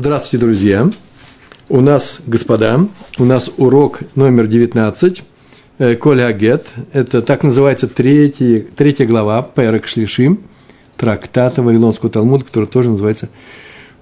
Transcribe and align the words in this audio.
Здравствуйте, 0.00 0.44
друзья! 0.44 0.88
У 1.68 1.80
нас, 1.80 2.20
господа, 2.24 2.86
у 3.18 3.24
нас 3.24 3.50
урок 3.56 3.98
номер 4.14 4.46
19, 4.46 5.24
э, 5.78 5.96
Коля 5.96 6.26
Агет. 6.26 6.72
Это 6.92 7.20
так 7.20 7.42
называется 7.42 7.88
третий, 7.88 8.60
третья 8.60 9.06
глава 9.06 9.42
Перек 9.42 9.88
Шлишим, 9.88 10.38
трактата 10.96 11.64
Вавилонского 11.64 12.12
Талмуда, 12.12 12.44
который 12.44 12.66
тоже 12.66 12.90
называется 12.90 13.28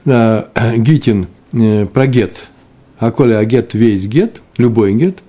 э, 0.04 0.44
Гитин 0.76 1.28
э, 1.54 1.86
про 1.86 2.06
гет. 2.06 2.48
А 2.98 3.10
Коля 3.10 3.38
Агет 3.38 3.72
весь 3.72 4.06
гет, 4.06 4.42
любой 4.58 4.92
гет. 4.92 5.20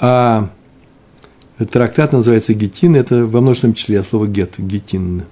А 0.00 0.50
трактат 1.70 2.12
называется 2.12 2.52
Гитин, 2.52 2.96
это 2.96 3.26
во 3.26 3.40
множественном 3.40 3.74
числе 3.74 4.02
слово 4.02 4.26
гет, 4.26 4.54
гитин. 4.58 5.22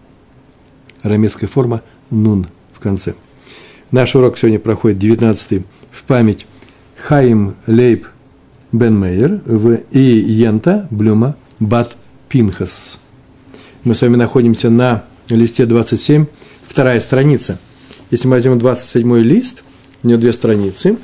Арамейская 1.02 1.48
форма 1.48 1.82
нун 2.10 2.46
в 2.72 2.78
конце– 2.78 3.14
Наш 3.92 4.14
урок 4.14 4.38
сегодня 4.38 4.58
проходит 4.58 4.98
19 4.98 5.62
в 5.90 6.04
память 6.04 6.46
Хаим 6.96 7.56
Лейб 7.66 8.06
Бен 8.72 8.98
Мейер 8.98 9.42
и 9.90 10.00
Йента 10.00 10.88
Блюма 10.90 11.36
Бат 11.60 11.94
Пинхас. 12.30 12.98
Мы 13.84 13.94
с 13.94 14.00
вами 14.00 14.16
находимся 14.16 14.70
на 14.70 15.04
листе 15.28 15.66
27, 15.66 16.24
вторая 16.66 17.00
страница. 17.00 17.58
Если 18.10 18.26
мы 18.28 18.36
возьмем 18.36 18.58
27 18.58 19.18
лист, 19.18 19.62
у 20.02 20.08
него 20.08 20.18
две 20.18 20.32
страницы, 20.32 20.96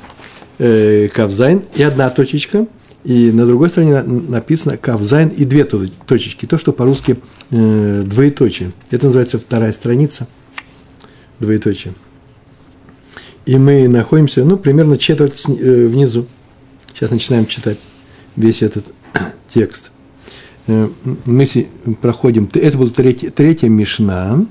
э, 0.57 1.09
כף 1.13 1.34
זיין 1.34 1.61
и 1.75 1.83
одна 1.83 2.09
точечка, 2.09 2.65
и 3.03 3.31
на 3.31 3.45
другой 3.45 3.69
стороне 3.69 4.01
написано 4.01 4.77
כף 4.77 4.98
זיין 4.98 5.27
и 5.27 5.45
две 5.45 5.63
точечки, 5.63 6.47
то, 6.47 6.57
что 6.57 6.73
по-русски 6.73 7.19
э, 7.51 8.03
двоеточие. 8.03 8.71
Это 8.89 9.05
называется 9.05 9.37
вторая 9.37 9.73
страница, 9.73 10.27
двоеточие 11.39 11.93
и 13.49 13.57
мы 13.57 13.87
находимся, 13.87 14.45
ну, 14.45 14.57
примерно 14.57 14.95
четверть 14.99 15.43
э, 15.47 15.87
внизу. 15.87 16.27
Сейчас 16.93 17.09
начинаем 17.09 17.47
читать 17.47 17.79
весь 18.35 18.61
этот 18.61 18.85
текст. 19.51 19.89
Э, 20.67 20.87
мы 21.25 21.47
проходим, 21.99 22.47
это 22.53 22.77
была 22.77 22.89
третья, 22.91 23.31
третья 23.31 23.67
мишна, 23.67 24.45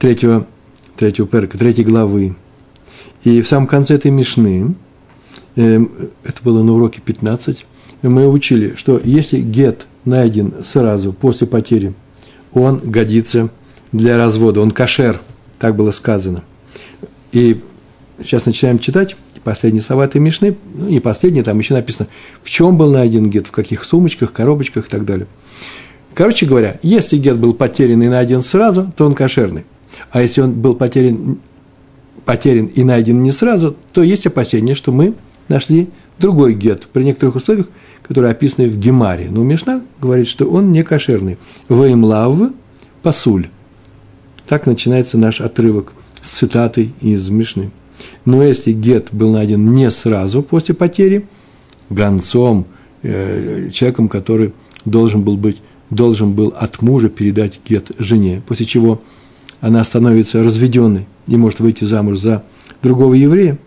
третьего, 0.00 0.48
третьего 0.96 1.28
перка, 1.28 1.58
третьей 1.58 1.84
главы. 1.84 2.34
И 3.22 3.40
в 3.40 3.46
самом 3.46 3.68
конце 3.68 3.94
этой 3.94 4.10
мишны, 4.10 4.74
э, 5.54 5.78
это 6.24 6.42
было 6.42 6.64
на 6.64 6.72
уроке 6.72 7.00
15, 7.00 7.66
мы 8.02 8.26
учили, 8.26 8.74
что 8.76 9.00
если 9.04 9.38
гет 9.38 9.86
найден 10.04 10.64
сразу 10.64 11.12
после 11.12 11.46
потери, 11.46 11.94
он 12.52 12.80
годится 12.80 13.50
для 13.92 14.16
развода, 14.16 14.60
он 14.60 14.72
кошер, 14.72 15.20
так 15.60 15.76
было 15.76 15.92
сказано. 15.92 16.42
И 17.30 17.60
сейчас 18.22 18.46
начинаем 18.46 18.78
читать 18.78 19.16
последние 19.44 19.82
слова 19.82 20.04
этой 20.04 20.20
Мишны, 20.20 20.56
ну, 20.74 20.88
не 20.88 21.00
последние, 21.00 21.42
там 21.42 21.58
еще 21.58 21.74
написано, 21.74 22.08
в 22.42 22.50
чем 22.50 22.76
был 22.76 22.92
найден 22.92 23.30
гет, 23.30 23.46
в 23.46 23.50
каких 23.50 23.84
сумочках, 23.84 24.32
коробочках 24.32 24.86
и 24.86 24.90
так 24.90 25.04
далее. 25.04 25.26
Короче 26.14 26.46
говоря, 26.46 26.78
если 26.82 27.16
гет 27.16 27.38
был 27.38 27.54
потерян 27.54 28.02
и 28.02 28.08
найден 28.08 28.42
сразу, 28.42 28.92
то 28.96 29.06
он 29.06 29.14
кошерный. 29.14 29.64
А 30.10 30.20
если 30.20 30.40
он 30.40 30.52
был 30.52 30.74
потерян, 30.74 31.38
потерян 32.24 32.66
и 32.66 32.84
найден 32.84 33.22
не 33.22 33.32
сразу, 33.32 33.76
то 33.92 34.02
есть 34.02 34.26
опасение, 34.26 34.74
что 34.74 34.92
мы 34.92 35.14
нашли 35.48 35.88
другой 36.18 36.54
гет 36.54 36.86
при 36.92 37.04
некоторых 37.04 37.36
условиях, 37.36 37.68
которые 38.02 38.32
описаны 38.32 38.68
в 38.68 38.78
Гемаре. 38.78 39.28
Но 39.30 39.42
Мишна 39.44 39.82
говорит, 40.00 40.28
что 40.28 40.46
он 40.46 40.72
не 40.72 40.82
кошерный. 40.82 41.38
Ваимлав 41.68 42.50
пасуль. 43.02 43.48
Так 44.46 44.66
начинается 44.66 45.18
наш 45.18 45.40
отрывок 45.40 45.92
с 46.20 46.30
цитатой 46.30 46.92
из 47.00 47.28
Мишны. 47.28 47.70
Но 48.24 48.42
если 48.42 48.72
гет 48.72 49.08
был 49.12 49.32
найден 49.32 49.72
не 49.72 49.90
сразу 49.90 50.42
после 50.42 50.74
потери, 50.74 51.26
гонцом, 51.90 52.66
э, 53.02 53.70
человеком, 53.72 54.08
который 54.08 54.52
должен 54.84 55.22
был 55.22 55.36
быть, 55.36 55.60
должен 55.90 56.32
был 56.32 56.52
от 56.56 56.82
мужа 56.82 57.08
передать 57.08 57.60
гет 57.66 57.90
жене, 57.98 58.42
после 58.46 58.66
чего 58.66 59.00
она 59.60 59.82
становится 59.84 60.42
разведенной 60.42 61.06
и 61.26 61.36
может 61.36 61.60
выйти 61.60 61.84
замуж 61.84 62.18
за 62.18 62.44
другого 62.82 63.14
еврея. 63.14 63.58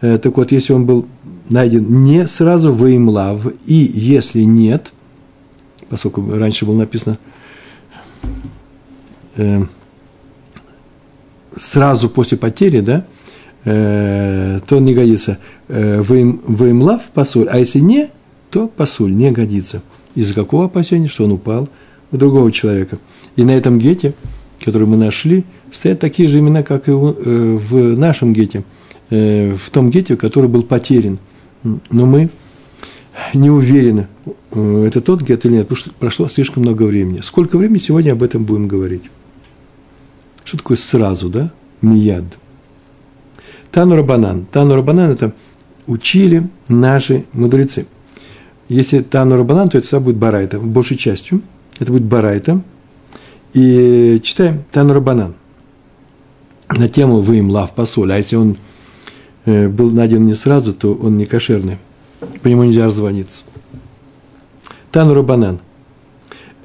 Э, 0.00 0.18
так 0.18 0.36
вот, 0.36 0.52
если 0.52 0.72
он 0.72 0.86
был 0.86 1.06
найден 1.48 2.04
не 2.04 2.28
сразу 2.28 2.72
в 2.72 2.84
имлав, 2.84 3.46
и 3.66 3.74
если 3.74 4.42
нет, 4.42 4.92
поскольку 5.88 6.30
раньше 6.30 6.64
было 6.64 6.78
написано 6.78 7.18
э, 9.36 9.62
сразу 11.60 12.08
после 12.08 12.38
потери, 12.38 12.80
да, 12.80 13.06
э, 13.64 14.60
то 14.66 14.76
он 14.76 14.84
не 14.84 14.94
годится. 14.94 15.38
Э, 15.68 16.00
вы 16.00 16.40
лав 16.82 17.02
пасуль, 17.14 17.48
а 17.48 17.58
если 17.58 17.78
не, 17.78 18.10
то 18.50 18.68
пасуль 18.68 19.14
не 19.14 19.30
годится. 19.30 19.82
Из-за 20.14 20.34
какого 20.34 20.66
опасения, 20.66 21.08
что 21.08 21.24
он 21.24 21.32
упал 21.32 21.68
у 22.10 22.16
другого 22.16 22.52
человека. 22.52 22.98
И 23.36 23.44
на 23.44 23.52
этом 23.52 23.78
гете, 23.78 24.14
который 24.64 24.86
мы 24.86 24.96
нашли, 24.96 25.44
стоят 25.70 26.00
такие 26.00 26.28
же 26.28 26.38
имена, 26.38 26.62
как 26.62 26.88
и 26.88 26.92
э, 26.92 26.94
в 26.94 27.96
нашем 27.96 28.32
гете, 28.32 28.64
в 29.10 29.70
том 29.70 29.90
гете, 29.90 30.16
который 30.16 30.48
был 30.48 30.62
потерян. 30.62 31.18
Но 31.62 32.06
мы 32.06 32.30
не 33.34 33.50
уверены, 33.50 34.08
это 34.50 35.02
тот 35.02 35.20
гет 35.20 35.44
или 35.44 35.52
нет, 35.52 35.68
потому 35.68 35.76
что 35.76 35.90
прошло 35.92 36.28
слишком 36.28 36.62
много 36.62 36.84
времени. 36.84 37.20
Сколько 37.22 37.58
времени 37.58 37.78
сегодня 37.78 38.12
об 38.12 38.22
этом 38.22 38.44
будем 38.44 38.68
говорить? 38.68 39.02
Что 40.44 40.56
такое 40.56 40.78
сразу, 40.78 41.28
да? 41.28 41.52
Мияд– 41.82 42.24
Тану 43.72 43.96
Рабанан. 43.96 44.44
Тану 44.44 44.74
Рабанан– 44.76 45.10
это 45.12 45.32
учили 45.86 46.48
наши 46.68 47.24
мудрецы. 47.32 47.86
Если 48.68 49.00
Тану 49.00 49.36
Рабанан, 49.36 49.70
то 49.70 49.78
это 49.78 49.86
всегда 49.86 50.00
будет 50.00 50.16
Барайта. 50.16 50.60
Большей 50.60 50.98
частью 50.98 51.40
это 51.78 51.90
будет 51.90 52.04
Барайта. 52.04 52.60
И 53.54 54.20
читаем 54.22 54.62
Тану 54.70 54.92
Рабанан 54.92 55.34
на 56.68 56.88
тему 56.88 57.20
«Вы 57.20 57.38
им 57.38 57.50
лав 57.50 57.72
посоль». 57.72 58.12
А 58.12 58.18
если 58.18 58.36
он 58.36 58.58
э, 59.46 59.68
был 59.68 59.90
найден 59.90 60.26
не 60.26 60.34
сразу, 60.34 60.74
то 60.74 60.92
он 60.92 61.16
не 61.16 61.24
кошерный. 61.24 61.78
По 62.42 62.48
нему 62.48 62.64
нельзя 62.64 62.84
раззвониться. 62.84 63.42
Тану 64.90 65.14
Рабанан. 65.14 65.60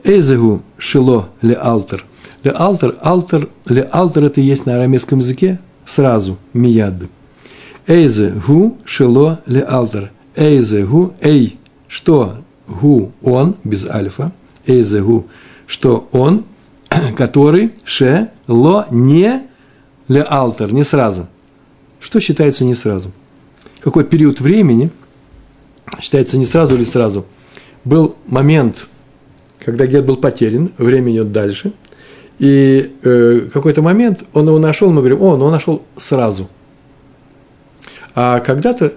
Эзегу 0.03 0.61
шило 0.77 1.29
ле 1.41 1.55
алтер. 1.55 2.05
Ле 2.43 2.51
алтер, 2.51 2.97
алтер, 3.01 3.49
ле 3.65 3.83
алтер 3.83 4.25
это 4.25 4.41
есть 4.41 4.65
на 4.65 4.75
арамейском 4.75 5.19
языке 5.19 5.59
сразу, 5.87 6.37
мияд. 6.53 6.93
Эйзе 7.87 8.33
гу 8.45 8.77
шело 8.85 9.39
ле 9.47 9.61
алтер. 9.61 10.11
Эйзе 10.35 10.85
гу, 10.85 11.13
эй, 11.21 11.57
что 11.87 12.37
гу 12.67 13.13
он, 13.23 13.55
без 13.63 13.89
альфа, 13.89 14.31
эйзе 14.67 15.01
гу, 15.01 15.25
что 15.65 16.07
он, 16.11 16.45
который 17.17 17.71
ше 17.85 18.29
ло 18.47 18.85
не 18.91 19.47
ле 20.07 20.21
алтер, 20.21 20.71
не 20.73 20.83
сразу. 20.83 21.27
Что 21.99 22.19
считается 22.19 22.65
не 22.65 22.75
сразу? 22.75 23.11
Какой 23.79 24.03
период 24.03 24.41
времени 24.41 24.91
считается 26.01 26.37
не 26.37 26.45
сразу 26.45 26.75
или 26.75 26.83
сразу? 26.83 27.25
Был 27.85 28.17
момент, 28.27 28.87
когда 29.63 29.87
гет 29.87 30.05
был 30.05 30.17
потерян, 30.17 30.71
время 30.77 31.11
идет 31.13 31.31
дальше– 31.31 31.71
и 32.39 32.95
э, 33.03 33.49
какой-то 33.51 33.81
момент 33.81 34.23
он 34.33 34.47
его 34.47 34.59
нашел, 34.59 34.91
мы 34.91 34.97
говорим, 35.01 35.21
о, 35.21 35.37
ну 35.37 35.45
он 35.45 35.51
нашел 35.51 35.83
сразу. 35.97 36.49
А 38.13 38.39
когда-то 38.39 38.93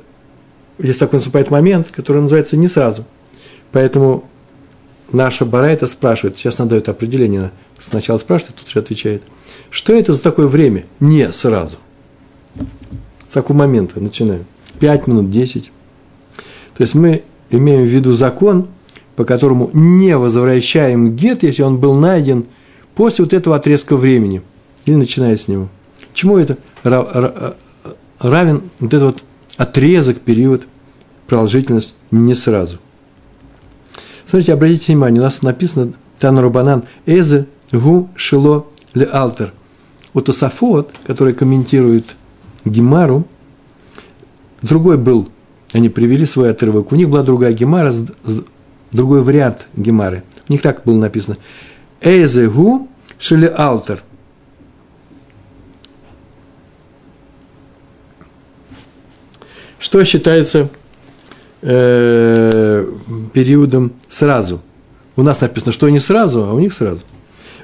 есть 0.78 0.98
такой 0.98 1.18
наступает 1.18 1.50
момент, 1.50 1.88
который 1.88 2.20
называется 2.22 2.56
не 2.56 2.68
сразу. 2.68 3.04
Поэтому 3.72 4.24
наша 5.12 5.44
Барайта 5.44 5.86
спрашивает, 5.86 6.36
сейчас 6.36 6.60
она 6.60 6.70
дает 6.70 6.88
определение, 6.88 7.50
сначала 7.78 8.18
спрашивает, 8.18 8.56
тут 8.56 8.68
же 8.68 8.78
отвечает, 8.78 9.22
что 9.70 9.94
это 9.94 10.12
за 10.12 10.22
такое 10.22 10.46
время 10.46 10.84
не 11.00 11.30
сразу? 11.32 11.78
С 13.28 13.34
какого 13.34 13.58
момента 13.58 14.00
начинаем? 14.00 14.44
Пять 14.78 15.06
минут, 15.06 15.30
десять. 15.30 15.70
То 16.76 16.82
есть 16.82 16.94
мы 16.94 17.22
имеем 17.50 17.82
в 17.82 17.88
виду 17.88 18.12
закон, 18.12 18.68
по 19.16 19.24
которому 19.24 19.70
не 19.72 20.16
возвращаем 20.16 21.14
гет, 21.16 21.42
если 21.42 21.62
он 21.62 21.78
был 21.78 21.94
найден– 21.94 22.44
после 23.00 23.24
вот 23.24 23.32
этого 23.32 23.56
отрезка 23.56 23.96
времени, 23.96 24.42
или 24.84 24.94
начиная 24.94 25.34
с 25.34 25.48
него. 25.48 25.70
Чему 26.12 26.36
это 26.36 26.58
равен 26.82 28.62
вот 28.78 28.92
этот 28.92 29.02
вот 29.02 29.22
отрезок, 29.56 30.20
период, 30.20 30.64
продолжительность 31.26 31.94
не 32.10 32.34
сразу. 32.34 32.78
Смотрите, 34.26 34.52
обратите 34.52 34.92
внимание, 34.92 35.22
у 35.22 35.24
нас 35.24 35.40
написано 35.40 35.94
Танурабанан 36.18 36.82
Эзе 37.06 37.46
Гу 37.72 38.10
Шило 38.16 38.66
Ле 38.92 39.06
Алтер. 39.06 39.54
Вот 40.12 40.26
Тософот, 40.26 40.90
который 41.06 41.32
комментирует 41.32 42.04
Гемару, 42.66 43.26
другой 44.60 44.98
был, 44.98 45.26
они 45.72 45.88
привели 45.88 46.26
свой 46.26 46.50
отрывок, 46.50 46.92
у 46.92 46.96
них 46.96 47.08
была 47.08 47.22
другая 47.22 47.54
Гемара, 47.54 47.94
другой 48.92 49.22
вариант 49.22 49.68
Гемары. 49.74 50.22
У 50.50 50.52
них 50.52 50.60
так 50.60 50.82
было 50.84 50.98
написано. 50.98 51.38
Эйзегу 52.02 52.88
шили 53.20 53.46
алтер. 53.46 54.02
Что 59.78 60.04
считается 60.04 60.68
э, 61.62 62.86
периодом 63.32 63.92
сразу? 64.08 64.60
У 65.16 65.22
нас 65.22 65.40
написано, 65.40 65.72
что 65.72 65.88
не 65.88 66.00
сразу, 66.00 66.44
а 66.44 66.52
у 66.52 66.58
них 66.58 66.72
сразу. 66.72 67.02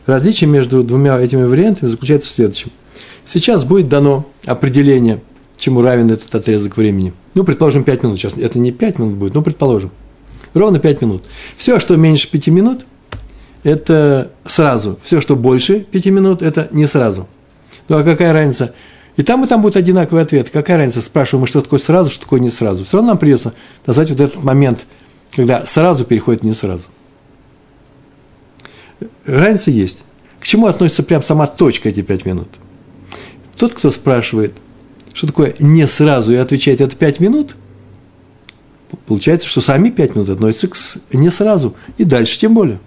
Различие 0.05 0.49
между 0.49 0.83
двумя 0.83 1.19
этими 1.19 1.45
вариантами 1.45 1.89
заключается 1.89 2.29
в 2.29 2.33
следующем. 2.33 2.71
Сейчас 3.25 3.65
будет 3.65 3.89
дано 3.89 4.27
определение, 4.45 5.21
чему 5.57 5.83
равен 5.83 6.11
этот 6.11 6.33
отрезок 6.35 6.77
времени. 6.77 7.13
Ну, 7.35 7.45
предположим, 7.45 7.83
5 7.83 8.03
минут. 8.03 8.19
Сейчас 8.19 8.37
это 8.37 8.59
не 8.59 8.73
5 8.73 8.99
минут 8.99 9.15
будет, 9.15 9.35
но 9.35 9.43
предположим. 9.43 9.91
Ровно 10.55 10.79
5 10.79 11.03
минут. 11.03 11.25
Все, 11.57 11.81
что 11.81 11.97
меньше 11.97 12.31
5 12.31 12.47
минут, 12.49 12.87
это 13.67 14.31
сразу. 14.45 14.97
Все, 15.03 15.21
что 15.21 15.35
больше 15.35 15.81
5 15.81 16.07
минут, 16.07 16.41
это 16.41 16.69
не 16.71 16.87
сразу. 16.87 17.27
Ну, 17.89 17.99
а 17.99 18.05
какая 18.05 18.33
разница? 18.33 18.75
И 19.17 19.25
там, 19.25 19.45
и 19.45 19.49
там 19.49 19.61
будет 19.61 19.77
одинаковый 19.77 20.23
ответ. 20.23 20.51
Какая 20.51 20.77
разница? 20.77 21.03
Спрашиваем 21.03 21.41
мы, 21.41 21.47
что 21.49 21.61
такое 21.61 21.81
сразу, 21.81 22.11
что 22.11 22.23
такое 22.23 22.39
не 22.39 22.51
сразу. 22.51 22.85
Все 22.85 22.99
равно 22.99 23.11
нам 23.11 23.19
придется 23.19 23.55
назвать 23.85 24.11
вот 24.11 24.21
этот 24.21 24.45
момент, 24.45 24.87
когда 25.35 25.67
сразу 25.67 26.05
переходит 26.05 26.45
не 26.45 26.55
сразу. 26.55 26.85
Разница 29.25 29.73
есть. 29.73 30.05
К 30.39 30.45
чему 30.45 30.69
относится 30.69 31.03
прям 31.03 31.25
сама 31.25 31.49
точка 31.49 31.89
эти 31.89 32.03
5 32.03 32.25
минут? 32.25 32.49
Тот, 33.57 33.75
кто 33.75 33.91
спрашивает, 33.91 34.55
что 35.13 35.27
такое 35.27 35.57
не 35.59 35.89
сразу, 35.89 36.33
и 36.33 36.37
отвечает, 36.37 36.81
это 36.81 36.95
5 36.95 37.19
минут, 37.19 37.57
получается, 39.07 39.49
что 39.49 39.61
сами 39.61 39.91
5 39.91 40.15
минут 40.15 40.29
относятся 40.29 40.69
к 40.69 41.17
не 41.17 41.31
сразу, 41.31 41.75
и 41.99 42.05
дальше 42.05 42.39
тем 42.39 42.55
более. 42.55 42.79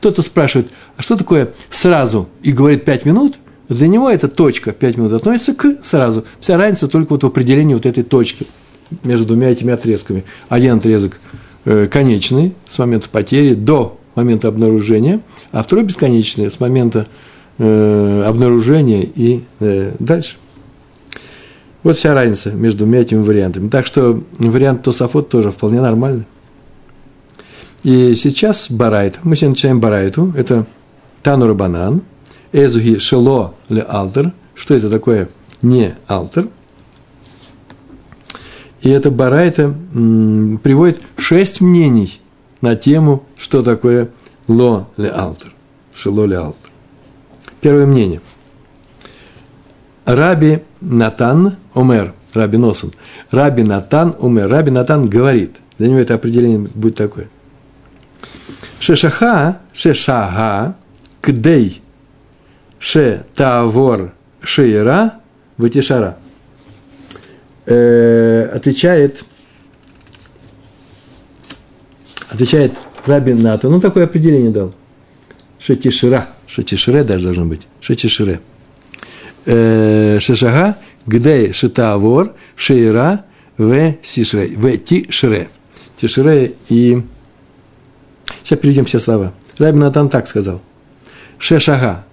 Тот, 0.00 0.14
кто 0.14 0.22
спрашивает, 0.22 0.68
а 0.96 1.02
что 1.02 1.16
такое 1.16 1.50
сразу, 1.70 2.28
и 2.42 2.52
говорит 2.52 2.84
5 2.84 3.04
минут, 3.04 3.38
для 3.68 3.88
него 3.88 4.10
эта 4.10 4.28
точка 4.28 4.72
5 4.72 4.96
минут 4.96 5.12
относится 5.12 5.54
к 5.54 5.78
сразу. 5.82 6.24
Вся 6.40 6.56
разница 6.56 6.88
только 6.88 7.12
вот 7.12 7.22
в 7.22 7.26
определении 7.26 7.74
вот 7.74 7.86
этой 7.86 8.02
точки 8.02 8.46
между 9.02 9.26
двумя 9.26 9.50
этими 9.50 9.72
отрезками. 9.72 10.24
Один 10.48 10.76
отрезок 10.76 11.18
э, 11.64 11.86
конечный 11.90 12.54
с 12.68 12.78
момента 12.78 13.08
потери 13.08 13.54
до 13.54 13.98
момента 14.14 14.48
обнаружения, 14.48 15.20
а 15.52 15.62
второй 15.62 15.84
бесконечный 15.84 16.50
с 16.50 16.60
момента 16.60 17.06
э, 17.58 18.24
обнаружения 18.26 19.02
и 19.02 19.42
э, 19.60 19.92
дальше. 19.98 20.36
Вот 21.82 21.96
вся 21.96 22.14
разница 22.14 22.52
между 22.52 22.84
двумя 22.84 23.00
этими 23.00 23.22
вариантами. 23.24 23.68
Так 23.68 23.86
что 23.86 24.22
вариант 24.38 24.82
Тософот 24.82 25.28
тоже 25.28 25.50
вполне 25.50 25.80
нормальный. 25.80 26.24
И 27.82 28.14
сейчас 28.14 28.70
Барайт. 28.70 29.18
Мы 29.24 29.34
сегодня 29.34 29.54
начинаем 29.54 29.80
Барайту. 29.80 30.32
Это 30.36 30.66
Тану 31.22 31.52
Банан. 31.54 32.02
Эзуги 32.52 32.98
Шело 32.98 33.54
Ле 33.68 33.82
Алтер. 33.82 34.32
Что 34.54 34.74
это 34.74 34.88
такое? 34.88 35.28
Не 35.62 35.96
Алтер. 36.06 36.48
И 38.82 38.88
это 38.88 39.10
Барайта 39.10 39.74
приводит 39.92 41.00
шесть 41.16 41.60
мнений 41.60 42.20
на 42.60 42.76
тему, 42.76 43.24
что 43.36 43.64
такое 43.64 44.10
Ло 44.46 44.88
Ле 44.96 45.08
Алтер. 45.08 45.52
Шело 45.92 46.24
Ле 46.24 46.36
Алтер. 46.36 46.70
Первое 47.60 47.86
мнение. 47.86 48.20
Раби 50.04 50.60
Натан 50.80 51.56
Умер, 51.74 52.14
Раби 52.32 52.58
Носон. 52.58 52.92
Раби 53.32 53.64
Натан 53.64 54.14
Умер. 54.20 54.48
Раби 54.48 54.70
Натан 54.70 55.08
говорит. 55.08 55.56
Для 55.78 55.88
него 55.88 55.98
это 55.98 56.14
определение 56.14 56.58
будет 56.58 56.94
такое. 56.94 57.28
Шешаха, 58.82 59.60
шешага, 59.72 60.74
кдей, 61.20 61.80
ше 62.80 63.24
тавор 63.36 64.12
шеира, 64.42 65.20
ватишара. 65.56 66.16
Э, 67.64 68.50
отвечает, 68.52 69.22
отвечает 72.28 72.72
Раби 73.06 73.34
Натан. 73.34 73.70
Ну, 73.70 73.80
такое 73.80 74.02
определение 74.02 74.50
дал. 74.50 74.74
Шетишира. 75.60 76.30
Шетишире 76.48 77.04
даже 77.04 77.26
должно 77.26 77.44
быть. 77.44 77.68
Шетишире. 77.80 78.40
Э, 79.46 80.18
шешага, 80.20 80.76
гдей 81.06 81.52
шетавор, 81.52 82.34
шеира, 82.56 83.26
в 83.56 83.94
сишре, 84.02 84.48
в 84.56 84.76
тишре. 84.78 85.50
Тишре 85.96 86.54
и... 86.68 87.00
Сейчас 88.44 88.58
перейдем 88.58 88.84
все 88.84 88.98
слова. 88.98 89.32
Раби 89.58 89.78
Натан 89.78 90.08
так 90.08 90.28
сказал. 90.28 90.60
Шешага. 91.38 92.04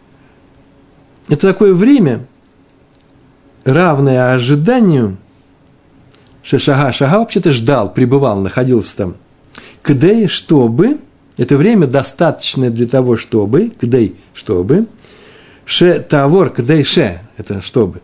Это 1.27 1.47
такое 1.47 1.73
время, 1.73 2.25
равное 3.63 4.33
ожиданию. 4.33 5.17
Шешага. 6.43 6.91
Шага 6.91 7.19
вообще-то 7.19 7.51
ждал, 7.51 7.93
пребывал, 7.93 8.41
находился 8.41 8.95
там. 8.95 9.15
Кдей, 9.81 10.27
чтобы, 10.27 10.99
это 11.37 11.57
время 11.57 11.87
достаточное 11.87 12.69
для 12.69 12.87
того, 12.87 13.15
чтобы, 13.15 13.71
кдей, 13.79 14.15
чтобы, 14.33 14.87
ше 15.65 15.99
тавор, 15.99 16.49
кдей 16.49 16.83
ше, 16.83 17.21
это 17.37 17.61
чтобы, 17.61 18.01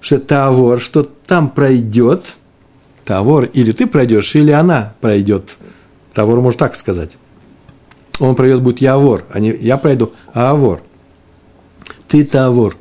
ше 0.00 0.18
тавор, 0.18 0.80
что 0.80 1.02
там 1.02 1.50
пройдет, 1.50 2.24
тавор, 3.04 3.44
или 3.44 3.72
ты 3.72 3.86
пройдешь, 3.86 4.34
или 4.34 4.50
она 4.50 4.94
пройдет. 5.00 5.56
Тавор 6.14 6.40
можно 6.40 6.58
так 6.58 6.74
сказать. 6.74 7.10
Он 8.20 8.36
пройдет, 8.36 8.62
будет 8.62 8.80
явор, 8.80 9.24
а 9.30 9.40
не 9.40 9.50
я 9.50 9.76
пройду, 9.76 10.12
а 10.32 10.50
авор. 10.50 10.82
Ты 12.06 12.24
тавор, 12.24 12.76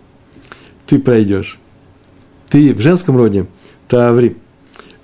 ты 0.85 0.99
пройдешь. 0.99 1.57
Ты 2.49 2.73
в 2.73 2.81
женском 2.81 3.17
роде 3.17 3.47
таври. 3.87 4.37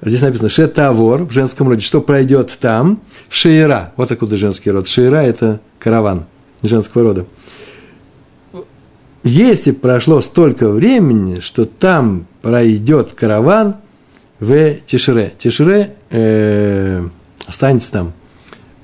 Здесь 0.01 0.21
написано 0.21 0.49
шетавор 0.49 1.23
в 1.23 1.31
женском 1.31 1.67
роде, 1.67 1.81
что 1.81 2.01
пройдет 2.01 2.55
там, 2.59 2.99
шеира, 3.29 3.93
вот 3.95 4.11
откуда 4.11 4.37
женский 4.37 4.69
род. 4.69 4.87
Шеира– 4.87 5.17
это 5.23 5.61
караван 5.79 6.25
женского 6.61 7.03
рода. 7.03 7.25
Если 9.23 9.71
прошло 9.71 10.21
столько 10.21 10.69
времени, 10.69 11.39
что 11.39 11.65
там 11.65 12.27
пройдет 12.43 13.13
караван 13.13 13.77
в 14.39 14.75
Тишире. 14.85 15.33
Тишире 15.37 15.95
э, 16.11 17.03
останется 17.47 17.91
там, 17.91 18.13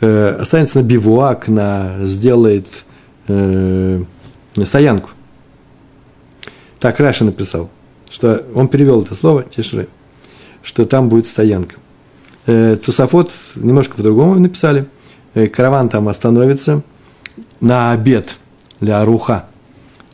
э, 0.01 0.37
останется 0.39 0.79
на 0.79 0.83
бивуак, 0.83 1.47
на, 1.47 2.05
сделает 2.05 2.67
э, 3.27 4.03
стоянку. 4.63 5.11
Так 6.79 6.99
Раша 6.99 7.23
написал, 7.23 7.69
что 8.09 8.43
он 8.53 8.67
перевел 8.67 9.03
это 9.03 9.15
слово 9.15 9.43
Тишире 9.43 9.87
что 10.63 10.85
там 10.85 11.09
будет 11.09 11.27
стоянка. 11.27 11.75
Э, 12.45 12.77
Тусофот 12.83 13.31
немножко 13.55 13.95
по-другому 13.95 14.39
написали. 14.39 14.85
Э, 15.33 15.47
караван 15.47 15.89
там 15.89 16.07
остановится 16.07 16.83
на 17.59 17.91
обед 17.91 18.37
для 18.79 19.03
руха. 19.05 19.45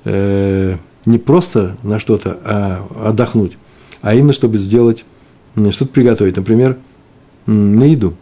Э, 0.05 0.77
не 1.05 1.17
просто 1.17 1.77
на 1.83 1.99
что-то, 1.99 2.37
а 2.43 2.85
отдохнуть, 3.05 3.57
а 4.01 4.13
именно, 4.13 4.33
чтобы 4.33 4.57
сделать, 4.57 5.05
что-то 5.71 5.91
приготовить. 5.91 6.35
Например, 6.35 6.77
на 7.45 7.85
еду. 7.85 8.15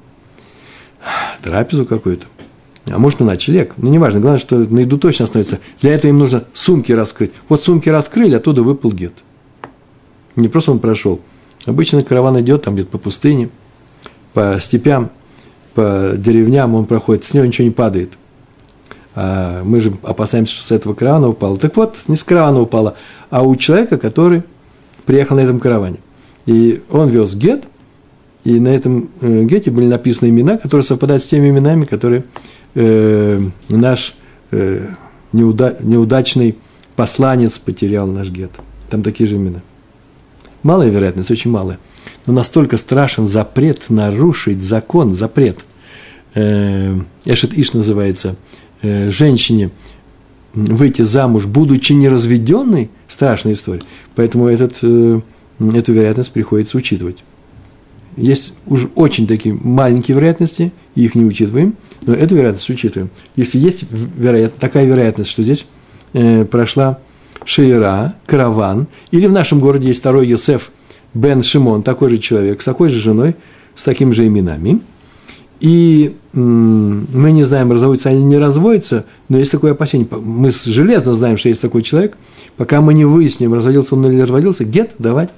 Трапезу 1.41 1.85
какую-то. 1.85 2.25
А 2.87 2.99
может, 2.99 3.19
на 3.19 3.25
ночлег. 3.25 3.73
Ну, 3.77 3.89
неважно. 3.89 4.19
Главное, 4.19 4.39
что 4.39 4.57
на 4.57 4.79
еду 4.79 4.97
точно 4.97 5.23
остановится. 5.23 5.59
Для 5.81 5.93
этого 5.93 6.09
им 6.09 6.19
нужно 6.19 6.43
сумки 6.53 6.91
раскрыть. 6.91 7.31
Вот 7.49 7.63
сумки 7.63 7.89
раскрыли, 7.89 8.35
оттуда 8.35 8.61
выпал 8.61 8.91
гет. 8.91 9.13
Не 10.35 10.47
просто 10.47 10.71
он 10.71 10.79
прошел– 10.79 11.21
Обычно 11.65 12.03
караван 12.03 12.39
идет 12.41 12.63
там 12.63 12.75
где-то 12.75 12.91
по 12.91 12.97
пустыне, 12.97 13.49
по 14.33 14.57
степям, 14.59 15.09
по 15.73 16.13
деревням 16.15 16.75
он 16.75 16.85
проходит, 16.85 17.25
с 17.25 17.33
него 17.33 17.45
ничего 17.45 17.65
не 17.65 17.73
падает. 17.73 18.13
А 19.15 19.63
мы 19.63 19.81
же 19.81 19.93
опасаемся, 20.03 20.53
что 20.53 20.65
с 20.65 20.71
этого 20.71 20.93
каравана 20.93 21.29
упало. 21.29 21.57
Так 21.57 21.75
вот, 21.75 21.97
не 22.07 22.15
с 22.15 22.23
каравана 22.23 22.61
упало, 22.61 22.95
а 23.29 23.43
у 23.43 23.55
человека, 23.55 23.97
который 23.97 24.43
приехал 25.05 25.37
на 25.37 25.41
этом 25.41 25.59
караване. 25.59 25.97
И 26.45 26.83
он 26.91 27.09
вез 27.09 27.33
гет, 27.33 27.63
и 28.45 28.59
на 28.59 28.69
этом 28.69 29.09
э, 29.21 29.43
гете 29.43 29.71
были 29.71 29.87
написаны 29.87 30.29
имена, 30.29 30.57
которые 30.57 30.85
совпадают 30.85 31.23
с 31.23 31.27
теми 31.27 31.49
именами, 31.49 31.85
которые 31.85 32.25
э, 32.75 33.41
наш 33.69 34.15
э, 34.51 34.87
неуда, 35.33 35.75
неудачный 35.81 36.55
посланец 36.95 37.57
потерял 37.57 38.05
наш 38.07 38.29
гет. 38.29 38.51
Там 38.89 39.01
такие 39.01 39.27
же 39.27 39.37
имена. 39.37 39.61
Малая 40.61 40.89
вероятность, 40.89 41.31
очень 41.31 41.49
малая. 41.49 41.79
Но 42.27 42.33
настолько 42.33 42.77
страшен 42.77 43.25
запрет 43.25 43.89
нарушить 43.89 44.61
закон, 44.61 45.15
запрет. 45.15 45.65
Э, 46.35 46.95
Эшет 47.25 47.57
Иш 47.57 47.73
называется. 47.73 48.35
Э, 48.83 49.09
женщине 49.09 49.71
выйти 50.53 51.01
замуж, 51.01 51.47
будучи 51.47 51.93
неразведенной, 51.93 52.91
страшная 53.07 53.53
история. 53.53 53.81
Поэтому 54.15 54.47
этот, 54.47 54.77
эту 54.77 55.23
вероятность 55.59 56.31
приходится 56.31 56.77
учитывать. 56.77 57.17
Есть 58.15 58.53
уже 58.65 58.89
очень 58.95 59.27
такие 59.27 59.57
маленькие 59.61 60.15
вероятности, 60.15 60.71
их 60.95 61.15
не 61.15 61.25
учитываем, 61.25 61.75
но 62.01 62.13
эту 62.13 62.35
вероятность 62.35 62.69
учитываем. 62.69 63.09
Если 63.35 63.59
есть 63.59 63.83
вероятность, 63.91 64.59
такая 64.59 64.85
вероятность, 64.85 65.29
что 65.29 65.43
здесь 65.43 65.65
э, 66.13 66.45
прошла 66.45 66.99
Шейра, 67.43 68.15
караван, 68.25 68.87
или 69.11 69.27
в 69.27 69.33
нашем 69.33 69.59
городе 69.59 69.87
есть 69.87 69.99
второй 69.99 70.27
Йосеф, 70.27 70.71
Бен 71.13 71.43
Шимон, 71.43 71.83
такой 71.83 72.09
же 72.09 72.17
человек, 72.17 72.61
с 72.61 72.65
такой 72.65 72.89
же 72.89 72.99
женой, 72.99 73.35
с 73.75 73.83
такими 73.83 74.13
же 74.13 74.25
именами. 74.25 74.81
И 75.59 76.15
мы 76.33 77.31
не 77.31 77.43
знаем, 77.43 77.71
разводятся 77.71 78.09
они, 78.09 78.23
не 78.23 78.37
разводятся, 78.37 79.05
но 79.29 79.37
есть 79.37 79.51
такое 79.51 79.71
опасение. 79.71 80.07
Мы 80.11 80.51
железно 80.51 81.13
знаем, 81.13 81.37
что 81.37 81.47
есть 81.47 81.61
такой 81.61 81.81
человек. 81.81 82.17
Пока 82.57 82.81
мы 82.81 82.93
не 82.93 83.05
выясним, 83.05 83.53
разводился 83.53 83.95
он 83.95 84.05
или 84.05 84.19
разводился, 84.19 84.65
гет 84.65 84.95
давать 84.99 85.29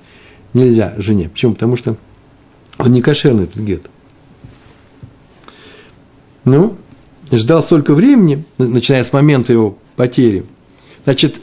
нельзя 0.54 0.94
жене. 0.98 1.30
Почему? 1.30 1.54
Потому 1.54 1.78
что 1.78 1.98
он 2.78 2.92
не 2.92 3.02
кошерный, 3.02 3.46
этот 3.46 3.62
гет. 3.62 3.90
Ну, 6.46 6.78
ждал 7.32 7.64
столько 7.64 7.94
времени, 7.94 8.46
начиная 8.58 9.04
с 9.04 9.12
момента 9.12 9.52
его 9.52 9.78
потери. 9.96 10.46
Значит, 11.04 11.42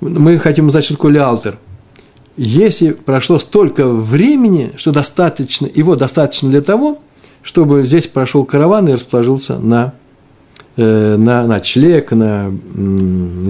мы 0.00 0.38
хотим 0.38 0.68
узнать, 0.68 0.84
что 0.84 0.94
такое 0.94 1.12
леалтер. 1.12 1.58
Если 2.36 2.92
прошло 2.92 3.38
столько 3.38 3.86
времени, 3.88 4.72
что 4.76 4.90
достаточно, 4.92 5.68
его 5.72 5.96
достаточно 5.96 6.50
для 6.50 6.62
того, 6.62 6.98
чтобы 7.42 7.84
здесь 7.84 8.06
прошел 8.06 8.44
караван 8.44 8.88
и 8.88 8.92
расположился 8.92 9.58
на, 9.58 9.94
э, 10.76 11.16
на 11.16 11.46
ночлег, 11.46 12.10
на, 12.12 12.52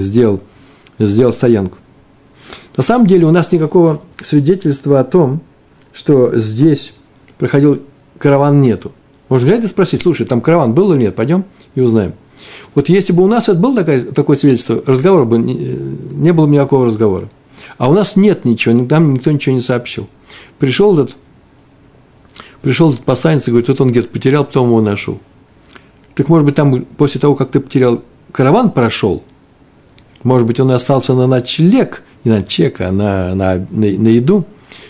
сделал, 0.00 0.40
сделал 0.98 1.32
стоянку. 1.32 1.78
На 2.76 2.82
самом 2.82 3.06
деле 3.06 3.26
у 3.26 3.30
нас 3.30 3.52
никакого 3.52 4.02
свидетельства 4.20 5.00
о 5.00 5.04
том, 5.04 5.40
что 5.92 6.36
здесь 6.38 6.94
проходил 7.38 7.80
караван 8.18 8.60
нету. 8.60 8.92
Можно 9.28 9.48
взять 9.48 9.64
и 9.64 9.68
спросить, 9.68 10.02
слушай, 10.02 10.26
там 10.26 10.40
караван 10.40 10.74
был 10.74 10.92
или 10.92 11.02
нет, 11.02 11.14
пойдем 11.14 11.44
и 11.74 11.80
узнаем. 11.80 12.14
Вот 12.74 12.88
если 12.88 13.12
бы 13.12 13.22
у 13.22 13.26
нас 13.26 13.48
это 13.48 13.58
было 13.58 13.76
такое, 13.76 14.04
такое 14.04 14.36
свидетельство, 14.36 14.82
разговор 14.86 15.24
бы 15.24 15.38
не, 15.38 16.32
было 16.32 16.46
бы 16.46 16.52
никакого 16.52 16.86
разговора. 16.86 17.28
А 17.78 17.88
у 17.88 17.94
нас 17.94 18.16
нет 18.16 18.44
ничего, 18.44 18.74
нам 18.74 19.14
никто 19.14 19.30
ничего 19.30 19.54
не 19.54 19.60
сообщил. 19.60 20.08
Пришел 20.58 20.98
этот, 20.98 21.16
пришел 22.62 22.92
этот 22.92 23.04
посланец 23.04 23.46
и 23.46 23.50
говорит, 23.50 23.68
вот 23.68 23.80
он 23.80 23.90
где-то 23.90 24.08
потерял, 24.08 24.44
потом 24.44 24.68
его 24.68 24.80
нашел. 24.80 25.20
Так 26.14 26.28
может 26.28 26.46
быть, 26.46 26.54
там 26.54 26.82
после 26.96 27.20
того, 27.20 27.34
как 27.34 27.50
ты 27.50 27.60
потерял, 27.60 28.02
караван 28.32 28.70
прошел, 28.70 29.22
может 30.22 30.46
быть, 30.46 30.60
он 30.60 30.70
остался 30.70 31.14
на 31.14 31.26
ночлег, 31.26 32.03
не 32.24 32.30
на 32.32 32.42
чек, 32.42 32.80
а 32.80 32.90
на, 32.90 33.34
на, 33.34 33.54
на, 33.56 33.66
на 33.70 34.08
еду. 34.08 34.44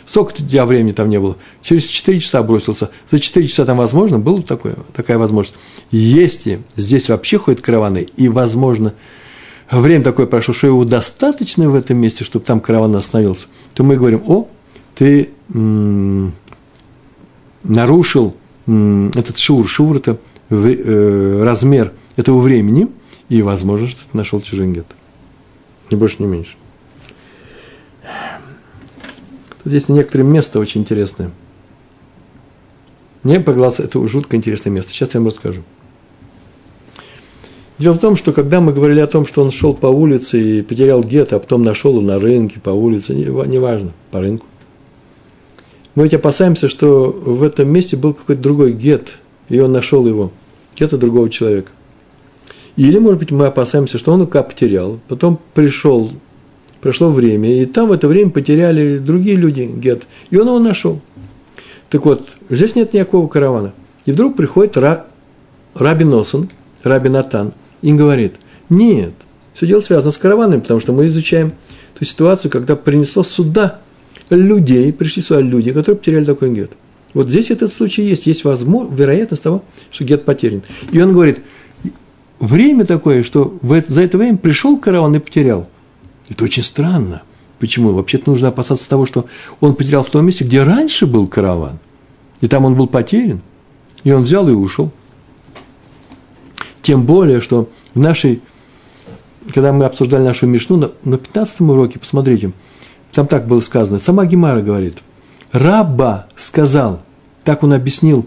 Сколько 0.07 0.33
у 0.33 0.37
тебя 0.37 0.67
времени 0.67 0.93
там 0.93 1.09
не 1.09 1.19
было? 1.19 1.37
Через 1.63 1.85
4 1.87 2.21
часа 2.21 2.43
бросился. 2.43 2.91
За 3.11 3.19
4 3.19 3.49
часа 3.49 3.65
там 3.65 3.79
возможно? 3.79 4.19
Была 4.19 4.43
такое, 4.43 4.77
такая 4.95 5.19
возможность. 5.19 5.59
Если 5.91 6.63
здесь 6.77 7.09
вообще 7.09 7.39
ходят 7.39 7.63
караваны, 7.63 8.07
и, 8.17 8.29
возможно, 8.29 8.93
время 9.71 10.05
такое 10.05 10.27
прошло, 10.27 10.53
что 10.53 10.67
его 10.67 10.85
достаточно 10.85 11.71
в 11.71 11.75
этом 11.75 11.97
месте, 11.97 12.23
чтобы 12.25 12.45
там 12.45 12.61
караван 12.61 12.95
остановился, 12.97 13.47
то 13.75 13.83
мы 13.83 13.97
говорим, 13.97 14.23
о, 14.27 14.47
ты 14.95 15.31
м- 15.55 16.35
нарушил 17.63 18.37
м- 18.67 19.09
этот 19.09 19.39
шур. 19.39 19.67
Шур– 19.67 19.97
это 19.99 20.19
в, 20.51 20.67
э, 20.67 21.43
размер 21.43 21.93
этого 22.17 22.41
времени, 22.41 22.89
и, 23.31 23.41
возможно, 23.41 23.89
что 23.89 24.01
ты 24.01 24.17
нашел 24.17 24.41
чужингет. 24.43 24.87
Ни 25.91 25.97
больше, 25.97 26.17
ни 26.19 26.27
меньше. 26.27 26.57
Тут 29.65 29.73
есть 29.73 29.89
некоторые 29.89 30.29
места 30.29 30.59
очень 30.59 30.83
интересные. 30.83 31.31
Мне 33.23 33.41
показалось, 33.41 33.81
это 33.81 34.07
жутко 34.07 34.37
интересное 34.37 34.71
место. 34.71 34.93
Сейчас 34.93 35.15
я 35.15 35.21
вам 35.21 35.29
расскажу. 35.29 35.63
Дело 37.79 37.95
в 37.95 37.99
том, 37.99 38.17
что 38.17 38.33
когда 38.33 38.61
мы 38.61 38.73
говорили 38.73 39.01
о 39.01 39.07
том, 39.07 39.27
что 39.27 39.43
он 39.43 39.51
шел 39.51 39.75
по 39.75 39.87
улице 39.87 40.41
и 40.41 40.63
потерял 40.63 41.03
гет, 41.03 41.33
а 41.33 41.41
потом 41.41 41.63
нашел 41.63 41.93
его 41.93 42.03
на 42.03 42.21
рынке, 42.21 42.61
по 42.61 42.71
улице, 42.71 43.15
неважно, 43.15 43.93
по 44.11 44.21
рынку, 44.21 44.47
мы 45.95 46.05
ведь 46.05 46.15
опасаемся, 46.15 46.69
что 46.69 47.11
в 47.11 47.43
этом 47.43 47.69
месте 47.69 47.97
был 47.97 48.15
какой-то 48.15 48.43
другой 48.43 48.73
гет, 48.73 49.17
и 49.49 49.59
он 49.59 49.73
нашел 49.73 50.07
его, 50.07 50.31
гета 50.77 50.99
другого 50.99 51.31
человека. 51.31 51.73
Или, 52.77 52.99
может 52.99 53.21
быть, 53.21 53.31
мы 53.31 53.47
опасаемся, 53.47 53.99
что 53.99 54.13
он 54.13 54.23
его 54.23 54.43
потерял, 54.43 55.01
потом 55.09 55.41
пришел 55.55 56.11
прошло 56.85 57.09
время, 57.09 57.63
и 57.63 57.65
там 57.65 57.89
в 57.89 57.93
это 57.93 58.07
время 58.09 58.31
потеряли 58.31 58.99
другие 58.99 59.37
люди 59.37 59.63
гет, 59.63 60.03
и 60.29 60.37
он 60.37 60.49
его 60.49 60.59
нашел. 60.59 61.01
Так 61.89 62.05
вот, 62.05 62.29
здесь 62.51 62.75
нет 62.75 62.93
никакого 62.93 63.27
каравана. 63.27 63.73
И 64.05 64.13
вдруг 64.13 64.37
приходит 64.37 64.77
Ра, 64.77 65.07
Раби 65.75 66.05
Носон, 66.05 66.51
Раби 66.83 67.09
Натан, 67.09 67.55
и 67.81 67.91
говорит, 67.95 68.35
нет, 68.69 69.15
все 69.55 69.67
дело 69.67 69.81
связано 69.81 70.13
с 70.13 70.19
караванами, 70.19 70.61
потому 70.61 70.79
что 70.79 70.93
мы 70.93 71.07
изучаем 71.07 71.55
ту 71.99 72.05
ситуацию, 72.05 72.51
когда 72.51 72.77
принесло 72.77 73.23
сюда 73.23 73.81
людей, 74.29 74.93
пришли 74.93 75.23
сюда 75.23 75.41
люди, 75.41 75.73
которые 75.73 75.97
потеряли 75.97 76.25
такой 76.25 76.53
гет. 76.53 76.73
Вот 77.15 77.31
здесь 77.31 77.51
этот 77.51 77.73
случай 77.73 78.03
есть, 78.03 78.27
есть 78.27 78.45
возможность, 78.45 79.01
вероятность 79.01 79.43
того, 79.43 79.65
что 79.91 80.05
гет 80.05 80.27
потерян. 80.27 80.63
И 80.93 81.01
он 81.01 81.15
говорит, 81.15 81.39
время 82.41 82.85
такое, 82.85 83.23
что 83.23 83.57
в 83.63 83.73
это, 83.73 83.91
за 83.91 84.03
это 84.03 84.19
время 84.19 84.37
пришел 84.37 84.77
караван 84.77 85.15
и 85.15 85.19
потерял. 85.19 85.67
Это 86.29 86.45
очень 86.45 86.63
странно. 86.63 87.23
Почему? 87.59 87.93
Вообще-то 87.93 88.31
нужно 88.31 88.49
опасаться 88.49 88.89
того, 88.89 89.07
что 89.07 89.27
он 89.61 89.75
потерял 89.75 90.03
в 90.03 90.11
том 90.11 90.27
месте, 90.27 90.45
где 90.45 90.63
раньше 90.63 91.07
был 91.07 91.27
караван. 91.29 91.79
И 92.41 92.49
там 92.49 92.65
он 92.65 92.75
был 92.75 92.87
потерян. 92.87 93.41
И 94.03 94.13
он 94.13 94.25
взял 94.25 94.49
и 94.49 94.53
ушел. 94.53 94.91
Тем 96.83 97.07
более, 97.07 97.41
что 97.41 97.71
в 97.95 97.99
нашей, 97.99 98.43
когда 99.55 99.73
мы 99.73 99.87
обсуждали 99.87 100.23
нашу 100.23 100.47
Мишну, 100.47 100.77
на, 100.77 100.91
на 101.05 101.17
15 101.17 101.61
уроке, 101.63 101.99
посмотрите, 101.99 102.53
там 103.13 103.27
так 103.27 103.47
было 103.47 103.61
сказано, 103.61 103.99
сама 103.99 104.27
Гемара 104.27 104.61
говорит, 104.61 104.99
Раба 105.53 106.27
сказал, 106.37 107.01
так 107.45 107.63
он 107.63 107.73
объяснил 107.73 108.27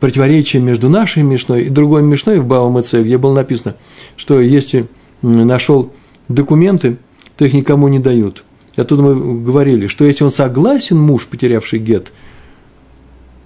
противоречие 0.00 0.62
между 0.62 0.88
нашей 0.88 1.22
Мишной 1.22 1.64
и 1.64 1.68
другой 1.68 2.02
Мишной 2.02 2.38
в 2.38 2.46
Баумэце, 2.46 3.02
где 3.02 3.18
было 3.18 3.34
написано, 3.34 3.74
что 4.16 4.40
если 4.40 4.86
нашел 5.20 5.92
документы, 6.28 6.96
то 7.36 7.44
их 7.44 7.52
никому 7.54 7.88
не 7.88 7.98
дают. 7.98 8.44
И 8.76 8.80
оттуда 8.80 9.02
мы 9.02 9.42
говорили, 9.42 9.86
что 9.86 10.04
если 10.04 10.24
он 10.24 10.30
согласен, 10.30 10.98
муж, 10.98 11.26
потерявший 11.26 11.78
гет, 11.78 12.12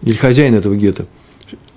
или 0.03 0.15
хозяин 0.15 0.55
этого 0.55 0.77
гета, 0.77 1.07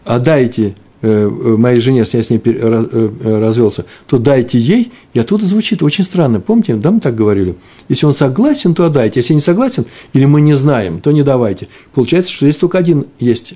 отдайте 0.03 0.75
э, 1.01 1.07
э, 1.07 1.29
моей 1.57 1.79
жене, 1.79 1.99
если 1.99 2.17
я 2.17 2.23
с 2.23 2.29
ней 2.29 2.41
э, 2.43 3.39
развелся, 3.39 3.85
то 4.07 4.17
дайте 4.17 4.57
ей, 4.57 4.91
и 5.13 5.19
оттуда 5.19 5.45
звучит 5.45 5.83
очень 5.83 6.03
странно. 6.03 6.39
Помните, 6.39 6.75
да, 6.75 6.91
мы 6.91 6.99
так 6.99 7.15
говорили? 7.15 7.55
Если 7.87 8.05
он 8.05 8.13
согласен, 8.13 8.73
то 8.73 8.85
отдайте. 8.85 9.19
Если 9.19 9.33
не 9.33 9.41
согласен, 9.41 9.85
или 10.13 10.25
мы 10.25 10.41
не 10.41 10.55
знаем, 10.55 10.99
то 10.99 11.11
не 11.11 11.23
давайте. 11.23 11.67
Получается, 11.93 12.31
что 12.31 12.45
здесь 12.45 12.57
только 12.57 12.77
один 12.77 13.05
есть, 13.19 13.53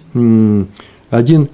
один 1.10 1.50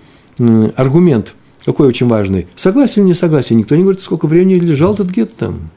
аргумент, 0.75 1.33
какой 1.65 1.87
очень 1.87 2.07
важный. 2.07 2.47
Согласен 2.55 3.01
или 3.01 3.07
не 3.07 3.13
согласен? 3.13 3.57
Никто 3.57 3.75
не 3.75 3.81
говорит, 3.81 4.01
сколько 4.01 4.27
времени 4.27 4.59
лежал 4.59 4.93
этот 4.93 5.09
гет 5.09 5.35
там. 5.35 5.71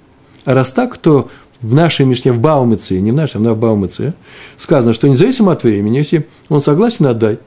А 0.49 0.55
раз 0.55 0.71
так, 0.71 0.97
то 0.97 1.29
в 1.61 1.75
нашей 1.75 2.07
Мишне, 2.07 2.33
в 2.33 2.41
Баумыце, 2.41 2.99
не 3.03 3.13
в 3.13 3.15
нашей, 3.15 3.37
а 3.37 3.53
в 3.53 3.59
Баумыце, 3.59 4.15
сказано, 4.57 4.95
что 4.95 5.07
независимо 5.07 5.53
от 5.53 5.63
времени, 5.63 5.99
если 5.99 6.27
он 6.49 6.63
согласен, 6.63 7.05
отдай. 7.05 7.39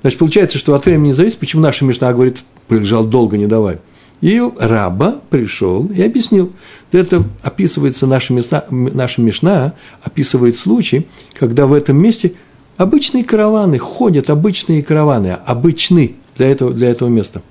Значит, 0.00 0.18
получается, 0.18 0.56
что 0.56 0.74
от 0.74 0.86
времени 0.86 1.08
не 1.08 1.12
зависит, 1.12 1.38
почему 1.38 1.60
наша 1.60 1.84
Мишна 1.84 2.10
говорит, 2.14 2.38
прилежал 2.66 3.04
долго, 3.04 3.36
не 3.36 3.46
давай. 3.46 3.76
И 4.22 4.40
раба 4.58 5.20
пришел 5.28 5.84
и 5.88 6.00
объяснил. 6.02 6.50
Это 6.92 7.24
описывается, 7.42 8.06
наша 8.06 8.32
Мишна, 8.32 8.64
наша 8.70 9.20
Мишна 9.20 9.74
описывает 10.02 10.56
случай, 10.56 11.08
когда 11.38 11.66
в 11.66 11.74
этом 11.74 11.98
месте 11.98 12.32
обычные 12.78 13.22
караваны, 13.22 13.78
ходят 13.78 14.30
обычные 14.30 14.82
караваны, 14.82 15.36
обычны 15.44 16.14
для 16.38 16.48
этого, 16.48 16.72
для 16.72 16.88
этого 16.88 17.10
места. 17.10 17.42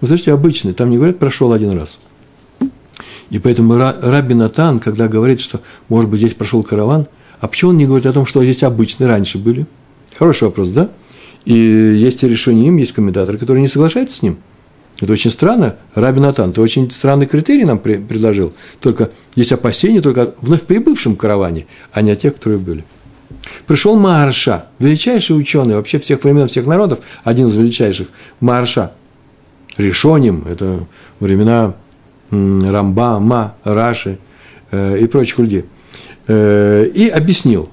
Вы 0.00 0.06
слышите, 0.06 0.32
обычные, 0.32 0.74
там 0.74 0.90
не 0.90 0.96
говорят, 0.96 1.18
прошел 1.18 1.52
один 1.52 1.76
раз– 1.76 1.98
и 3.30 3.38
поэтому 3.38 3.76
Раби 3.76 4.34
Натан, 4.34 4.78
когда 4.78 5.08
говорит, 5.08 5.40
что, 5.40 5.60
может 5.88 6.10
быть, 6.10 6.20
здесь 6.20 6.34
прошел 6.34 6.62
караван, 6.62 7.06
а 7.40 7.48
почему 7.48 7.70
он 7.70 7.76
не 7.76 7.86
говорит 7.86 8.06
о 8.06 8.12
том, 8.12 8.26
что 8.26 8.42
здесь 8.42 8.62
обычные 8.62 9.08
раньше 9.08 9.38
были? 9.38 9.66
Хороший 10.16 10.44
вопрос, 10.44 10.68
да? 10.70 10.90
И 11.44 11.54
есть 11.54 12.22
решение 12.22 12.68
им, 12.68 12.76
есть 12.76 12.92
комментаторы, 12.92 13.38
которые 13.38 13.62
не 13.62 13.68
соглашаются 13.68 14.16
с 14.16 14.22
ним. 14.22 14.38
Это 15.00 15.12
очень 15.12 15.30
странно. 15.30 15.76
Раби 15.94 16.20
Натан, 16.20 16.52
ты 16.52 16.60
очень 16.60 16.90
странный 16.90 17.26
критерий 17.26 17.64
нам 17.64 17.78
предложил. 17.78 18.54
Только 18.80 19.10
есть 19.34 19.52
опасения 19.52 20.00
только 20.00 20.22
о 20.22 20.34
вновь 20.40 20.62
прибывшем 20.62 21.16
караване, 21.16 21.66
а 21.92 22.02
не 22.02 22.10
о 22.10 22.16
тех, 22.16 22.34
которые 22.34 22.58
были. 22.58 22.84
Пришел 23.66 23.96
Марша, 23.96 24.66
величайший 24.78 25.38
ученый 25.38 25.74
вообще 25.74 25.98
всех 25.98 26.24
времен, 26.24 26.48
всех 26.48 26.66
народов, 26.66 27.00
один 27.24 27.48
из 27.48 27.54
величайших, 27.54 28.08
Марша. 28.40 28.92
Решоним, 29.76 30.44
это 30.48 30.86
времена 31.20 31.74
Рамбама, 32.30 33.54
Раши 33.64 34.18
э, 34.70 34.98
и 34.98 35.06
прочих 35.06 35.38
людей. 35.38 35.64
Э, 36.26 36.84
и 36.84 37.08
объяснил. 37.08 37.68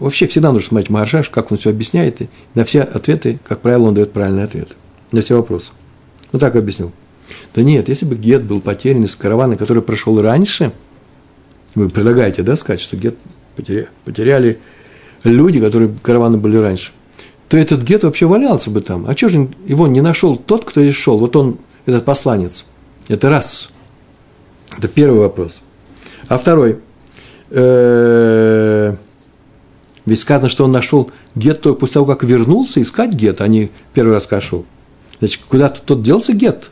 Вообще 0.00 0.26
всегда 0.26 0.52
нужно 0.52 0.68
смотреть 0.68 0.90
Махаршаш, 0.90 1.30
как 1.30 1.50
он 1.50 1.58
все 1.58 1.70
объясняет, 1.70 2.20
и 2.20 2.28
на 2.54 2.64
все 2.64 2.82
ответы, 2.82 3.38
как 3.46 3.60
правило, 3.60 3.88
он 3.88 3.94
дает 3.94 4.12
правильный 4.12 4.44
ответ. 4.44 4.68
На 5.12 5.22
все 5.22 5.36
вопросы. 5.36 5.70
Вот 6.32 6.40
так 6.40 6.56
объяснил. 6.56 6.92
Да 7.54 7.62
нет, 7.62 7.88
если 7.88 8.04
бы 8.04 8.16
Гет 8.16 8.44
был 8.44 8.60
потерян 8.60 9.04
из 9.04 9.16
каравана, 9.16 9.56
который 9.56 9.82
прошел 9.82 10.20
раньше, 10.20 10.72
вы 11.74 11.88
предлагаете, 11.88 12.42
да, 12.42 12.56
сказать, 12.56 12.80
что 12.80 12.96
гет 12.96 13.16
потеряли 14.04 14.58
люди, 15.24 15.60
которые 15.60 15.90
караваны 16.02 16.38
были 16.38 16.56
раньше, 16.56 16.92
то 17.48 17.56
этот 17.56 17.82
гет 17.82 18.04
вообще 18.04 18.26
валялся 18.26 18.70
бы 18.70 18.80
там. 18.80 19.06
А 19.08 19.14
чего 19.14 19.30
же 19.30 19.48
его 19.66 19.86
не 19.86 20.00
нашел 20.00 20.36
тот, 20.36 20.64
кто 20.64 20.82
здесь 20.82 20.94
шел? 20.94 21.18
Вот 21.18 21.34
он, 21.36 21.58
этот 21.86 22.04
посланец. 22.04 22.64
Это 23.08 23.30
раз. 23.30 23.70
Это 24.76 24.86
первый 24.86 25.20
вопрос. 25.20 25.60
А 26.28 26.36
второй. 26.36 26.78
Э, 27.50 28.94
ведь 30.04 30.20
сказано, 30.20 30.48
что 30.48 30.64
он 30.64 30.72
нашел 30.72 31.10
гет 31.34 31.62
после 31.62 31.94
того, 31.94 32.06
как 32.06 32.22
вернулся 32.22 32.82
искать 32.82 33.12
гет, 33.14 33.40
а 33.40 33.48
не 33.48 33.70
первый 33.94 34.12
раз 34.12 34.26
кошел. 34.26 34.66
Значит, 35.18 35.42
куда-то 35.48 35.80
тот 35.80 36.02
делся 36.02 36.32
гет, 36.32 36.70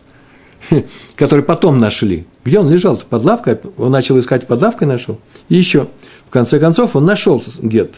который 1.16 1.44
потом 1.44 1.80
нашли. 1.80 2.26
Где 2.44 2.60
он 2.60 2.70
лежал? 2.70 2.96
Под 2.96 3.24
лавкой? 3.24 3.58
Он 3.78 3.90
начал 3.90 4.18
искать 4.18 4.46
под 4.46 4.60
лавкой, 4.60 4.86
нашел. 4.86 5.18
И 5.48 5.56
еще, 5.56 5.88
в 6.26 6.30
конце 6.30 6.58
концов, 6.58 6.96
он 6.96 7.06
нашел 7.06 7.42
гет, 7.62 7.96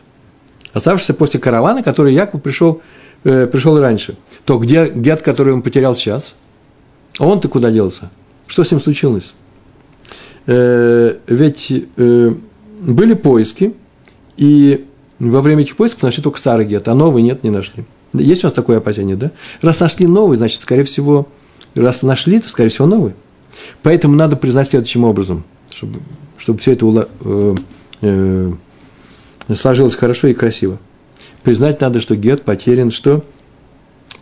оставшийся 0.72 1.14
после 1.14 1.40
каравана, 1.40 1.82
который 1.82 2.14
Яков 2.14 2.42
пришел, 2.42 2.80
э, 3.24 3.46
пришел 3.46 3.78
раньше. 3.78 4.16
То 4.44 4.58
где 4.58 4.88
гет, 4.88 5.22
который 5.22 5.52
он 5.52 5.62
потерял 5.62 5.96
сейчас? 5.96 6.34
А 7.18 7.26
он-то 7.26 7.48
куда 7.48 7.70
делся? 7.70 8.10
Что 8.48 8.64
с 8.64 8.70
ним 8.72 8.80
случилось? 8.80 9.34
Э, 10.46 11.16
ведь 11.28 11.70
э, 11.96 12.30
были 12.80 13.14
поиски, 13.14 13.74
и 14.36 14.86
во 15.20 15.42
время 15.42 15.62
этих 15.62 15.76
поисков 15.76 16.02
нашли 16.02 16.22
только 16.22 16.38
старый 16.38 16.66
гет, 16.66 16.88
а 16.88 16.94
новый 16.94 17.22
нет, 17.22 17.44
не 17.44 17.50
нашли. 17.50 17.84
Есть 18.14 18.42
у 18.42 18.46
нас 18.46 18.54
такое 18.54 18.78
опасение, 18.78 19.16
да? 19.16 19.30
Раз 19.60 19.78
нашли 19.78 20.06
новый, 20.06 20.36
значит, 20.36 20.62
скорее 20.62 20.84
всего, 20.84 21.28
раз 21.74 22.02
нашли, 22.02 22.40
то, 22.40 22.48
скорее 22.48 22.70
всего, 22.70 22.86
новый. 22.86 23.12
Поэтому 23.82 24.16
надо 24.16 24.36
признать 24.36 24.70
следующим 24.70 25.04
образом, 25.04 25.44
чтобы, 25.70 26.00
чтобы 26.38 26.58
все 26.60 26.72
это 26.72 26.86
ула, 26.86 27.08
э, 27.20 27.54
э, 28.00 28.52
сложилось 29.54 29.94
хорошо 29.94 30.28
и 30.28 30.34
красиво. 30.34 30.78
Признать 31.42 31.80
надо, 31.80 32.00
что 32.00 32.16
Гет 32.16 32.42
потерян 32.42 32.90
что? 32.90 33.24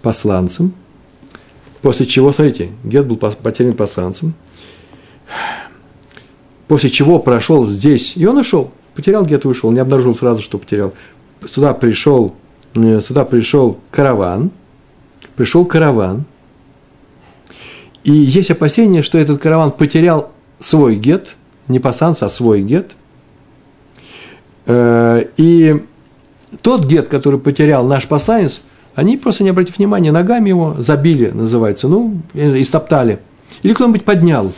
Посланцем. 0.02 0.72
После 1.82 2.06
чего, 2.06 2.32
смотрите, 2.32 2.70
Гет 2.84 3.06
был 3.06 3.16
потерян 3.16 3.74
посланцем. 3.74 4.34
После 6.68 6.90
чего 6.90 7.18
прошел 7.18 7.66
здесь, 7.66 8.16
и 8.16 8.26
он 8.26 8.38
ушел. 8.38 8.72
Потерял 8.94 9.24
Гет 9.24 9.44
и 9.44 9.48
ушел, 9.48 9.70
не 9.70 9.78
обнаружил 9.78 10.14
сразу, 10.14 10.42
что 10.42 10.58
потерял. 10.58 10.92
Сюда 11.48 11.74
пришел, 11.74 12.34
э, 12.74 13.00
сюда 13.00 13.24
пришел 13.24 13.78
караван, 13.90 14.50
пришел 15.36 15.64
караван– 15.64 16.24
и 18.06 18.12
есть 18.12 18.52
опасение, 18.52 19.02
что 19.02 19.18
этот 19.18 19.42
караван 19.42 19.72
потерял 19.72 20.30
свой 20.60 20.94
гет, 20.94 21.34
не 21.66 21.80
посланца, 21.80 22.26
а 22.26 22.28
свой 22.28 22.62
гет. 22.62 22.92
Э, 24.66 25.24
и 25.36 25.82
тот 26.62 26.84
гет, 26.84 27.08
который 27.08 27.40
потерял 27.40 27.84
наш 27.84 28.06
посланец, 28.06 28.60
они 28.96 29.16
просто 29.16 29.44
не 29.44 29.50
обратив 29.50 29.78
внимания, 29.78 30.10
ногами 30.10 30.48
его 30.48 30.74
забили, 30.78 31.30
называется, 31.30 31.86
ну, 31.86 32.16
и 32.34 32.64
стоптали. 32.64 33.20
Или 33.62 33.74
кто-нибудь 33.74 34.04
поднял. 34.04 34.52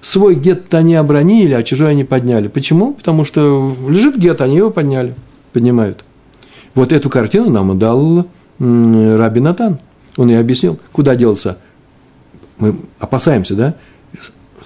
Свой 0.00 0.36
гет-то 0.36 0.78
они 0.78 0.94
обронили, 0.94 1.54
а 1.54 1.64
чужой 1.64 1.90
они 1.90 2.04
подняли. 2.04 2.46
Почему? 2.46 2.92
Потому 2.92 3.24
что 3.24 3.74
лежит 3.88 4.16
гет, 4.16 4.40
они 4.40 4.58
его 4.58 4.70
подняли, 4.70 5.14
поднимают. 5.52 6.04
Вот 6.76 6.92
эту 6.92 7.10
картину 7.10 7.50
нам 7.50 7.76
дал 7.78 8.28
Раби 8.60 9.40
Натан. 9.40 9.80
Он 10.16 10.30
и 10.30 10.34
объяснил, 10.34 10.78
куда 10.92 11.16
делся 11.16 11.58
мы 12.58 12.74
опасаемся, 12.98 13.54
да, 13.54 13.74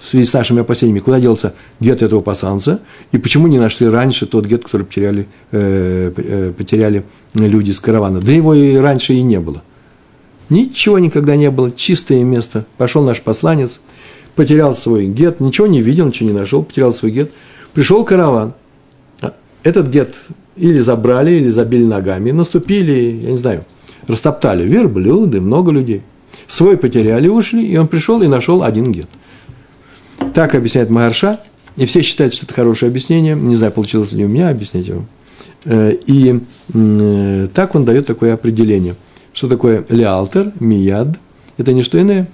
в 0.02 0.09
связи 0.09 0.26
с 0.26 0.32
нашими 0.32 0.62
опасениями, 0.62 0.99
куда 0.99 1.21
делся 1.21 1.54
гет 1.78 2.02
этого 2.02 2.21
посланца, 2.21 2.80
и 3.12 3.18
почему 3.18 3.47
не 3.47 3.59
нашли 3.59 3.88
раньше 3.88 4.26
тот 4.26 4.47
гет, 4.47 4.64
который 4.64 4.84
потеряли, 4.84 5.28
э, 5.52 6.12
э, 6.17 6.52
потеряли 6.56 7.04
люди 7.34 7.71
из 7.71 7.78
каравана. 7.78 8.21
Да 8.21 8.32
его 8.32 8.52
и 8.52 8.75
раньше 8.75 9.15
и 9.15 9.23
не 9.23 9.38
было. 9.38 9.62
Ничего 10.49 10.99
никогда 10.99 11.36
не 11.36 11.50
было, 11.50 11.71
чистое 11.71 12.25
место. 12.25 12.67
Пошел 12.78 13.04
наш 13.04 13.23
посланец, 13.23 13.80
потерял 14.34 14.75
свой 14.75 15.06
гет, 15.06 15.38
ничего 15.38 15.69
не 15.69 15.80
видел, 15.80 16.06
ничего 16.06 16.30
не 16.30 16.36
нашел, 16.36 16.65
потерял 16.65 16.93
свой 16.93 17.12
гет. 17.12 17.30
Пришел 17.73 18.04
караван. 18.04 18.54
Этот 19.62 19.86
гет 19.86 20.15
или 20.56 20.80
забрали, 20.80 21.30
или 21.30 21.49
забили 21.49 21.84
ногами, 21.84 22.32
наступили, 22.32 23.21
я 23.23 23.30
не 23.30 23.36
знаю, 23.36 23.65
растоптали 24.08 24.65
верблюды, 24.67 25.41
много 25.41 25.71
людей– 25.71 26.02
Свой 26.52 26.76
потеряли, 26.76 27.28
ушли, 27.28 27.67
и 27.67 27.78
он 27.78 27.88
пришел 27.88 28.21
и 28.21 28.26
нашел 28.26 28.62
один 28.62 28.93
гет. 28.93 29.06
Так 30.34 30.54
объясняет 30.54 30.90
Магарша, 30.90 31.40
и 31.76 31.86
все 31.86 32.02
считают, 32.02 32.34
что 32.34 32.47
это 32.47 32.54
хорошее 32.54 32.90
объяснение. 32.90 33.34
Не 33.34 33.56
знаю, 33.56 33.73
получилось 33.73 34.12
ли 34.12 34.25
у 34.25 34.28
меня 34.28 34.49
объяснить 34.49 34.88
его. 34.88 35.04
Э, 35.64 35.92
и 36.06 36.40
э, 36.75 37.49
так 37.54 37.75
он 37.75 37.84
дает 37.84 38.06
такое 38.06 38.34
определение. 38.34 38.95
Что 39.32 39.49
такое 39.49 39.84
леалтер, 39.88 40.52
мияд? 40.60 41.08
Это 41.56 41.73
не 41.73 41.82
что 41.82 42.00
иное, 42.00 42.28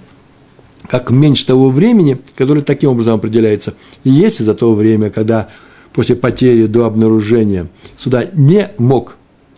как 0.87 1.09
меньше 1.09 1.45
того 1.45 1.69
времени, 1.69 2.19
которое 2.35 2.61
таким 2.61 2.91
образом 2.91 3.15
определяется. 3.15 3.73
И 4.03 4.09
если 4.09 4.43
за 4.43 4.53
то 4.53 4.73
время, 4.73 5.09
когда 5.09 5.49
после 5.93 6.15
потери 6.15 6.67
до 6.67 6.85
обнаружения 6.85 7.67
сюда 7.97 8.25
не 8.33 8.69
мог, 8.77 9.15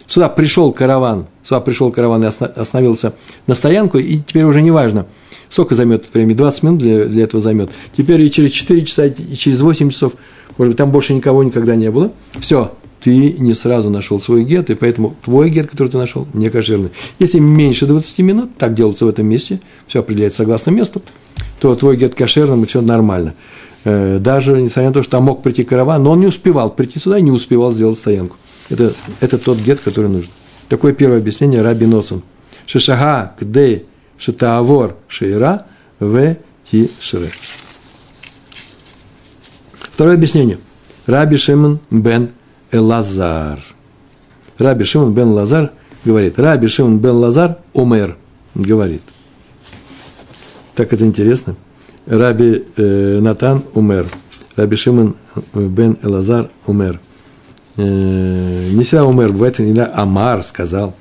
сюда 0.07 0.29
пришел 0.29 0.71
караван 0.73 1.27
Сюда 1.43 1.61
пришел 1.61 1.91
караван 1.91 2.23
и 2.23 2.27
остановился 2.27 3.13
на 3.47 3.55
стоянку, 3.55 3.97
и 3.97 4.17
теперь 4.17 4.43
уже 4.43 4.61
не 4.61 4.71
важно, 4.71 5.07
сколько 5.51 5.75
займет 5.75 6.05
время, 6.11 6.33
20 6.33 6.63
минут 6.63 6.79
для, 6.79 7.05
для 7.05 7.23
этого 7.25 7.41
займет. 7.41 7.69
Теперь 7.95 8.21
и 8.21 8.31
через 8.31 8.51
4 8.51 8.85
часа, 8.85 9.05
и 9.05 9.35
через 9.35 9.61
8 9.61 9.91
часов, 9.91 10.13
может 10.57 10.71
быть, 10.71 10.77
там 10.77 10.91
больше 10.91 11.13
никого 11.13 11.43
никогда 11.43 11.75
не 11.75 11.91
было. 11.91 12.11
Все, 12.39 12.71
ты 13.01 13.33
не 13.33 13.53
сразу 13.53 13.89
нашел 13.89 14.19
свой 14.19 14.43
гет, 14.43 14.69
и 14.69 14.75
поэтому 14.75 15.15
твой 15.23 15.49
гет, 15.49 15.69
который 15.69 15.89
ты 15.89 15.97
нашел, 15.97 16.27
не 16.33 16.49
кошерный. 16.49 16.91
Если 17.19 17.39
меньше 17.39 17.85
20 17.85 18.19
минут, 18.19 18.57
так 18.57 18.73
делается 18.73 19.05
в 19.05 19.09
этом 19.09 19.27
месте, 19.27 19.59
все 19.87 19.99
определяется 19.99 20.37
согласно 20.37 20.71
месту, 20.71 21.01
то 21.59 21.75
твой 21.75 21.97
гет 21.97 22.15
кошерным, 22.15 22.63
и 22.63 22.67
все 22.67 22.81
нормально. 22.81 23.33
Э, 23.83 24.19
даже 24.19 24.61
несмотря 24.61 24.89
на 24.89 24.93
то, 24.93 25.03
что 25.03 25.11
там 25.13 25.23
мог 25.23 25.43
прийти 25.43 25.63
караван, 25.63 26.01
но 26.01 26.11
он 26.11 26.21
не 26.21 26.27
успевал 26.27 26.71
прийти 26.71 26.99
сюда 26.99 27.17
и 27.17 27.21
не 27.21 27.31
успевал 27.31 27.73
сделать 27.73 27.97
стоянку. 27.97 28.37
Это, 28.69 28.93
это 29.19 29.37
тот 29.37 29.57
гет, 29.57 29.81
который 29.83 30.09
нужен. 30.09 30.29
Такое 30.69 30.93
первое 30.93 31.17
объяснение 31.17 31.61
Раби 31.61 31.85
Носом. 31.85 32.23
Шишага 32.67 33.33
кдей 33.39 33.85
шитаавор 34.21 34.95
шейра 35.07 35.65
в 35.99 36.35
ти 36.63 36.89
шире. 36.99 37.31
Второе 39.73 40.15
объяснение. 40.15 40.57
Раби 41.05 41.37
Шимон 41.37 41.79
бен 41.89 42.29
Элазар. 42.71 43.59
Раби 44.57 44.83
Шимон 44.85 45.13
бен 45.13 45.29
Лазар 45.29 45.71
говорит. 46.05 46.39
Раби 46.39 46.67
Шимон 46.67 46.99
бен 46.99 47.15
Лазар 47.15 47.57
умер. 47.73 48.15
Говорит. 48.53 49.01
Так 50.75 50.93
это 50.93 51.05
интересно. 51.05 51.55
Раби 52.05 52.63
э, 52.77 53.19
Натан 53.19 53.63
умер. 53.73 54.07
Раби 54.55 54.75
Шимон 54.75 55.15
бен 55.53 55.97
Элазар 56.03 56.51
умер 56.67 56.99
э, 57.77 58.69
не 58.71 58.83
всегда 58.83 59.05
умер, 59.05 59.33
бывает 59.33 59.59
иногда 59.59 59.91
Амар 59.95 60.43
сказал. 60.43 60.93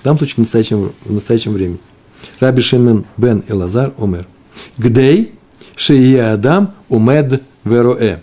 В 0.00 0.04
данном 0.04 0.18
случае 0.18 0.36
в 0.36 0.38
настоящем, 0.38 0.92
в 1.04 1.12
настоящем 1.12 1.52
времени. 1.52 1.78
Раби 2.40 2.62
Шимон 2.62 3.04
бен 3.16 3.42
Элазар 3.48 3.92
умер. 3.96 4.26
Гдей 4.76 5.34
шие 5.76 6.32
Адам 6.32 6.74
умед 6.88 7.42
вероэ. 7.64 8.18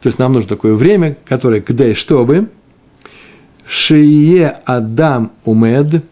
То 0.00 0.06
есть 0.06 0.18
нам 0.18 0.32
нужно 0.32 0.48
такое 0.48 0.74
время, 0.74 1.16
которое 1.24 1.60
гдей, 1.60 1.94
чтобы 1.94 2.48
шие 3.66 4.48
Адам 4.64 5.32
умед, 5.44 6.04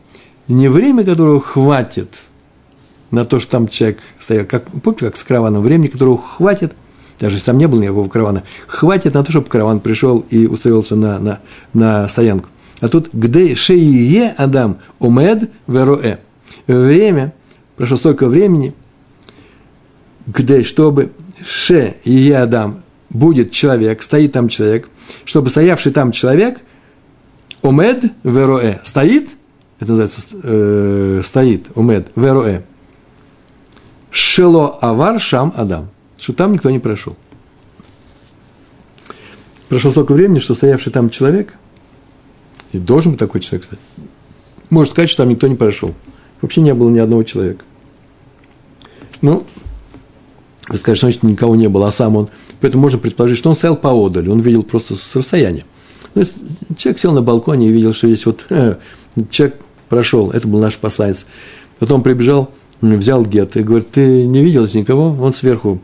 не 0.49 0.69
время, 0.69 1.05
которого 1.05 1.41
хватит 1.41 2.23
на 3.11 3.25
то, 3.25 3.41
что 3.41 3.53
там 3.53 3.69
человек 3.69 4.01
стоял, 4.19 4.45
как, 4.45 4.65
помните, 4.83 5.07
как 5.07 5.17
с 5.17 5.23
караваном, 5.23 5.63
времени, 5.63 5.89
которого 5.89 6.19
хватит– 6.19 6.75
даже 7.19 7.37
если 7.37 7.47
там 7.47 7.59
не 7.59 7.67
было 7.67 7.81
никакого 7.81 8.09
каравана, 8.09 8.43
хватит 8.67 9.15
на 9.15 9.25
то, 9.25 9.31
чтобы 9.31 9.49
караван 9.49 9.81
пришел 9.81 10.25
и 10.31 10.47
устроился 10.47 10.97
на, 10.97 11.19
на, 11.19 11.41
на 11.73 12.09
стоянку. 12.09 12.49
А 12.81 12.89
тут 12.89 13.09
где 13.13 13.55
шее 13.55 14.35
Адам 14.37 14.79
умед 14.99 15.51
вероэ. 15.67 16.19
Время, 16.67 17.35
прошло 17.77 17.97
столько 17.97 18.29
времени, 18.29 18.75
где, 20.27 20.63
чтобы 20.63 21.13
ше 21.45 21.97
и 22.05 22.31
Адам 22.33 22.83
будет 23.11 23.53
человек, 23.53 24.03
стоит 24.03 24.33
там 24.33 24.49
человек, 24.49 24.89
чтобы 25.25 25.51
стоявший 25.51 25.93
там 25.93 26.13
человек, 26.13 26.61
умед 27.63 28.05
вероэ, 28.25 28.81
стоит, 28.85 29.31
это 29.79 29.93
называется 29.93 30.23
э, 30.43 31.23
стоит, 31.25 31.69
умед 31.75 32.11
вероэ, 32.17 32.63
шело 34.11 34.79
авар 34.81 35.21
шам 35.21 35.53
Адам 35.57 35.91
что 36.19 36.33
там 36.33 36.53
никто 36.53 36.71
не 36.71 36.79
прошел. 36.79 37.17
Прошло 39.69 39.91
столько 39.91 40.13
времени, 40.13 40.39
что 40.39 40.55
стоявший 40.55 40.93
там 40.93 41.11
человек, 41.11 41.55
и 42.73 42.79
должен 42.79 43.13
быть 43.13 43.21
такой 43.21 43.41
человек, 43.41 43.63
кстати, 43.63 43.83
может 44.71 44.93
сказать, 44.93 45.11
что 45.11 45.23
там 45.23 45.31
никто 45.31 45.47
не 45.47 45.57
прошел. 45.57 45.95
Вообще 46.41 46.61
не 46.61 46.75
было 46.75 46.91
ни 46.91 46.99
одного 46.99 47.23
человека. 47.23 47.65
Ну, 49.23 49.45
Вы 50.69 50.77
скажете, 50.77 51.07
значит, 51.07 51.23
никого 51.23 51.57
не 51.57 51.69
было, 51.69 51.89
а 51.89 51.93
сам 51.93 52.17
он. 52.17 52.29
Поэтому 52.61 52.83
можно 52.83 52.99
предположить, 52.99 53.39
что 53.39 53.51
он 53.51 53.57
стоял 53.57 53.77
поодаль, 53.77 54.29
он 54.29 54.41
видел 54.41 54.63
просто 54.63 54.95
с 54.95 55.17
расстояния. 55.17 55.65
Ну, 56.15 56.25
человек 56.77 57.01
сел 57.01 57.13
на 57.13 57.23
балконе 57.23 57.69
и 57.69 57.73
видел, 57.73 57.93
что 57.93 58.09
здесь 58.09 58.27
вот 58.27 58.47
э, 58.51 58.77
человек 59.31 59.61
прошел, 59.89 60.31
это 60.31 60.49
был 60.49 60.61
наш 60.61 60.77
посланец. 60.77 61.27
Потом 61.79 62.03
прибежал, 62.03 62.51
взял 62.81 63.25
гет 63.25 63.57
и 63.57 63.63
говорит, 63.63 63.91
ты 63.91 64.27
не 64.27 64.43
видел 64.43 64.67
здесь 64.67 64.83
никого? 64.83 65.17
Он 65.21 65.33
сверху, 65.33 65.81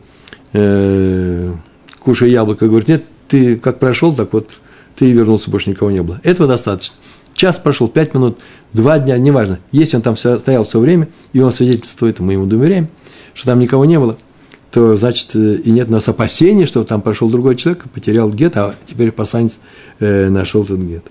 э, 0.53 1.53
кушая 2.01 2.31
яблоко, 2.31 2.67
говорит, 2.67 2.89
нет, 2.89 3.05
ты 3.29 3.57
как 3.57 3.79
прошел, 3.79 4.15
так 4.15 4.33
вот 4.33 4.51
ты 4.97 5.09
и 5.09 5.13
вернулся, 5.13 5.51
больше 5.51 5.71
никого 5.71 5.91
не 5.91 6.03
было. 6.03 6.21
Этого 6.23 6.49
достаточно. 6.49 6.97
Час 7.35 7.57
прошел, 7.57 7.89
пять 7.89 8.15
минут, 8.15 8.39
два 8.73 8.99
дня, 8.99 9.17
неважно. 9.19 9.59
Если 9.71 9.97
он 9.97 10.03
там 10.03 10.17
стоял 10.17 10.65
все 10.65 10.79
время, 10.79 11.09
и 11.33 11.41
он 11.41 11.53
свидетельствует, 11.53 12.21
мы 12.21 12.35
ему 12.35 12.47
доверяем, 12.47 12.89
что 13.35 13.47
там 13.47 13.59
никого 13.59 13.85
не 13.85 13.99
было, 13.99 14.17
то, 14.71 14.97
значит, 14.97 15.35
э, 15.35 15.57
и 15.57 15.71
нет 15.71 15.89
у 15.89 15.93
нас 15.93 16.09
опасений, 16.09 16.67
что 16.67 16.83
там 16.85 17.03
прошел 17.03 17.29
другой 17.29 17.57
человек, 17.57 17.85
потерял 17.93 18.31
гет, 18.31 18.57
а 18.57 18.75
теперь 18.87 19.13
посланец 19.13 19.59
э, 19.99 20.29
нашел 20.29 20.63
этот 20.65 20.79
гет. 20.81 21.05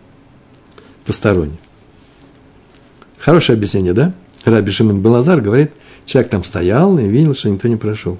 Посторонний. 1.05 1.59
Хорошее 3.19 3.57
объяснение, 3.57 3.93
да? 3.93 4.13
Раби 4.45 4.71
Шимон 4.71 5.01
Белазар 5.01 5.41
говорит, 5.41 5.71
человек 6.05 6.31
там 6.31 6.43
стоял 6.43 6.97
и 6.97 7.03
видел, 7.03 7.35
что 7.35 7.49
никто 7.49 7.67
не 7.67 7.75
прошел. 7.75 8.17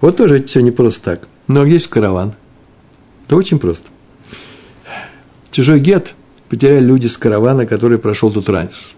Вот 0.00 0.16
тоже 0.16 0.42
все 0.44 0.60
не 0.60 0.72
просто 0.72 1.02
так. 1.02 1.28
Но 1.46 1.64
где 1.64 1.74
есть 1.74 1.88
караван? 1.88 2.34
Да 3.28 3.36
очень 3.36 3.58
просто. 3.58 3.88
Чужой 5.50 5.78
гет 5.78 6.14
потеряли 6.48 6.84
люди 6.84 7.06
с 7.06 7.16
каравана, 7.16 7.66
который 7.66 7.98
прошел 7.98 8.30
тут 8.30 8.48
раньше. 8.48 8.94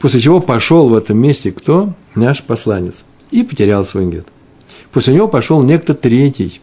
После 0.00 0.20
чего 0.20 0.40
пошел 0.40 0.88
в 0.88 0.94
этом 0.94 1.18
месте 1.18 1.50
кто? 1.50 1.94
Наш 2.14 2.42
посланец. 2.42 3.04
И 3.30 3.42
потерял 3.42 3.84
свой 3.84 4.10
гет. 4.10 4.26
После 4.92 5.14
него 5.14 5.28
пошел 5.28 5.62
некто 5.62 5.94
третий, 5.94 6.60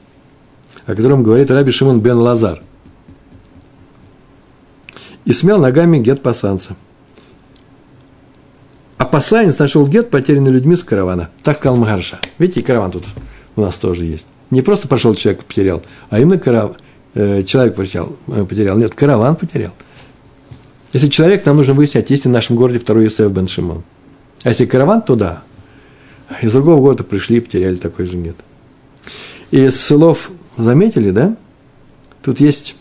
о 0.86 0.96
котором 0.96 1.24
говорит 1.24 1.52
Раби 1.52 1.72
Шимон 1.72 2.02
бен 2.02 2.18
Лазар. 2.18 2.62
И 5.26 5.34
смел 5.34 5.60
ногами 5.60 5.98
гет 5.98 6.22
посланца. 6.22 6.76
А 8.98 9.06
посланец 9.06 9.58
нашел 9.58 9.88
гет, 9.88 10.12
потерянный 10.12 10.52
людьми 10.52 10.76
с 10.76 10.84
каравана. 10.84 11.30
Так 11.44 11.58
сказал 11.58 11.78
Магарша. 11.78 12.20
Видите, 12.38 12.60
и 12.60 12.64
караван 12.64 12.92
тут 12.92 13.06
у 13.56 13.62
нас 13.62 13.78
тоже 13.78 14.06
есть. 14.06 14.28
Не 14.52 14.62
просто 14.62 14.88
пошел 14.88 15.16
человек 15.16 15.44
потерял, 15.44 15.82
а 16.10 16.20
именно 16.20 16.38
караван, 16.38 16.78
человек 17.14 17.76
потерял, 17.76 18.16
э, 18.28 18.46
потерял. 18.46 18.78
Нет, 18.78 18.96
караван 18.96 19.36
потерял. 19.36 19.72
Если 20.94 21.08
человек, 21.08 21.46
нам 21.46 21.58
нужно 21.58 21.74
выяснять, 21.74 22.10
есть 22.10 22.26
ли 22.26 22.32
в 22.32 22.34
нашем 22.34 22.56
городе 22.56 22.80
второй 22.80 23.06
Юсеф 23.06 23.32
бен 23.32 23.48
Шимон. 23.48 23.84
А 24.44 24.50
если 24.50 24.66
караван, 24.66 25.02
то 25.02 25.16
да. 25.16 25.44
Из 26.42 26.52
другого 26.52 26.80
города 26.80 27.04
пришли 27.04 27.38
и 27.38 27.40
потеряли 27.40 27.76
такой 27.76 28.08
же 28.08 28.18
нет. 28.18 28.36
И 29.52 29.66
из 29.66 29.80
слов 29.80 30.32
заметили, 30.58 31.12
да? 31.12 31.36
Тут 32.24 32.40
есть 32.40 32.76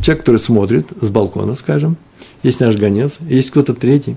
человек, 0.00 0.24
который 0.24 0.38
смотрит 0.38 0.86
с 1.00 1.08
балкона, 1.10 1.54
скажем, 1.54 1.96
есть 2.42 2.60
наш 2.60 2.76
гонец, 2.76 3.18
есть 3.20 3.50
кто-то 3.50 3.74
третий, 3.74 4.16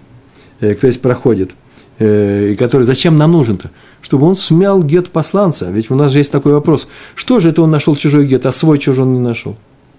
э, 0.59 0.73
кто 0.73 0.89
здесь 0.89 1.01
проходит, 1.01 1.51
и 2.01 2.55
который 2.57 2.83
зачем 2.83 3.17
нам 3.17 3.31
нужен-то? 3.31 3.69
чтобы 4.01 4.27
он 4.27 4.35
смял 4.35 4.83
гет 4.83 5.09
посланца. 5.09 5.69
Ведь 5.69 5.89
у 5.91 5.95
нас 5.95 6.11
же 6.11 6.19
есть 6.19 6.31
такой 6.31 6.53
вопрос. 6.53 6.87
Что 7.15 7.39
же 7.39 7.49
это 7.49 7.61
он 7.61 7.71
нашел 7.71 7.95
чужой 7.95 8.27
гет, 8.27 8.45
а 8.45 8.51
свой 8.51 8.77
чужой 8.77 9.05
он 9.05 9.13
не 9.13 9.19
нашел? 9.19 9.55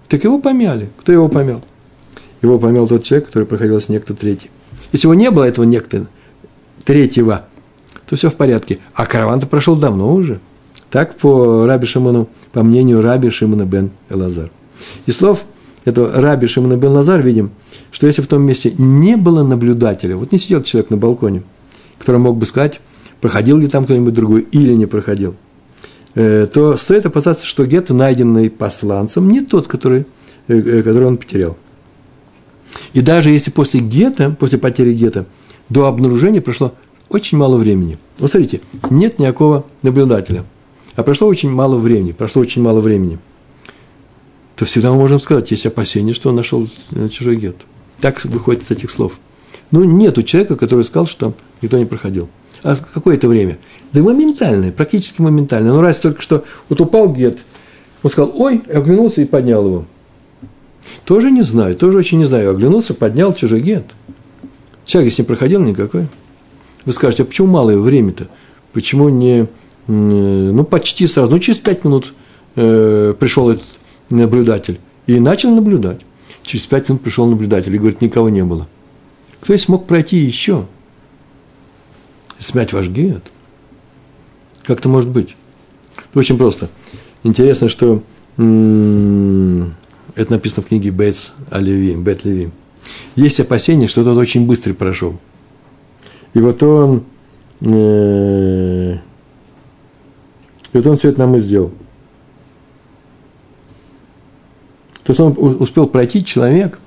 Так 0.07 0.23
его 0.23 0.39
помяли. 0.39 0.89
Кто 0.99 1.11
его 1.11 1.29
помял? 1.29 1.61
Его 2.41 2.59
помял 2.59 2.87
тот 2.87 3.03
человек, 3.03 3.27
который 3.27 3.45
проходил 3.45 3.79
с 3.79 3.89
некто 3.89 4.13
третий. 4.13 4.51
Если 4.91 5.07
его 5.07 5.13
не 5.13 5.31
было, 5.31 5.45
этого 5.45 5.65
некто 5.65 6.05
третьего, 6.83 7.45
то 8.07 8.15
все 8.15 8.29
в 8.29 8.35
порядке. 8.35 8.79
А 8.93 9.05
караван-то 9.05 9.47
прошел 9.47 9.75
давно 9.75 10.13
уже. 10.13 10.39
Так 10.91 11.15
по 11.15 11.65
Раби 11.65 11.87
Шимону, 11.87 12.27
по 12.51 12.61
мнению 12.61 13.01
Раби 13.01 13.29
Шимона 13.29 13.65
бен 13.65 13.91
Элазар. 14.09 14.51
И 15.05 15.11
слов 15.11 15.45
этого 15.85 16.21
Раби 16.21 16.47
Шимона 16.47 16.77
бен 16.77 16.91
Лазар 16.91 17.21
видим, 17.21 17.51
что 17.91 18.05
если 18.05 18.21
в 18.21 18.27
том 18.27 18.43
месте 18.43 18.73
не 18.77 19.15
было 19.15 19.43
наблюдателя, 19.43 20.17
вот 20.17 20.31
не 20.31 20.37
сидел 20.37 20.61
человек 20.61 20.91
на 20.91 20.97
балконе, 20.97 21.43
который 22.03 22.17
мог 22.17 22.37
бы 22.37 22.45
сказать, 22.45 22.81
проходил 23.21 23.57
ли 23.57 23.67
там 23.67 23.85
кто-нибудь 23.85 24.13
другой 24.13 24.41
или 24.51 24.73
не 24.73 24.85
проходил, 24.85 25.35
э, 26.15 26.47
то 26.51 26.75
стоит 26.75 27.05
опасаться, 27.05 27.45
что 27.45 27.65
гет, 27.65 27.89
найденный 27.89 28.49
посланцем, 28.49 29.29
не 29.29 29.39
тот, 29.39 29.67
который, 29.67 30.05
э, 30.49 30.59
э, 30.59 30.83
который 30.83 31.05
он 31.05 31.17
потерял. 31.17 31.57
И 32.91 32.99
даже 32.99 33.29
если 33.29 33.51
после 33.51 33.79
гета, 33.79 34.35
после 34.37 34.59
потери 34.59 34.91
гета, 34.91 35.25
до 35.69 35.85
обнаружения 35.85 36.41
прошло 36.41 36.73
очень 37.07 37.37
мало 37.37 37.55
времени. 37.55 37.97
Вот 38.19 38.31
смотрите, 38.31 38.59
нет 38.89 39.17
никакого 39.17 39.65
наблюдателя, 39.81 40.43
а 40.95 41.03
прошло 41.03 41.29
очень 41.29 41.51
мало 41.51 41.77
времени, 41.77 42.11
прошло 42.11 42.41
очень 42.41 42.61
мало 42.61 42.81
времени, 42.81 43.17
то 44.57 44.65
всегда 44.65 44.91
мы 44.91 44.97
можем 44.97 45.21
сказать, 45.21 45.49
есть 45.51 45.65
опасение, 45.65 46.13
что 46.13 46.29
он 46.29 46.35
нашел 46.35 46.67
чужой 47.09 47.37
гет. 47.37 47.55
Так 48.01 48.21
выходит 48.25 48.63
из 48.63 48.71
этих 48.71 48.91
слов. 48.91 49.13
Ну, 49.71 49.85
нет 49.85 50.17
у 50.17 50.23
человека, 50.23 50.57
который 50.57 50.83
сказал, 50.83 51.07
что 51.07 51.33
никто 51.63 51.77
не 51.77 51.85
проходил. 51.85 52.29
А 52.63 52.75
какое 52.75 53.15
это 53.15 53.27
время? 53.27 53.57
Да 53.91 54.01
моментальное, 54.01 54.71
практически 54.71 55.21
моментальное. 55.21 55.73
Ну, 55.73 55.81
раз 55.81 55.97
только 55.97 56.21
что 56.21 56.43
вот 56.69 56.79
упал 56.79 57.11
гет, 57.13 57.39
он 58.03 58.11
сказал, 58.11 58.33
ой, 58.35 58.61
оглянулся 58.73 59.21
и 59.21 59.25
поднял 59.25 59.65
его. 59.65 59.85
Тоже 61.05 61.31
не 61.31 61.41
знаю, 61.41 61.75
тоже 61.75 61.97
очень 61.97 62.19
не 62.19 62.25
знаю. 62.25 62.51
Оглянулся, 62.51 62.93
поднял 62.93 63.33
чужой 63.33 63.61
гет. 63.61 63.85
Человек 64.85 65.11
здесь 65.11 65.19
не 65.19 65.25
проходил 65.25 65.61
никакой. 65.61 66.07
Вы 66.85 66.91
скажете, 66.91 67.23
а 67.23 67.25
почему 67.25 67.47
малое 67.47 67.77
время-то? 67.77 68.27
Почему 68.73 69.09
не, 69.09 69.47
ну, 69.87 70.63
почти 70.65 71.07
сразу, 71.07 71.31
ну, 71.31 71.39
через 71.39 71.59
пять 71.59 71.85
минут 71.85 72.13
э, 72.55 73.13
пришел 73.17 73.49
этот 73.49 73.63
наблюдатель 74.09 74.79
и 75.07 75.19
начал 75.19 75.55
наблюдать. 75.55 76.01
Через 76.41 76.65
пять 76.65 76.89
минут 76.89 77.01
пришел 77.01 77.25
наблюдатель 77.25 77.73
и 77.73 77.77
говорит, 77.77 78.01
никого 78.01 78.29
не 78.29 78.43
было. 78.43 78.67
Кто 79.41 79.55
смог 79.57 79.87
пройти 79.87 80.17
еще? 80.17 80.65
Смять 82.43 82.73
ваш 82.73 82.87
гет? 82.87 83.23
Как 84.63 84.79
это 84.79 84.89
может 84.89 85.09
быть? 85.09 85.35
Очень 86.13 86.37
просто. 86.37 86.69
Интересно, 87.23 87.69
что 87.69 88.03
это 88.37 90.31
написано 90.31 90.63
в 90.63 90.67
книге 90.67 90.91
Бейтс 90.91 91.31
Оливи, 91.49 91.95
Бет 91.95 92.23
Леви. 92.25 92.51
Есть 93.15 93.39
опасение, 93.39 93.87
что 93.87 94.03
тот 94.03 94.17
очень 94.17 94.45
быстрый 94.45 94.73
прошел. 94.73 95.19
И 96.33 96.39
вот 96.39 96.61
он, 96.63 97.03
э, 97.61 98.95
и 98.95 100.77
вот 100.77 100.87
он 100.87 100.97
все 100.97 101.09
это 101.09 101.19
нам 101.19 101.35
и 101.35 101.39
сделал. 101.39 101.71
То 105.03 105.11
есть 105.11 105.19
он 105.19 105.35
успел 105.61 105.87
пройти 105.87 106.25
человек 106.25 106.79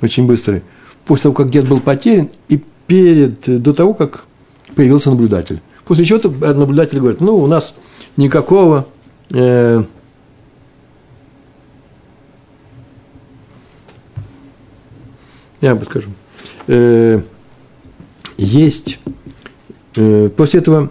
очень 0.00 0.26
быстрый, 0.26 0.62
после 1.04 1.24
того, 1.24 1.34
как 1.34 1.50
гет 1.50 1.68
был 1.68 1.80
потерян, 1.80 2.30
и 2.48 2.62
перед, 2.86 3.62
до 3.62 3.72
того, 3.72 3.94
как 3.94 4.26
появился 4.74 5.10
наблюдатель. 5.10 5.60
После 5.84 6.04
чего 6.04 6.18
наблюдатель 6.52 6.98
говорит, 6.98 7.20
ну, 7.20 7.36
у 7.36 7.46
нас 7.46 7.74
никакого 8.16 8.86
э, 9.30 9.84
я 15.64 15.74
бы 15.74 15.84
скажу, 15.84 16.10
э, 16.66 17.20
есть, 18.36 18.98
э, 19.96 20.28
после 20.36 20.60
этого 20.60 20.90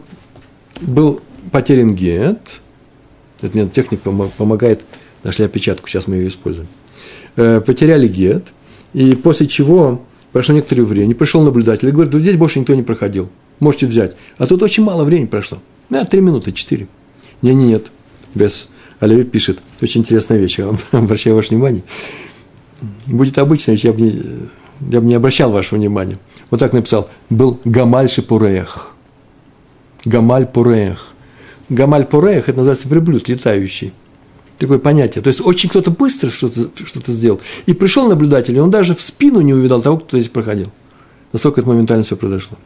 был 0.82 1.22
потерян 1.52 1.94
гет, 1.94 2.62
это 3.42 3.56
мне 3.56 3.68
техник 3.68 4.02
помогает, 4.02 4.82
нашли 5.24 5.46
опечатку, 5.46 5.88
сейчас 5.88 6.08
мы 6.08 6.16
ее 6.16 6.28
используем, 6.30 6.68
э, 7.36 7.62
потеряли 7.62 8.08
гет, 8.08 8.46
и 8.94 9.16
после 9.16 9.48
чего 9.48 10.02
прошло 10.32 10.56
некоторое 10.56 10.84
время, 10.84 11.14
пришел 11.14 11.44
наблюдатель 11.44 11.90
и 11.90 11.92
говорит, 11.92 12.14
здесь 12.14 12.36
больше 12.36 12.60
никто 12.60 12.74
не 12.74 12.84
проходил 12.84 13.30
можете 13.60 13.88
взять. 13.88 14.16
А 14.38 14.48
тут 14.48 14.64
очень 14.64 14.84
мало 14.84 15.04
времени 15.04 15.28
прошло. 15.28 15.60
Да, 15.90 16.06
три 16.06 16.22
минуты, 16.22 16.52
четыре. 16.52 16.88
Не, 17.42 17.54
не, 17.54 17.66
нет. 17.66 17.92
Без 18.34 18.70
Оливей 19.00 19.26
пишет. 19.26 19.60
Очень 19.82 20.02
интересная 20.02 20.38
вещь. 20.38 20.60
Я 20.60 20.76
обращаю 20.92 21.36
ваше 21.36 21.50
внимание. 21.50 21.84
Будет 23.06 23.38
обычно, 23.38 23.72
я 23.72 23.94
бы 23.94 24.02
не, 24.02 24.22
я 24.92 25.02
бы 25.02 25.08
не 25.08 25.16
обращал 25.16 25.52
вашего 25.52 25.78
внимания. 25.78 26.20
Вот 26.50 26.60
так 26.60 26.74
написал. 26.74 27.10
Был 27.30 27.60
Гамаль 27.64 28.10
Шипурех. 28.10 28.92
Гамаль 30.06 30.46
Пурех. 30.48 31.14
Гамаль 31.70 32.06
Пурех– 32.06 32.44
это 32.50 32.58
называется 32.58 32.90
верблюд 32.90 33.30
летающий. 33.30 33.94
Такое 34.60 34.80
понятие. 34.80 35.22
То 35.22 35.30
есть, 35.30 35.42
очень 35.42 35.70
кто-то 35.70 35.92
быстро 35.92 36.30
что-то, 36.30 36.70
что-то 36.86 37.12
сделал. 37.12 37.40
И 37.66 37.74
пришел 37.74 38.10
наблюдатель, 38.10 38.56
и 38.56 38.60
он 38.60 38.70
даже 38.70 38.96
в 38.96 39.02
спину 39.02 39.42
не 39.42 39.54
увидал 39.54 39.82
того, 39.82 39.98
кто 39.98 40.18
здесь 40.18 40.30
проходил. 40.30 40.72
Настолько 41.32 41.62
это 41.62 41.70
моментально 41.70 42.04
все 42.04 42.18
произошло 42.18 42.58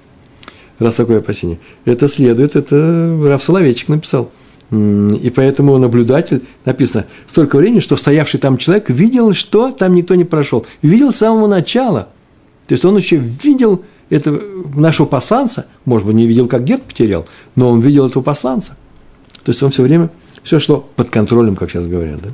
раз 0.80 0.96
такое 0.96 1.20
опасение. 1.20 1.60
Это 1.86 2.08
следует, 2.08 2.56
это 2.56 3.20
Раф 3.24 3.44
Соловейчик 3.44 3.90
написал. 3.90 4.32
И 4.70 5.32
поэтому 5.34 5.78
наблюдатель, 5.78 6.42
написано, 6.66 7.06
столько 7.28 7.58
времени, 7.58 7.80
что 7.80 7.96
стоявший 7.96 8.40
там 8.40 8.58
человек 8.58 8.90
видел, 8.90 9.34
что 9.34 9.72
там 9.72 9.96
никто 9.96 10.16
не 10.16 10.26
прошел. 10.26 10.66
Видел 10.82 11.14
с 11.14 11.18
самого 11.18 11.48
начала. 11.48 12.10
То 12.68 12.74
есть 12.74 12.84
он 12.84 12.98
еще 12.98 13.16
видел 13.16 13.84
этого 14.10 14.42
нашего 14.76 15.06
посланца, 15.06 15.68
может 15.86 16.06
быть, 16.06 16.16
не 16.16 16.28
видел, 16.28 16.48
как 16.48 16.66
гет 16.66 16.84
потерял, 16.84 17.26
но 17.56 17.70
он 17.70 17.82
видел 17.82 18.08
этого 18.08 18.24
посланца. 18.24 18.76
То 19.44 19.52
есть 19.52 19.64
он 19.64 19.72
все 19.72 19.84
время, 19.84 20.10
все 20.44 20.60
шло 20.60 20.86
под 20.96 21.10
контролем, 21.10 21.56
как 21.56 21.72
сейчас 21.72 21.88
говорят. 21.88 22.22
Да? 22.22 22.30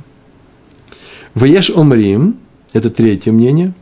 Ваеш 1.34 1.70
Омрим, 1.70 2.36
это 2.72 2.90
третье 2.90 3.30
мнение. 3.30 3.72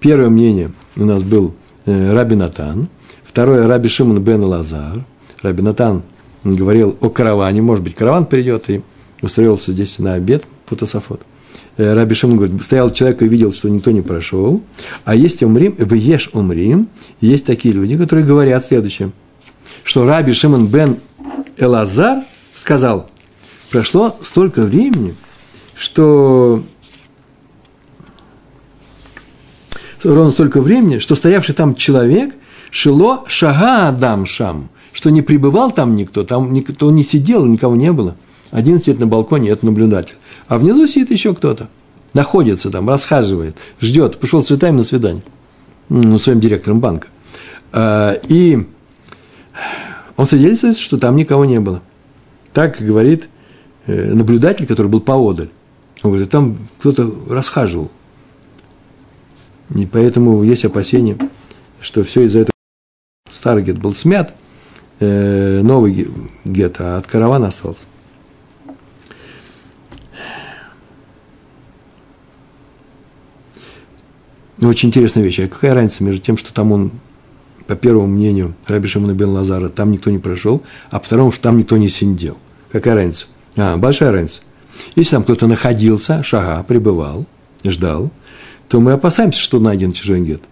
Первое 0.00 0.28
мнение 0.28 0.70
у 0.96 1.04
нас 1.04 1.22
был 1.22 1.54
э, 1.86 2.12
Раби 2.12 2.36
Натан. 2.36 2.88
Второе– 3.32 3.66
Раби 3.68 3.88
Шимон 3.88 4.22
бен 4.22 4.44
Лазар. 4.44 5.06
Раби 5.40 5.62
Натан 5.62 6.02
говорил 6.44 6.98
о 7.00 7.08
караване. 7.08 7.62
Может 7.62 7.82
быть, 7.82 7.94
караван 7.94 8.26
придет 8.26 8.68
и 8.68 8.82
устроился 9.22 9.72
здесь 9.72 9.98
на 9.98 10.12
обед, 10.12 10.44
Путасофот. 10.66 11.22
Э, 11.78 11.94
Раби 11.94 12.14
Шимон 12.14 12.36
говорит, 12.36 12.62
стоял 12.62 12.90
человек 12.90 13.22
и 13.22 13.26
видел, 13.26 13.54
что 13.54 13.70
никто 13.70 13.90
не 13.90 14.02
прошел. 14.02 14.62
А 15.06 15.14
есть 15.14 15.42
умрим, 15.42 15.74
вы 15.78 15.96
ешь 15.96 16.28
умрим. 16.34 16.88
Есть 17.22 17.46
такие 17.46 17.72
люди, 17.72 17.96
которые 17.96 18.26
говорят 18.26 18.66
следующее, 18.66 19.12
что 19.82 20.04
Раби 20.04 20.34
Шимон 20.34 20.66
бен 20.66 20.98
Элазар 21.56 22.24
сказал, 22.54 23.08
прошло 23.70 24.14
столько 24.22 24.60
времени, 24.60 25.14
что 25.74 26.62
ровно 30.04 30.32
столько 30.32 30.60
времени, 30.60 30.98
что 30.98 31.14
стоявший 31.14 31.54
там 31.54 31.74
человек 31.74 32.34
шило 32.72 33.24
шага 33.28 33.88
адам 33.88 34.26
шам, 34.26 34.70
что 34.92 35.10
не 35.10 35.22
пребывал 35.22 35.70
там 35.70 35.94
никто, 35.94 36.24
там 36.24 36.52
никто 36.52 36.90
не 36.90 37.04
сидел, 37.04 37.46
никого 37.46 37.76
не 37.76 37.92
было. 37.92 38.16
Один 38.50 38.80
сидит 38.80 38.98
на 38.98 39.06
балконе, 39.06 39.50
это 39.50 39.64
наблюдатель. 39.64 40.16
А 40.48 40.58
внизу 40.58 40.86
сидит 40.86 41.10
еще 41.10 41.34
кто-то. 41.34 41.68
Находится 42.14 42.70
там, 42.70 42.88
расхаживает, 42.88 43.56
ждет. 43.80 44.18
Пришел 44.18 44.42
с 44.42 44.48
цветами 44.48 44.78
на 44.78 44.82
свидание. 44.82 45.22
Ну, 45.88 46.18
своим 46.18 46.40
директором 46.40 46.80
банка. 46.80 47.08
А, 47.72 48.12
и 48.28 48.66
он 50.16 50.26
свидетельствует, 50.26 50.76
что 50.76 50.98
там 50.98 51.16
никого 51.16 51.44
не 51.44 51.60
было. 51.60 51.82
Так 52.52 52.80
говорит 52.80 53.28
э, 53.86 54.12
наблюдатель, 54.12 54.66
который 54.66 54.88
был 54.88 55.00
поодаль. 55.00 55.48
Он 56.02 56.10
говорит, 56.10 56.30
там 56.30 56.58
кто-то 56.78 57.10
расхаживал. 57.28 57.90
И 59.74 59.86
поэтому 59.86 60.42
есть 60.42 60.64
опасения, 60.64 61.16
что 61.80 62.04
все 62.04 62.22
из-за 62.22 62.40
этого 62.40 62.51
старый 63.42 63.64
гет 63.64 63.76
был 63.76 63.92
смят, 63.92 64.36
э, 65.00 65.62
новый 65.64 66.06
гет, 66.44 66.76
а 66.78 66.96
от 66.96 67.08
каравана 67.08 67.48
остался. 67.48 67.86
Очень 74.62 74.90
интересная 74.90 75.24
вещь. 75.24 75.40
А 75.40 75.48
какая 75.48 75.74
разница 75.74 76.04
между 76.04 76.22
тем, 76.22 76.36
что 76.36 76.54
там 76.54 76.70
он, 76.70 76.92
по 77.66 77.74
первому 77.74 78.06
мнению 78.06 78.54
Раби 78.68 78.86
Шимона 78.86 79.12
бен 79.12 79.30
Лазара, 79.30 79.70
там 79.70 79.90
никто 79.90 80.12
не 80.12 80.20
прошел, 80.20 80.62
а 80.92 81.00
по 81.00 81.06
второму, 81.06 81.32
что 81.32 81.42
там 81.42 81.58
никто 81.58 81.76
не 81.76 81.88
сидел? 81.88 82.38
Какая 82.70 82.94
разница? 82.94 83.26
А, 83.56 83.76
большая 83.76 84.12
разница. 84.12 84.42
Если 84.94 85.16
там 85.16 85.24
кто-то 85.24 85.48
находился, 85.48 86.22
шага, 86.22 86.62
пребывал, 86.62 87.26
ждал, 87.64 88.12
то 88.68 88.78
мы 88.78 88.92
опасаемся, 88.92 89.40
что 89.40 89.58
найден 89.58 89.90
чужой 89.90 90.20
гет. 90.20 90.42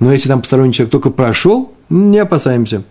Но 0.00 0.12
если 0.12 0.28
там 0.28 0.40
посторонний 0.40 0.72
человек 0.72 0.92
только 0.92 1.10
прошел, 1.10 1.72
не 1.90 2.18
опасаемся. 2.18 2.84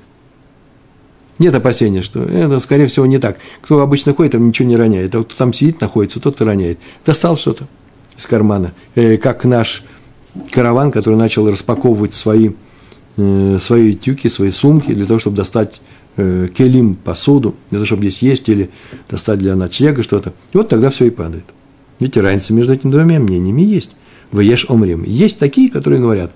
Нет 1.39 1.53
опасения, 1.53 2.01
что 2.01 2.23
это, 2.23 2.59
скорее 2.59 2.87
всего, 2.87 3.05
не 3.05 3.19
так. 3.19 3.37
Кто 3.61 3.81
обычно 3.81 4.13
ходит, 4.13 4.31
там 4.31 4.47
ничего 4.47 4.67
не 4.67 4.75
роняет. 4.75 5.13
А 5.13 5.23
кто 5.23 5.35
там 5.35 5.53
сидит, 5.53 5.79
находится, 5.81 6.19
тот 6.19 6.41
и 6.41 6.43
роняет. 6.43 6.79
Достал 7.05 7.37
что-то 7.37 7.67
из 8.17 8.25
кармана. 8.25 8.73
Э, 8.95 9.17
как 9.17 9.45
наш 9.45 9.83
караван, 10.51 10.91
который 10.91 11.15
начал 11.15 11.49
распаковывать 11.49 12.15
свои, 12.15 12.51
э, 13.17 13.57
свои 13.61 13.93
тюки, 13.93 14.29
свои 14.29 14.49
сумки 14.49 14.93
для 14.93 15.05
того, 15.05 15.19
чтобы 15.19 15.37
достать 15.37 15.79
э, 16.17 16.47
келим, 16.55 16.95
посуду, 16.95 17.55
для 17.69 17.77
того, 17.77 17.85
чтобы 17.85 18.01
здесь 18.01 18.23
есть, 18.23 18.49
или 18.49 18.71
достать 19.07 19.37
для 19.37 19.55
ночлега 19.55 20.01
что-то. 20.01 20.33
И 20.53 20.57
вот 20.57 20.69
тогда 20.69 20.89
все 20.89 21.05
и 21.05 21.11
падает. 21.11 21.45
Видите, 21.99 22.21
разница 22.21 22.53
между 22.53 22.73
этими 22.73 22.91
двумя 22.91 23.19
мнениями 23.19 23.61
есть. 23.61 23.91
Ваеш 24.31 24.65
омрим. 24.69 25.03
Есть 25.03 25.37
такие, 25.37 25.69
которые 25.69 26.01
говорят, 26.01 26.31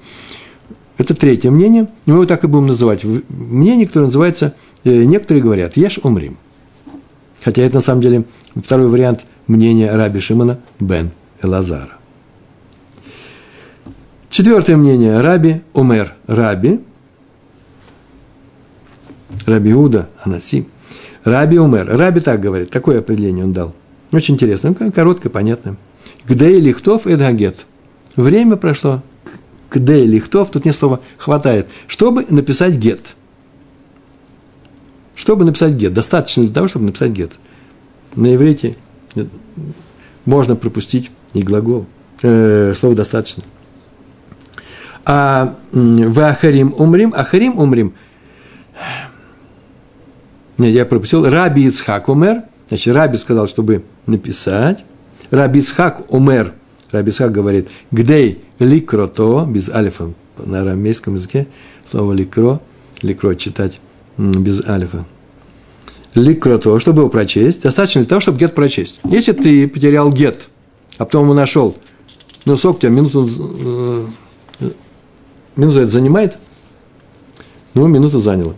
это 1.01 1.15
третье 1.15 1.51
мнение, 1.51 1.87
мы 2.05 2.15
его 2.15 2.25
так 2.25 2.43
и 2.43 2.47
будем 2.47 2.67
называть. 2.67 3.03
Мнение, 3.03 3.87
которое 3.87 4.05
называется, 4.05 4.53
э, 4.83 5.03
некоторые 5.03 5.43
говорят, 5.43 5.75
ешь 5.75 5.99
омрим. 6.03 6.37
Хотя 7.43 7.63
это 7.63 7.75
на 7.75 7.81
самом 7.81 8.01
деле 8.01 8.23
второй 8.55 8.87
вариант 8.87 9.25
мнения 9.47 9.91
Раби 9.91 10.19
Шимона 10.19 10.59
бен 10.79 11.11
Элазара. 11.41 11.97
Четвертое 14.29 14.77
мнение. 14.77 15.19
Раби 15.19 15.61
Умер. 15.73 16.13
Раби. 16.27 16.79
Раби 19.45 19.73
Уда 19.73 20.07
Анаси. 20.23 20.67
Раби 21.23 21.57
Умер. 21.59 21.87
Раби 21.97 22.21
так 22.21 22.39
говорит. 22.39 22.69
Такое 22.69 22.99
определение 22.99 23.43
он 23.43 23.53
дал. 23.53 23.73
Очень 24.11 24.35
интересно. 24.35 24.73
Ну, 24.79 24.91
короткое, 24.91 25.29
понятное. 25.29 25.75
Где 26.25 26.59
лихтов 26.59 27.07
эдгагет. 27.07 27.65
Время 28.15 28.55
прошло. 28.55 29.01
Где 29.71 30.05
лихтов. 30.05 30.51
Тут 30.51 30.65
не 30.65 30.73
слова 30.73 30.99
хватает. 31.17 31.69
Чтобы 31.87 32.25
написать 32.29 32.75
гет. 32.75 33.15
Чтобы 35.15 35.45
написать 35.45 35.73
гет. 35.73 35.93
Достаточно 35.93 36.43
для 36.43 36.53
того, 36.53 36.67
чтобы 36.67 36.85
написать 36.85 37.11
гет. 37.11 37.33
На 38.15 38.35
иврите 38.35 38.75
можно 40.25 40.55
пропустить 40.55 41.11
и 41.33 41.41
глагол. 41.41 41.85
Э, 42.21 42.73
слово 42.77 42.95
достаточно. 42.95 43.43
А 45.05 45.55
в 45.71 46.19
Ахарим 46.19 46.73
умрим, 46.77 47.13
Ахарим 47.15 47.57
умрим. 47.57 47.93
Нет, 50.57 50.73
я 50.73 50.85
пропустил. 50.85 51.27
Раби 51.27 51.65
Ицхак 51.65 52.09
умер. 52.09 52.43
Значит, 52.67 52.93
Раби 52.93 53.17
сказал, 53.17 53.47
чтобы 53.47 53.83
написать. 54.05 54.83
Раби 55.31 55.61
Ицхак 55.61 56.11
умер. 56.13 56.53
Раби 56.91 57.11
Ицхак 57.11 57.31
говорит, 57.31 57.69
гдей 57.91 58.43
ликрото, 58.59 59.45
без 59.47 59.69
алифа 59.69 60.11
на 60.37 60.61
арамейском 60.61 61.15
языке, 61.15 61.47
слово 61.89 62.13
ликро, 62.13 62.59
ликро 63.01 63.35
читать 63.35 63.79
без 64.17 64.67
алифа. 64.67 65.05
Ликрото, 66.13 66.79
чтобы 66.79 67.01
его 67.01 67.09
прочесть, 67.09 67.61
достаточно 67.61 68.01
для 68.01 68.09
того, 68.09 68.19
чтобы 68.19 68.37
гет 68.37 68.53
прочесть. 68.53 68.99
Если 69.05 69.31
ты 69.31 69.67
потерял 69.67 70.11
гет, 70.11 70.49
а 70.97 71.05
потом 71.05 71.23
его 71.23 71.33
нашел, 71.33 71.77
ну, 72.43 72.57
сок 72.57 72.79
тебя 72.79 72.89
минуту 72.89 73.29
э, 73.63 74.05
Минута 75.55 75.81
это 75.81 75.91
занимает? 75.91 76.37
Ну, 77.73 77.87
минуту 77.87 78.19
заняло. 78.19 78.55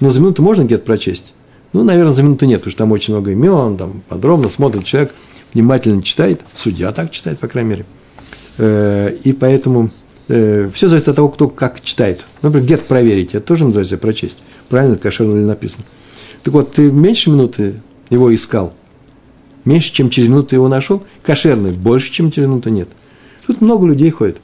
Но 0.00 0.10
за 0.10 0.20
минуту 0.20 0.42
можно 0.42 0.64
где-то 0.64 0.84
прочесть? 0.84 1.32
Ну, 1.72 1.84
наверное, 1.84 2.12
за 2.12 2.22
минуту 2.22 2.46
нет, 2.46 2.60
потому 2.60 2.70
что 2.70 2.78
там 2.78 2.92
очень 2.92 3.14
много 3.14 3.32
имен, 3.32 3.76
там 3.76 4.02
подробно 4.08 4.48
смотрит 4.48 4.84
человек, 4.84 5.14
внимательно 5.54 6.02
читает, 6.02 6.42
судья 6.54 6.92
так 6.92 7.10
читает, 7.10 7.38
по 7.38 7.48
крайней 7.48 7.70
мере. 7.70 7.86
Э, 8.58 9.14
и 9.24 9.32
поэтому 9.32 9.90
э, 10.28 10.70
все 10.72 10.88
зависит 10.88 11.08
от 11.08 11.16
того, 11.16 11.28
кто 11.28 11.48
как 11.48 11.80
читает. 11.80 12.24
Например, 12.42 12.64
где-то 12.64 12.84
проверить, 12.84 13.34
это 13.34 13.46
тоже 13.46 13.64
называется 13.64 13.98
прочесть. 13.98 14.38
Правильно, 14.68 14.98
кошерно 14.98 15.38
ли 15.38 15.44
написано. 15.44 15.84
Так 16.42 16.54
вот, 16.54 16.72
ты 16.72 16.90
меньше 16.90 17.30
минуты 17.30 17.80
его 18.10 18.34
искал, 18.34 18.74
меньше, 19.64 19.92
чем 19.92 20.10
через 20.10 20.28
минуту 20.28 20.54
его 20.54 20.68
нашел, 20.68 21.02
кошерный, 21.22 21.72
больше, 21.72 22.12
чем 22.12 22.30
через 22.30 22.48
минуту 22.48 22.70
нет. 22.70 22.88
Тут 23.46 23.60
много 23.60 23.86
людей 23.86 24.10
ходит 24.10 24.38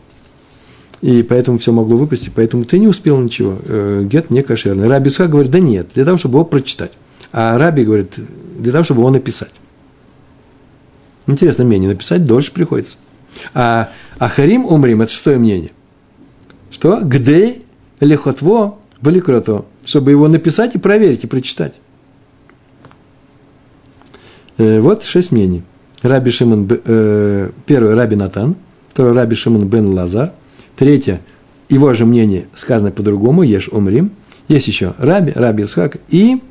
и 1.04 1.22
поэтому 1.22 1.58
все 1.58 1.70
могло 1.70 1.98
выпустить, 1.98 2.32
поэтому 2.34 2.64
ты 2.64 2.78
не 2.78 2.88
успел 2.88 3.20
ничего, 3.20 3.58
э, 3.62 4.06
гет 4.06 4.30
не 4.30 4.42
кошерный. 4.42 4.88
Раби 4.88 5.10
Исхак 5.10 5.28
говорит, 5.28 5.50
да 5.50 5.60
нет, 5.60 5.88
для 5.94 6.06
того, 6.06 6.16
чтобы 6.16 6.38
его 6.38 6.46
прочитать. 6.46 6.92
А 7.30 7.58
Раби 7.58 7.84
говорит, 7.84 8.14
для 8.58 8.72
того, 8.72 8.84
чтобы 8.84 9.02
его 9.02 9.10
написать. 9.10 9.52
Интересно, 11.26 11.64
мнение 11.64 11.90
написать 11.90 12.24
дольше 12.24 12.52
приходится. 12.52 12.96
А 13.54 13.88
Ахарим 14.18 14.64
умрим, 14.64 15.02
это 15.02 15.12
шестое 15.12 15.38
мнение. 15.38 15.70
Что? 16.70 17.00
Где 17.00 17.56
лехотво 18.00 18.76
баликрото, 19.00 19.64
чтобы 19.84 20.10
его 20.10 20.28
написать 20.28 20.74
и 20.74 20.78
проверить, 20.78 21.24
и 21.24 21.26
прочитать. 21.26 21.74
Э, 24.58 24.80
вот 24.80 25.02
шесть 25.02 25.32
мнений. 25.32 25.62
Раби 26.02 26.30
Шимон, 26.30 26.68
э, 26.70 27.50
первый 27.66 27.94
Раби 27.94 28.16
Натан, 28.16 28.56
второй 28.90 29.12
Раби 29.14 29.34
Шимон 29.34 29.68
бен 29.68 29.86
Лазар– 29.86 30.32
Третье, 30.76 31.20
его 31.68 31.92
же 31.94 32.04
мнение 32.04 32.46
сказано 32.54 32.90
по-другому, 32.90 33.42
ешь 33.42 33.68
умрим. 33.68 34.10
Есть 34.48 34.66
еще 34.66 34.94
Раби, 34.98 35.32
Раби 35.34 35.62
Исхак 35.62 35.98
и 36.08 36.42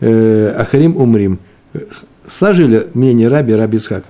э, 0.00 0.54
Ахарим 0.56 0.96
умрим. 0.96 1.38
Сложили 2.30 2.88
мнение 2.94 3.28
Раби, 3.28 3.54
Раби 3.54 3.78
Исхака. 3.78 4.06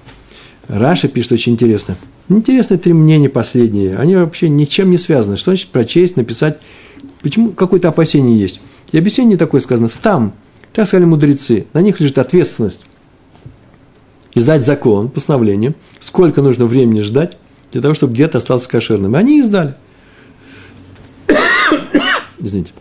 Раша 0.69 1.09
пишет 1.09 1.33
очень 1.33 1.53
интересно. 1.53 1.97
Интересные 2.29 2.79
три 2.79 2.93
мнения 2.93 3.29
последние. 3.29 3.97
Они 3.97 4.17
вообще 4.17 4.49
ничем 4.49 4.91
не 4.91 4.99
связаны. 4.99 5.37
Что 5.37 5.53
значит 5.53 5.69
прочесть, 5.69 6.17
написать? 6.17 6.59
Почему 7.23 7.53
какое-то 7.53 7.89
опасение 7.89 8.39
есть? 8.39 8.61
И 8.93 8.99
объяснение 8.99 9.39
такое 9.39 9.61
сказано. 9.61 9.89
Стам, 9.89 10.35
так 10.73 10.87
сказали 10.87 11.07
мудрецы, 11.07 11.67
на 11.73 11.81
них 11.81 12.01
лежит 12.01 12.19
ответственность. 12.19 12.81
Издать 14.35 14.65
закон, 14.65 15.09
постановление, 15.09 15.75
сколько 16.01 16.43
нужно 16.43 16.67
времени 16.67 17.01
ждать, 17.01 17.39
для 17.73 17.81
того, 17.81 17.95
чтобы 17.95 18.13
где-то 18.13 18.39
остался 18.39 18.69
кошерным. 18.69 19.17
И 19.17 19.19
они 19.19 19.41
издали. 19.41 19.75
извините. 22.39 22.73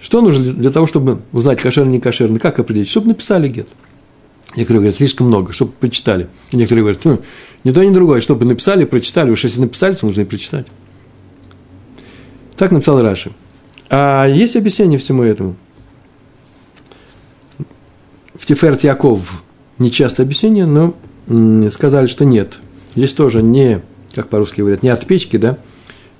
Что 0.00 0.20
нужно 0.20 0.52
для 0.52 0.70
того, 0.70 0.86
чтобы 0.86 1.20
узнать, 1.32 1.60
кошерный, 1.60 1.92
не 1.92 2.00
кошерный? 2.00 2.40
Как 2.40 2.58
определить? 2.58 2.88
Чтобы 2.88 3.08
написали 3.08 3.48
гет. 3.48 3.68
Некоторые 4.56 4.80
говорят, 4.80 4.96
слишком 4.96 5.28
много, 5.28 5.52
чтобы 5.52 5.72
прочитали. 5.72 6.28
И 6.50 6.56
некоторые 6.56 6.82
говорят, 6.82 7.04
ну, 7.04 7.22
ни 7.64 7.70
то, 7.70 7.84
ни 7.84 7.92
другое, 7.92 8.20
чтобы 8.20 8.44
написали, 8.44 8.84
прочитали. 8.84 9.30
Уж 9.30 9.44
если 9.44 9.60
написали, 9.60 9.94
то 9.94 10.06
нужно 10.06 10.22
и 10.22 10.24
прочитать. 10.24 10.66
Так 12.56 12.70
написал 12.70 13.00
Раши. 13.02 13.32
А 13.88 14.26
есть 14.26 14.56
объяснение 14.56 14.98
всему 14.98 15.22
этому. 15.22 15.56
В 18.34 18.46
Тиферт 18.46 18.84
Яков 18.84 19.42
нечасто 19.78 20.22
объяснение, 20.22 20.66
но 20.66 20.94
сказали, 21.70 22.06
что 22.06 22.24
нет. 22.24 22.58
Здесь 22.94 23.14
тоже 23.14 23.42
не, 23.42 23.82
как 24.14 24.28
по-русски 24.28 24.60
говорят, 24.60 24.82
не 24.82 24.90
от 24.90 25.06
печки, 25.06 25.36
да, 25.36 25.58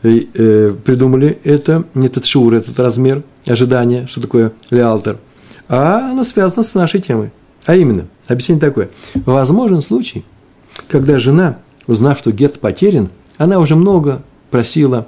и, 0.02 0.28
э, 0.34 0.74
придумали 0.84 1.38
это, 1.44 1.84
не 1.94 2.06
этот 2.06 2.24
шур, 2.24 2.54
этот 2.54 2.78
размер 2.78 3.22
ожидания, 3.46 4.06
что 4.06 4.20
такое 4.20 4.52
леалтер, 4.70 5.18
а 5.68 6.10
оно 6.10 6.24
связано 6.24 6.62
с 6.62 6.74
нашей 6.74 7.00
темой. 7.00 7.30
А 7.66 7.76
именно, 7.76 8.06
объяснение 8.26 8.60
такое. 8.60 8.90
Возможен 9.14 9.82
случай, 9.82 10.24
когда 10.88 11.18
жена, 11.18 11.58
узнав, 11.86 12.18
что 12.18 12.32
гет 12.32 12.60
потерян, 12.60 13.08
она 13.38 13.58
уже 13.58 13.76
много 13.76 14.22
просила 14.50 15.06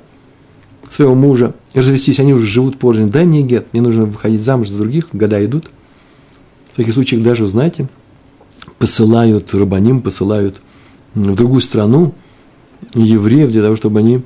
своего 0.91 1.15
мужа 1.15 1.55
развестись, 1.75 2.21
они 2.21 2.35
уже 2.35 2.47
живут 2.47 2.79
порознь, 2.79 3.11
дай 3.11 3.25
мне 3.25 3.43
гет, 3.43 3.67
мне 3.73 3.83
нужно 3.83 4.07
выходить 4.07 4.41
замуж 4.41 4.69
за 4.69 4.79
других, 4.79 5.09
года 5.13 5.45
идут. 5.45 5.71
В 6.73 6.77
таких 6.77 6.95
случаях 6.95 7.23
даже, 7.23 7.47
знаете, 7.47 7.89
посылают 8.79 9.53
рабаним, 9.55 10.01
посылают 10.01 10.61
в 11.15 11.35
другую 11.35 11.61
страну 11.61 12.15
евреев 12.95 13.51
для 13.51 13.63
того, 13.63 13.77
чтобы 13.77 14.01
они, 14.01 14.23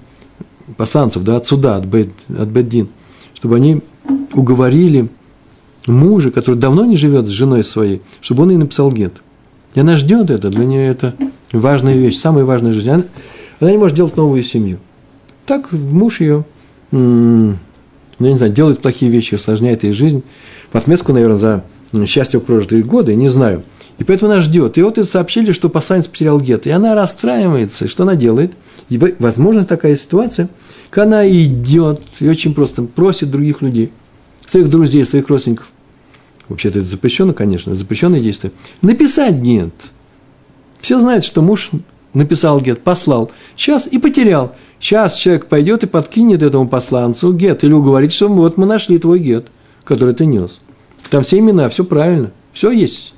посланцев, 0.76 1.22
да, 1.22 1.36
от 1.36 1.46
суда, 1.46 1.76
от, 1.76 1.84
Бет, 1.86 2.10
от 2.28 2.48
Беддин, 2.48 2.88
чтобы 3.34 3.56
они 3.56 3.82
уговорили 4.34 5.08
мужа, 5.88 6.30
который 6.30 6.56
давно 6.56 6.84
не 6.84 6.96
живет 6.96 7.26
с 7.26 7.30
женой 7.30 7.64
своей, 7.64 8.02
чтобы 8.20 8.42
он 8.44 8.50
ей 8.50 8.56
написал 8.56 8.92
гет. 8.92 9.14
И 9.74 9.80
она 9.80 9.96
ждет 9.96 10.30
это, 10.30 10.50
для 10.50 10.64
нее 10.64 10.86
это 10.86 11.14
важная 11.52 11.94
вещь, 11.94 12.18
самая 12.18 12.44
важная 12.44 12.72
жизнь. 12.72 12.90
Она, 12.90 13.04
она 13.60 13.70
не 13.70 13.78
может 13.78 13.96
делать 13.96 14.16
новую 14.16 14.42
семью. 14.42 14.78
Так 15.46 15.72
муж 15.72 16.20
ее, 16.20 16.44
ну, 16.90 17.54
я 18.18 18.30
не 18.30 18.36
знаю, 18.36 18.52
делает 18.52 18.80
плохие 18.80 19.10
вещи, 19.10 19.34
усложняет 19.34 19.84
ей 19.84 19.92
жизнь. 19.92 20.22
В 20.72 20.76
отместку, 20.76 21.12
наверное, 21.12 21.38
за 21.38 22.06
счастье 22.06 22.40
в 22.40 22.44
прожитые 22.44 22.82
годы, 22.82 23.14
не 23.14 23.28
знаю. 23.28 23.62
И 23.98 24.04
поэтому 24.04 24.32
она 24.32 24.40
ждет. 24.40 24.78
И 24.78 24.82
вот 24.82 24.96
это 24.96 25.08
сообщили, 25.08 25.52
что 25.52 25.68
посланец 25.68 26.06
потерял 26.06 26.40
гет. 26.40 26.66
И 26.66 26.70
она 26.70 26.94
расстраивается. 26.94 27.88
что 27.88 28.04
она 28.04 28.14
делает? 28.14 28.52
И, 28.88 28.98
возможно, 29.18 29.64
такая 29.64 29.96
ситуация, 29.96 30.48
когда 30.90 31.18
она 31.18 31.28
идет 31.28 32.00
и 32.20 32.28
очень 32.28 32.54
просто 32.54 32.82
просит 32.82 33.30
других 33.30 33.60
людей, 33.60 33.90
своих 34.46 34.70
друзей, 34.70 35.04
своих 35.04 35.28
родственников, 35.28 35.72
вообще-то 36.48 36.78
это 36.78 36.88
запрещено, 36.88 37.32
конечно, 37.32 37.74
запрещенное 37.74 38.20
действие, 38.20 38.52
написать 38.82 39.36
гет. 39.36 39.74
Все 40.80 41.00
знают, 41.00 41.24
что 41.24 41.42
муж 41.42 41.70
написал 42.14 42.60
гет, 42.60 42.80
послал, 42.80 43.30
сейчас 43.56 43.86
и 43.86 43.98
потерял. 43.98 44.54
Сейчас 44.80 45.14
человек 45.14 45.46
пойдет 45.46 45.82
и 45.82 45.86
подкинет 45.86 46.42
этому 46.42 46.68
посланцу 46.68 47.32
гет, 47.32 47.64
или 47.64 47.72
уговорит, 47.72 48.12
что 48.12 48.28
вот 48.28 48.56
мы 48.56 48.66
нашли 48.66 48.98
твой 48.98 49.18
гет, 49.18 49.48
который 49.84 50.14
ты 50.14 50.24
нес. 50.24 50.60
Там 51.10 51.22
все 51.24 51.38
имена, 51.38 51.68
все 51.68 51.84
правильно, 51.84 52.30
все 52.52 52.70
есть. 52.70 53.14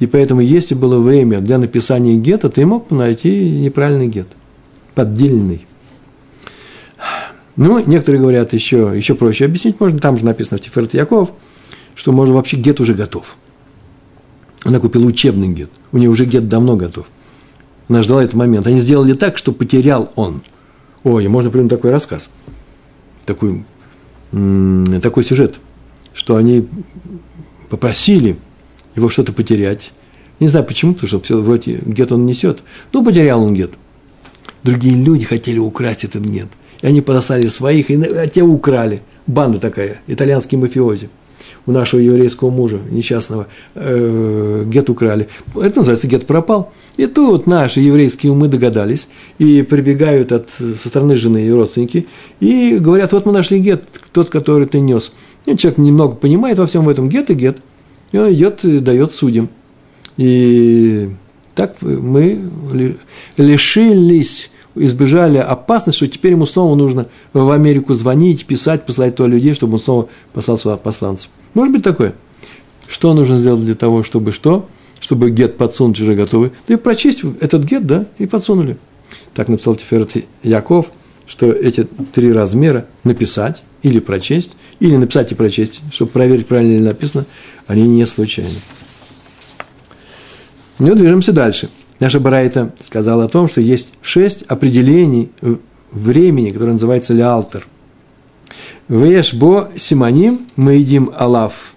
И 0.00 0.06
поэтому, 0.06 0.40
если 0.40 0.74
было 0.74 0.98
время 0.98 1.40
для 1.40 1.58
написания 1.58 2.16
гета, 2.16 2.48
ты 2.48 2.66
мог 2.66 2.90
найти 2.90 3.48
неправильный 3.48 4.08
гет, 4.08 4.26
поддельный. 4.94 5.66
Ну, 7.54 7.78
некоторые 7.78 8.20
говорят 8.20 8.52
еще, 8.52 8.92
еще 8.96 9.14
проще 9.14 9.44
объяснить 9.44 9.78
можно, 9.78 10.00
там 10.00 10.16
же 10.16 10.24
написано 10.24 10.58
в 10.58 10.62
Тиферт 10.62 10.94
Яков, 10.94 11.30
что, 11.94 12.12
может, 12.12 12.34
вообще 12.34 12.56
гет 12.56 12.80
уже 12.80 12.94
готов. 12.94 13.36
Она 14.64 14.78
купила 14.78 15.04
учебный 15.04 15.48
гет, 15.48 15.70
у 15.90 15.98
нее 15.98 16.08
уже 16.08 16.24
гет 16.24 16.48
давно 16.48 16.76
готов. 16.76 17.06
Она 17.88 18.02
ждала 18.02 18.22
этот 18.22 18.34
момент. 18.34 18.66
Они 18.66 18.78
сделали 18.78 19.12
так, 19.12 19.36
что 19.36 19.52
потерял 19.52 20.12
он. 20.14 20.42
Ой, 21.04 21.26
можно 21.26 21.50
придумать 21.50 21.70
такой 21.70 21.90
рассказ, 21.90 22.30
такой, 23.26 23.64
такой 25.02 25.24
сюжет, 25.24 25.58
что 26.14 26.36
они 26.36 26.68
попросили 27.68 28.38
его 28.94 29.08
что-то 29.08 29.32
потерять. 29.32 29.92
Не 30.38 30.48
знаю 30.48 30.64
почему, 30.64 30.94
потому 30.94 31.08
что 31.08 31.20
все 31.20 31.40
вроде 31.40 31.80
гет 31.84 32.12
он 32.12 32.24
несет. 32.24 32.62
Ну, 32.92 33.04
потерял 33.04 33.42
он 33.42 33.54
гет. 33.54 33.72
Другие 34.62 34.96
люди 35.02 35.24
хотели 35.24 35.58
украсть 35.58 36.04
этот 36.04 36.22
гет. 36.22 36.48
И 36.82 36.86
они 36.86 37.00
подослали 37.00 37.48
своих, 37.48 37.90
и 37.90 37.96
а 38.02 38.26
те 38.26 38.42
украли. 38.42 39.02
Банда 39.26 39.58
такая, 39.58 40.00
итальянские 40.06 40.60
мафиози 40.60 41.10
у 41.66 41.72
нашего 41.72 42.00
еврейского 42.00 42.50
мужа 42.50 42.80
несчастного 42.90 43.46
э, 43.74 44.64
гет 44.66 44.90
украли. 44.90 45.28
Это 45.54 45.78
называется 45.78 46.08
гет 46.08 46.26
пропал. 46.26 46.72
И 46.96 47.06
тут 47.06 47.46
наши 47.46 47.80
еврейские 47.80 48.32
умы 48.32 48.48
догадались 48.48 49.08
и 49.38 49.62
прибегают 49.62 50.32
от, 50.32 50.50
со 50.50 50.88
стороны 50.88 51.16
жены 51.16 51.46
и 51.46 51.50
родственники 51.50 52.06
и 52.40 52.78
говорят, 52.78 53.12
вот 53.12 53.26
мы 53.26 53.32
нашли 53.32 53.60
гет, 53.60 53.84
тот, 54.12 54.28
который 54.28 54.66
ты 54.66 54.80
нес. 54.80 55.12
И 55.46 55.56
человек 55.56 55.78
немного 55.78 56.16
понимает 56.16 56.58
во 56.58 56.66
всем 56.66 56.88
этом 56.88 57.08
гет 57.08 57.30
и 57.30 57.34
гет, 57.34 57.58
и 58.12 58.18
он 58.18 58.32
идет 58.32 58.64
и 58.64 58.78
дает 58.78 59.12
судьям. 59.12 59.48
И 60.16 61.10
так 61.54 61.76
мы 61.80 62.40
лишились 63.36 64.50
избежали 64.74 65.38
опасности, 65.38 65.96
что 65.98 66.08
теперь 66.08 66.32
ему 66.32 66.46
снова 66.46 66.74
нужно 66.74 67.06
в 67.32 67.50
Америку 67.50 67.94
звонить, 67.94 68.46
писать, 68.46 68.86
посылать 68.86 69.16
туда 69.16 69.28
людей, 69.28 69.54
чтобы 69.54 69.74
он 69.74 69.80
снова 69.80 70.08
послал 70.32 70.58
сюда 70.58 70.76
посланцев. 70.76 71.30
Может 71.54 71.72
быть 71.72 71.82
такое? 71.82 72.14
Что 72.88 73.14
нужно 73.14 73.38
сделать 73.38 73.64
для 73.64 73.74
того, 73.74 74.02
чтобы 74.02 74.32
что? 74.32 74.68
Чтобы 75.00 75.30
гет 75.30 75.56
подсунуть 75.56 76.00
уже 76.00 76.14
готовый. 76.14 76.52
И 76.68 76.76
прочесть 76.76 77.22
этот 77.40 77.64
гет, 77.64 77.86
да, 77.86 78.06
и 78.18 78.26
подсунули. 78.26 78.76
Так 79.34 79.48
написал 79.48 79.74
Тиферет 79.74 80.12
Яков, 80.42 80.86
что 81.26 81.50
эти 81.50 81.84
три 81.84 82.32
размера 82.32 82.86
написать 83.04 83.62
или 83.82 83.98
прочесть, 83.98 84.56
или 84.80 84.96
написать 84.96 85.32
и 85.32 85.34
прочесть, 85.34 85.80
чтобы 85.90 86.10
проверить, 86.10 86.46
правильно 86.46 86.76
ли 86.76 86.80
написано, 86.80 87.24
они 87.66 87.82
не 87.82 88.06
случайны. 88.06 88.54
Ну, 90.78 90.94
движемся 90.94 91.32
дальше. 91.32 91.70
Наша 92.02 92.18
Барайта 92.18 92.72
сказала 92.80 93.26
о 93.26 93.28
том, 93.28 93.48
что 93.48 93.60
есть 93.60 93.92
шесть 94.02 94.42
определений 94.48 95.30
времени, 95.92 96.50
которое 96.50 96.72
называется 96.72 97.14
леалтер. 97.14 97.68
Веш 98.88 99.32
бо 99.34 99.70
симоним 99.76 100.48
мы 100.56 100.74
едим 100.74 101.12
алав. 101.16 101.76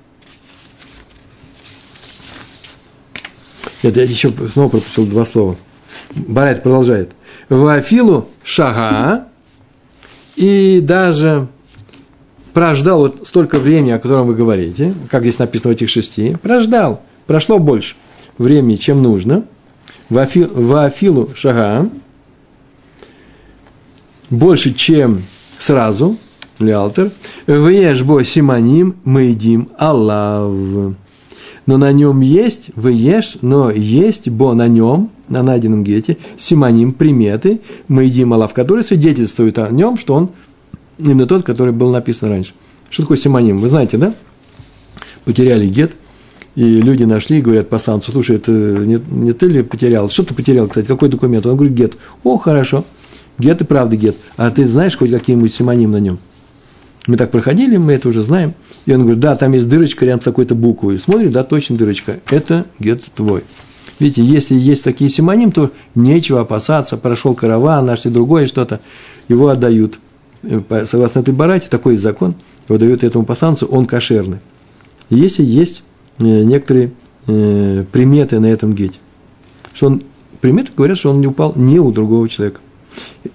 Это 3.83 3.99
я 3.99 4.07
еще 4.07 4.29
снова 4.51 4.69
пропустил 4.69 5.05
два 5.05 5.25
слова. 5.25 5.57
Барайт 6.15 6.63
продолжает. 6.63 7.11
Вафилу 7.49 8.27
шага 8.43 9.27
и 10.35 10.79
даже 10.81 11.45
прождал 12.51 13.01
вот 13.01 13.27
столько 13.27 13.59
времени, 13.59 13.91
о 13.91 13.99
котором 13.99 14.25
вы 14.25 14.33
говорите, 14.33 14.95
как 15.07 15.21
здесь 15.21 15.37
написано 15.37 15.73
в 15.73 15.75
этих 15.75 15.89
шести, 15.89 16.35
прождал, 16.41 17.03
прошло 17.27 17.59
больше 17.59 17.93
времени, 18.39 18.77
чем 18.77 19.03
нужно– 19.03 19.45
Вафилу 20.09 21.29
шага 21.35 21.89
больше, 24.29 24.73
чем 24.73 25.21
сразу, 25.57 26.17
лиалтер, 26.59 27.11
бо 27.47 28.23
симоним 28.23 28.97
мы 29.03 29.23
едим 29.23 29.69
аллав. 29.77 30.95
Но 31.65 31.77
на 31.77 31.91
нем 31.91 32.21
есть, 32.21 32.69
ешь, 32.75 33.37
но 33.41 33.71
есть 33.71 34.29
бо 34.29 34.53
на 34.53 34.67
нем, 34.67 35.09
на 35.29 35.41
найденном 35.41 35.83
гете, 35.83 36.17
симоним, 36.37 36.93
приметы, 36.93 37.61
мы 37.87 38.03
едим 38.03 38.33
аллав, 38.33 38.53
которые 38.53 38.83
свидетельствуют 38.83 39.57
о 39.57 39.69
нем, 39.69 39.97
что 39.97 40.13
он 40.13 40.29
именно 40.99 41.25
тот, 41.25 41.43
который 41.43 41.73
был 41.73 41.91
написан 41.91 42.29
раньше. 42.29 42.53
Что 42.91 43.03
такое 43.03 43.17
симоним? 43.17 43.59
Вы 43.59 43.67
знаете, 43.67 43.97
да? 43.97 44.13
Потеряли 45.23 45.67
гет– 45.67 45.93
и 46.55 46.81
люди 46.81 47.03
нашли 47.03 47.39
и 47.39 47.41
говорят 47.41 47.69
посланцу, 47.69 48.11
слушай, 48.11 48.37
это 48.37 48.51
не, 48.51 48.99
не 49.09 49.33
ты 49.33 49.47
ли 49.47 49.61
потерял? 49.61 50.09
Что 50.09 50.23
ты 50.23 50.33
потерял, 50.33 50.67
кстати, 50.67 50.87
какой 50.87 51.09
документ? 51.09 51.45
Он 51.45 51.57
говорит, 51.57 51.75
гет. 51.75 51.97
О, 52.23 52.37
хорошо, 52.37 52.85
гет 53.37 53.61
и 53.61 53.65
правда 53.65 53.97
гет. 53.97 54.15
А 54.37 54.49
ты 54.51 54.65
знаешь 54.65 54.97
хоть 54.97 55.11
какие-нибудь 55.11 55.53
симоним 55.53 55.91
на 55.91 55.99
нем? 55.99 56.19
Мы 57.07 57.17
так 57.17 57.29
проходили, 57.29 57.77
мы 57.77 57.93
это 57.93 58.09
уже 58.09 58.23
знаем. 58.23 58.55
И 58.85 58.93
он 58.93 59.01
говорит, 59.01 59.19
да, 59.19 59.35
там 59.35 59.51
есть 59.51 59.67
дырочка 59.67 60.05
рядом 60.05 60.21
с 60.21 60.23
такой-то 60.23 60.55
буквой. 60.55 60.97
Смотрит, 60.97 61.31
да, 61.31 61.43
точно 61.43 61.77
дырочка. 61.77 62.19
Это 62.29 62.65
гет 62.79 63.03
твой. 63.15 63.43
Видите, 63.99 64.23
если 64.23 64.55
есть 64.55 64.83
такие 64.83 65.09
симоним, 65.09 65.51
то 65.51 65.71
нечего 65.93 66.41
опасаться. 66.41 66.97
Прошел 66.97 67.35
караван, 67.35 67.85
нашли 67.85 68.09
другое 68.09 68.47
что-то, 68.47 68.79
его 69.27 69.49
отдают. 69.49 69.99
Э, 70.43 70.85
согласно 70.89 71.19
этой 71.19 71.33
барате, 71.33 71.67
такой 71.69 71.95
закон, 71.95 72.33
его 72.67 72.77
дают 72.77 73.03
этому 73.03 73.25
посланцу, 73.25 73.67
он 73.67 73.85
кошерный. 73.85 74.39
Если 75.09 75.43
есть 75.43 75.83
некоторые 76.19 76.91
э, 77.27 77.83
приметы 77.91 78.39
на 78.39 78.47
этом 78.47 78.73
гете. 78.73 78.99
Что 79.73 79.87
он, 79.87 80.03
приметы 80.41 80.71
говорят, 80.75 80.97
что 80.97 81.11
он 81.11 81.19
не 81.19 81.27
упал 81.27 81.53
не 81.55 81.79
у 81.79 81.91
другого 81.91 82.27
человека. 82.29 82.59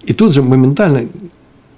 И 0.02 0.12
тут 0.12 0.32
же 0.32 0.42
моментально 0.42 1.02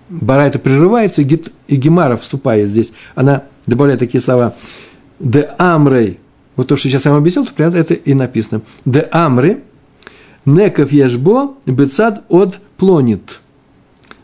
Барайта 0.09 0.59
прерывается, 0.59 1.23
и, 1.23 1.43
и 1.69 1.77
Гемара 1.77 2.17
вступает 2.17 2.69
здесь. 2.69 2.93
Она 3.15 3.45
добавляет 3.67 4.01
такие 4.01 4.21
слова. 4.21 4.55
Де 5.19 5.51
амрей. 5.59 6.19
Вот 6.57 6.69
то, 6.69 6.77
что 6.77 6.89
сейчас 6.89 7.07
я 7.07 7.13
вам 7.13 7.21
объяснил, 7.21 7.47
то 7.47 7.63
это 7.63 7.95
и 7.95 8.15
написано. 8.15 8.63
Де 8.85 9.09
амрей. 9.11 9.59
Неков 10.45 10.93
ешбо 10.93 11.55
бецад 11.67 12.25
от 12.29 12.59
плонит. 12.77 13.41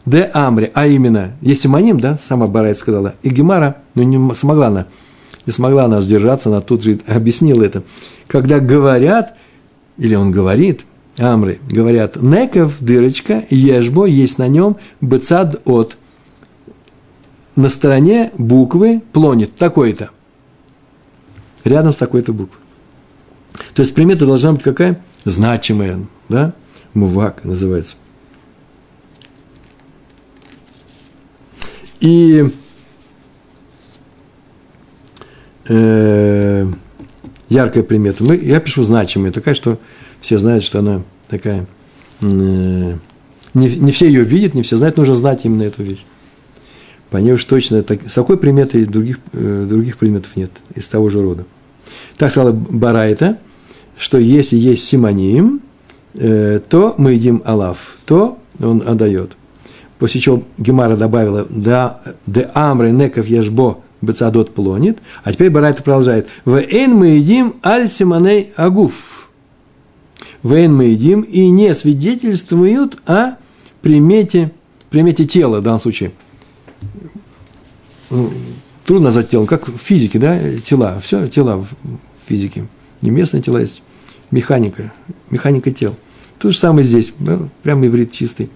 Де 0.09 0.31
амри, 0.33 0.71
а 0.73 0.87
именно, 0.87 1.33
есть 1.43 1.61
симоним, 1.63 2.01
да, 2.01 2.17
сама 2.17 2.47
Барайт 2.47 2.79
сказала, 2.79 3.15
и 3.23 3.29
Гемара, 3.29 3.77
ну, 3.95 4.03
не 4.05 4.35
смогла 4.35 4.69
она, 4.69 4.87
не 5.49 5.53
смогла 5.53 5.87
она 5.87 6.03
сдержаться, 6.03 6.51
она 6.51 6.61
тут 6.61 6.83
же 6.83 7.01
объяснила 7.07 7.65
это. 7.65 7.83
Когда 8.27 8.61
говорят, 8.61 9.35
или 9.97 10.15
он 10.15 10.31
говорит, 10.31 10.85
Амры, 11.17 11.59
говорят, 11.71 12.17
неков, 12.21 12.77
дырочка, 12.81 13.43
ешбо, 13.49 14.05
есть 14.05 14.37
на 14.37 14.47
нем 14.47 14.77
бецад 15.01 15.63
от. 15.65 15.97
На 17.57 17.71
стороне 17.71 18.31
буквы 18.37 19.01
плонит 19.15 19.57
такой-то. 19.57 20.11
Рядом 21.65 21.95
с 21.95 21.97
такой-то 21.97 22.35
буквой. 22.35 22.61
То 23.73 23.81
есть 23.81 23.95
примета 23.95 24.27
должна 24.27 24.53
быть 24.53 24.63
какая? 24.63 25.03
Значимая, 25.25 26.01
да? 26.29 26.53
Мувак 26.93 27.43
называется. 27.45 27.97
И 32.01 32.53
э, 35.69 36.67
яркая 37.49 37.83
примета. 37.83 38.25
Мы, 38.25 38.37
я 38.37 38.61
пишу 38.61 38.85
значимая, 38.85 39.33
такая, 39.33 39.55
что 39.55 39.79
все 40.21 40.39
знают, 40.39 40.65
что 40.65 40.81
она 40.81 41.03
такая. 41.29 41.67
Э, 42.21 42.95
не, 43.55 43.69
не 43.77 43.93
все 43.93 44.07
ее 44.07 44.25
видят, 44.25 44.55
не 44.55 44.63
все 44.63 44.77
знают, 44.77 44.97
нужно 44.97 45.15
знать 45.15 45.45
именно 45.45 45.63
эту 45.63 45.83
вещь. 45.83 46.05
По 47.11 47.17
ней 47.17 47.33
уж 47.33 47.45
точно, 47.45 47.83
так, 47.83 48.09
с 48.09 48.15
такой 48.15 48.37
приметой 48.37 48.85
других, 48.85 49.19
э, 49.33 49.67
других 49.69 49.97
предметов 49.97 50.37
нет, 50.37 50.51
из 50.75 50.87
того 50.89 51.09
же 51.09 51.23
рода. 51.23 51.45
Так 52.19 52.31
сказала 52.31 52.53
Барайта, 52.53 53.39
что 53.97 54.19
если 54.19 54.57
есть 54.57 54.85
симоним, 54.85 55.63
э, 56.15 56.61
то 56.69 56.95
мы 56.99 57.13
едим 57.13 57.43
алав, 57.45 57.97
то 58.05 58.37
он 58.61 58.83
отдает. 58.87 59.33
После 59.99 60.21
чего 60.21 60.45
Гемара 60.59 60.97
добавила 60.97 61.47
да, 61.49 62.01
«де 62.27 62.51
амры 62.55 62.91
неков 62.91 63.27
ешбо 63.27 63.79
бецадот 64.01 64.55
плонит», 64.55 64.99
а 65.25 65.33
теперь 65.33 65.51
Барайта 65.51 65.83
продолжает 65.83 66.29
«в 66.45 66.57
эн 66.57 66.95
мы 66.95 67.09
едим 67.09 67.55
аль 67.65 67.89
симоней 67.89 68.53
агуф». 68.57 69.19
Вейн 70.43 70.75
мы 70.75 70.85
едим 70.85 71.23
и 71.23 71.49
не 71.49 71.75
свидетельствуют 71.75 72.99
о 73.07 73.33
примете, 73.83 74.53
примете 74.91 75.25
тела 75.25 75.61
в 75.61 75.63
данном 75.63 75.81
случае. 75.81 76.13
Ну, 78.11 78.31
трудно 78.85 79.07
назвать 79.07 79.31
телом, 79.31 79.47
как 79.47 79.69
в 79.69 79.79
физике, 79.79 80.19
да, 80.19 80.39
тела, 80.65 81.01
все 81.03 81.27
тела 81.29 81.57
в 81.57 81.67
физике. 82.27 82.69
Не 83.03 83.11
местные 83.11 83.43
тела 83.43 83.59
есть, 83.59 83.83
механика, 84.31 84.93
механика 85.31 85.71
тел. 85.71 85.95
То 86.39 86.51
же 86.51 86.59
самое 86.59 86.87
здесь, 86.87 87.13
прям 87.63 87.85
иврит 87.85 88.13
чистый. 88.13 88.49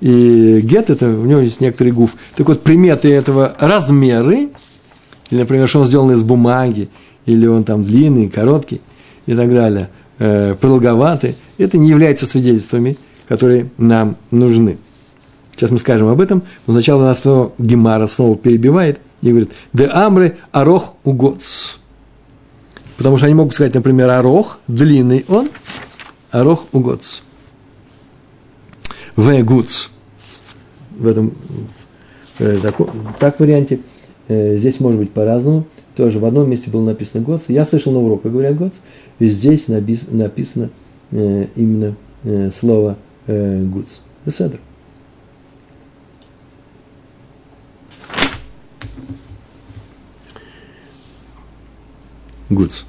И 0.00 0.60
гет 0.62 0.90
это, 0.90 1.08
у 1.08 1.24
него 1.24 1.40
есть 1.40 1.60
некоторый 1.60 1.90
гуф. 1.90 2.12
Так 2.36 2.46
вот, 2.48 2.62
приметы 2.62 3.12
этого 3.12 3.56
размеры, 3.58 4.50
или, 5.30 5.40
например, 5.40 5.68
что 5.68 5.80
он 5.80 5.86
сделан 5.86 6.12
из 6.12 6.22
бумаги, 6.22 6.88
или 7.26 7.46
он 7.46 7.64
там 7.64 7.84
длинный, 7.84 8.28
короткий 8.28 8.80
и 9.26 9.34
так 9.34 9.52
далее– 9.52 9.90
э, 10.18 10.54
продолговаты, 10.54 11.36
это 11.58 11.78
не 11.78 11.88
является 11.88 12.26
свидетельствами, 12.26 12.96
которые 13.28 13.70
нам 13.78 14.16
нужны. 14.30 14.78
Сейчас 15.52 15.70
мы 15.70 15.78
скажем 15.78 16.08
об 16.08 16.20
этом, 16.20 16.42
но 16.66 16.72
сначала 16.72 17.04
нас 17.04 17.20
снова 17.20 17.52
Гемара 17.58 18.06
снова 18.06 18.36
перебивает 18.36 18.98
и 19.22 19.30
говорит, 19.30 19.52
«Де 19.72 19.86
амры 19.86 20.38
арох 20.52 20.94
угоц». 21.04 21.76
Потому 22.96 23.18
что 23.18 23.26
они 23.26 23.34
могут 23.34 23.54
сказать, 23.54 23.74
например, 23.74 24.10
арох, 24.10 24.58
длинный 24.68 25.24
он, 25.28 25.48
арох 26.30 26.66
угоц. 26.72 27.22
В 29.16 29.42
гуц. 29.42 29.88
В 30.90 31.06
этом 31.06 31.32
э, 32.38 32.58
так, 32.62 32.76
так 33.18 33.40
варианте. 33.40 33.80
Э, 34.28 34.56
здесь 34.56 34.80
может 34.80 34.98
быть 34.98 35.10
по-разному. 35.10 35.64
Тоже 35.96 36.18
в 36.18 36.24
одном 36.24 36.50
месте 36.50 36.70
было 36.70 36.84
написано 36.84 37.22
гоц. 37.22 37.44
Я 37.48 37.64
слышал 37.64 37.92
на 37.92 38.00
уроках, 38.00 38.32
говорят 38.32 38.56
гоц. 38.56 38.74
И 39.18 39.28
здесь 39.28 39.68
написано 39.68 40.70
э, 41.10 41.46
именно 41.56 41.96
э, 42.24 42.50
слово 42.50 42.96
э, 43.26 43.62
гуц. 43.64 44.00
Беседр. 44.24 44.58
Гуц. 52.50 52.82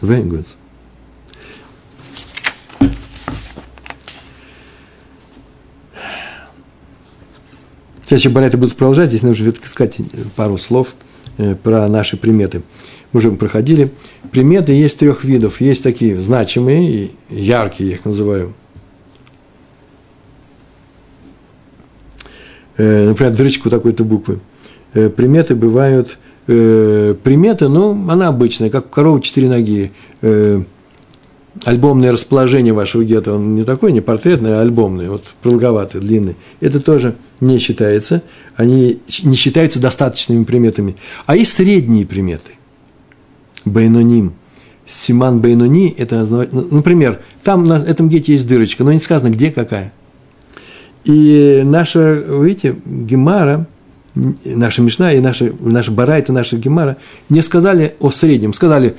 В 0.00 0.28
гуц. 0.28 0.54
Еще 8.10 8.28
Барайта 8.30 8.56
будут 8.56 8.76
продолжать, 8.76 9.10
здесь 9.10 9.22
нужно 9.22 9.52
сказать 9.64 9.96
пару 10.34 10.56
слов 10.58 10.88
про 11.62 11.86
наши 11.88 12.16
приметы 12.16 12.62
мы 13.12 13.18
уже 13.18 13.30
проходили. 13.32 13.90
Приметы 14.30 14.72
есть 14.72 14.98
трех 14.98 15.24
видов. 15.24 15.60
Есть 15.60 15.82
такие 15.82 16.20
значимые 16.20 17.10
яркие, 17.30 17.90
я 17.90 17.96
их 17.96 18.04
называю. 18.04 18.54
Э, 22.76 23.08
например, 23.08 23.34
дырочку 23.34 23.70
такой-то 23.70 24.04
буквы. 24.04 24.40
Э, 24.94 25.08
приметы 25.08 25.54
бывают, 25.54 26.18
э, 26.46 27.14
приметы, 27.22 27.68
ну, 27.68 28.10
она 28.10 28.28
обычная, 28.28 28.70
как 28.70 28.86
у 28.86 28.88
коровы 28.88 29.20
четыре 29.20 29.48
ноги. 29.48 29.92
Альбомное 31.64 32.12
расположение 32.12 32.72
вашего 32.72 33.02
гетто, 33.02 33.34
он 33.34 33.56
не 33.56 33.64
такой, 33.64 33.90
не 33.90 34.00
портретный, 34.00 34.58
а 34.58 34.60
альбомный, 34.60 35.08
вот 35.08 35.24
продолговатый, 35.42 36.00
длинный. 36.00 36.36
Это 36.60 36.78
тоже 36.78 37.16
не 37.40 37.58
считается, 37.58 38.22
они 38.56 39.00
не 39.22 39.36
считаются 39.36 39.80
достаточными 39.80 40.44
приметами. 40.44 40.96
А 41.26 41.36
есть 41.36 41.52
средние 41.52 42.06
приметы. 42.06 42.52
Бейноним. 43.64 44.34
Симан 44.88 45.40
Бейнони, 45.40 45.94
это, 45.98 46.24
ну, 46.24 46.46
например, 46.70 47.20
там 47.42 47.66
на 47.66 47.74
этом 47.74 48.08
гете 48.08 48.32
есть 48.32 48.48
дырочка, 48.48 48.84
но 48.84 48.92
не 48.92 49.00
сказано, 49.00 49.28
где 49.30 49.50
какая. 49.50 49.92
И 51.04 51.60
наша, 51.64 52.14
видите, 52.14 52.74
Гемара, 52.86 53.66
наша 54.14 54.80
Мишна 54.80 55.12
и 55.12 55.20
наша, 55.20 55.52
наша 55.60 55.92
Барайта, 55.92 56.32
наша 56.32 56.56
Гемара 56.56 56.96
не 57.28 57.42
сказали 57.42 57.94
о 58.00 58.10
среднем, 58.10 58.54
сказали, 58.54 58.96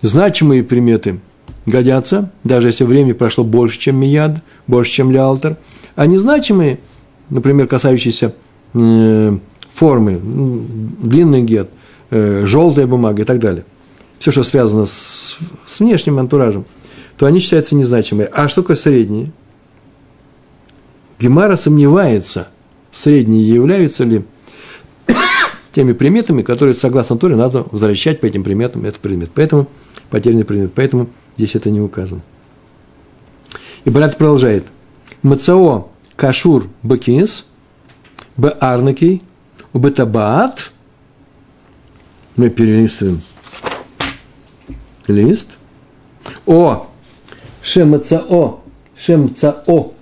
значимые 0.00 0.62
приметы 0.62 1.18
годятся, 1.66 2.30
даже 2.44 2.68
если 2.68 2.84
время 2.84 3.14
прошло 3.14 3.42
больше, 3.42 3.80
чем 3.80 3.96
Мияд, 3.96 4.42
больше, 4.68 4.92
чем 4.92 5.10
Лялтер, 5.10 5.56
а 5.96 6.06
незначимые, 6.06 6.78
например, 7.32 7.66
касающиеся 7.66 8.34
э, 8.74 9.38
формы, 9.74 10.20
длинный 11.02 11.42
гет, 11.42 11.70
э, 12.10 12.44
желтая 12.46 12.86
бумага 12.86 13.22
и 13.22 13.24
так 13.24 13.40
далее, 13.40 13.64
все, 14.18 14.30
что 14.30 14.44
связано 14.44 14.86
с, 14.86 15.38
с 15.66 15.80
внешним 15.80 16.18
антуражем, 16.18 16.64
то 17.16 17.26
они 17.26 17.40
считаются 17.40 17.74
незначимыми. 17.74 18.28
А 18.32 18.48
что 18.48 18.62
такое 18.62 18.76
средние? 18.76 19.32
Гемара 21.18 21.56
сомневается, 21.56 22.48
средние 22.90 23.48
являются 23.48 24.04
ли 24.04 24.24
теми 25.72 25.92
приметами, 25.92 26.42
которые, 26.42 26.74
согласно 26.74 27.16
Торе, 27.16 27.36
надо 27.36 27.64
возвращать 27.70 28.20
по 28.20 28.26
этим 28.26 28.44
приметам 28.44 28.84
этот 28.84 29.00
предмет. 29.00 29.30
Поэтому 29.34 29.68
потерянный 30.10 30.44
предмет. 30.44 30.72
Поэтому 30.74 31.08
здесь 31.36 31.54
это 31.54 31.70
не 31.70 31.80
указано. 31.80 32.20
И 33.84 33.90
брат 33.90 34.18
продолжает. 34.18 34.66
Мацао 35.22 35.91
кашур 36.16 36.68
бакинис, 36.82 37.46
б 38.36 38.50
арнаки, 38.60 39.22
бетабаат. 39.74 40.72
Мы 42.36 42.48
перелистываем 42.48 43.20
лист. 45.06 45.58
О, 46.46 46.88
шемцао, 47.62 48.60
шемцао, 48.96 49.92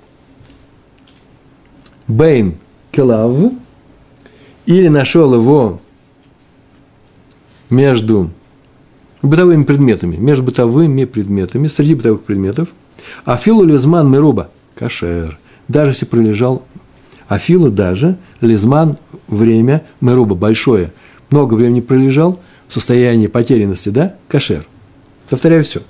бейн 2.06 2.56
келав, 2.92 3.52
или 4.66 4.88
нашел 4.88 5.34
его 5.34 5.80
между 7.68 8.30
бытовыми 9.22 9.64
предметами, 9.64 10.16
между 10.16 10.44
бытовыми 10.44 11.04
предметами, 11.04 11.68
среди 11.68 11.94
бытовых 11.94 12.22
предметов, 12.22 12.68
афилу 13.24 13.64
лизман 13.64 14.10
меруба, 14.10 14.50
кашер, 14.74 15.39
даже 15.70 15.92
если 15.92 16.06
пролежал 16.06 16.62
афилу 17.28 17.70
даже, 17.70 18.16
лизман, 18.40 18.98
время, 19.28 19.82
меруба, 20.00 20.34
большое, 20.34 20.92
много 21.30 21.54
времени 21.54 21.80
пролежал, 21.80 22.38
в 22.68 22.72
состоянии 22.72 23.26
потерянности, 23.26 23.88
да, 23.88 24.14
кашер– 24.28 24.66
Повторяю 25.30 25.62
все. 25.62 25.80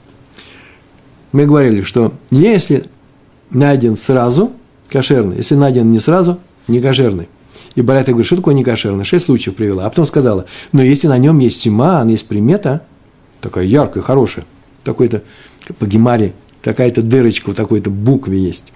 Мы 1.33 1.47
говорили, 1.47 1.83
что 1.83 2.13
если 2.31 2.85
найден 3.51 3.97
сразу, 3.97 4.53
кошерный, 4.91 5.39
если 5.39 5.55
найден 5.55 5.91
не 5.91 5.99
сразу, 5.99 6.39
не 6.69 6.81
кошерный. 6.81 7.29
И 7.75 7.83
Барайта 7.83 8.11
говорит, 8.11 8.27
что 8.27 8.37
такое 8.37 8.55
некошерно? 8.55 9.05
Шесть 9.05 9.27
случаев 9.27 9.57
привела. 9.57 9.87
А 9.87 9.89
потом 9.89 10.07
сказала, 10.07 10.45
но 10.73 10.83
если 10.83 11.09
на 11.09 11.17
нем 11.17 11.39
есть 11.39 11.61
симан, 11.61 12.09
есть 12.09 12.27
примета, 12.27 12.83
такая 13.41 13.65
яркая, 13.65 14.03
хорошая, 14.03 14.45
такой-то 14.85 15.23
по 15.79 15.87
гемаре, 15.87 16.35
какая-то 16.63 17.03
дырочка 17.03 17.51
в 17.51 17.55
такой-то 17.55 17.91
букве 17.91 18.39
есть, 18.39 18.73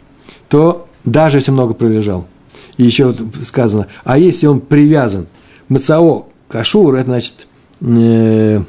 то 0.48 0.88
даже 1.04 1.38
если 1.38 1.50
много 1.50 1.74
пролежал. 1.74 2.26
И 2.76 2.84
еще 2.84 3.14
сказано, 3.42 3.88
а 4.04 4.18
если 4.18 4.46
он 4.46 4.60
привязан, 4.60 5.26
мацао, 5.68 6.26
кашур, 6.48 6.94
это 6.94 7.10
значит 7.10 7.46
э, 7.80 8.60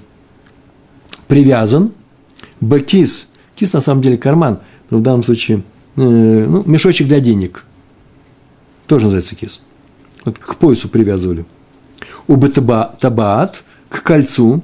привязан, 1.27 1.91
бакис, 2.61 3.29
кис 3.55 3.73
на 3.73 3.81
самом 3.81 4.01
деле 4.01 4.17
карман, 4.17 4.59
но 4.89 4.99
в 4.99 5.01
данном 5.01 5.23
случае 5.23 5.63
э, 5.95 6.01
ну, 6.01 6.63
мешочек 6.65 7.07
для 7.07 7.19
денег, 7.19 7.65
тоже 8.87 9.05
называется 9.05 9.35
кис. 9.35 9.61
Вот 10.23 10.37
к 10.39 10.55
поясу 10.55 10.89
привязывали. 10.89 11.45
У 12.27 12.37
табаат, 12.37 13.63
к 13.89 14.03
кольцу, 14.03 14.63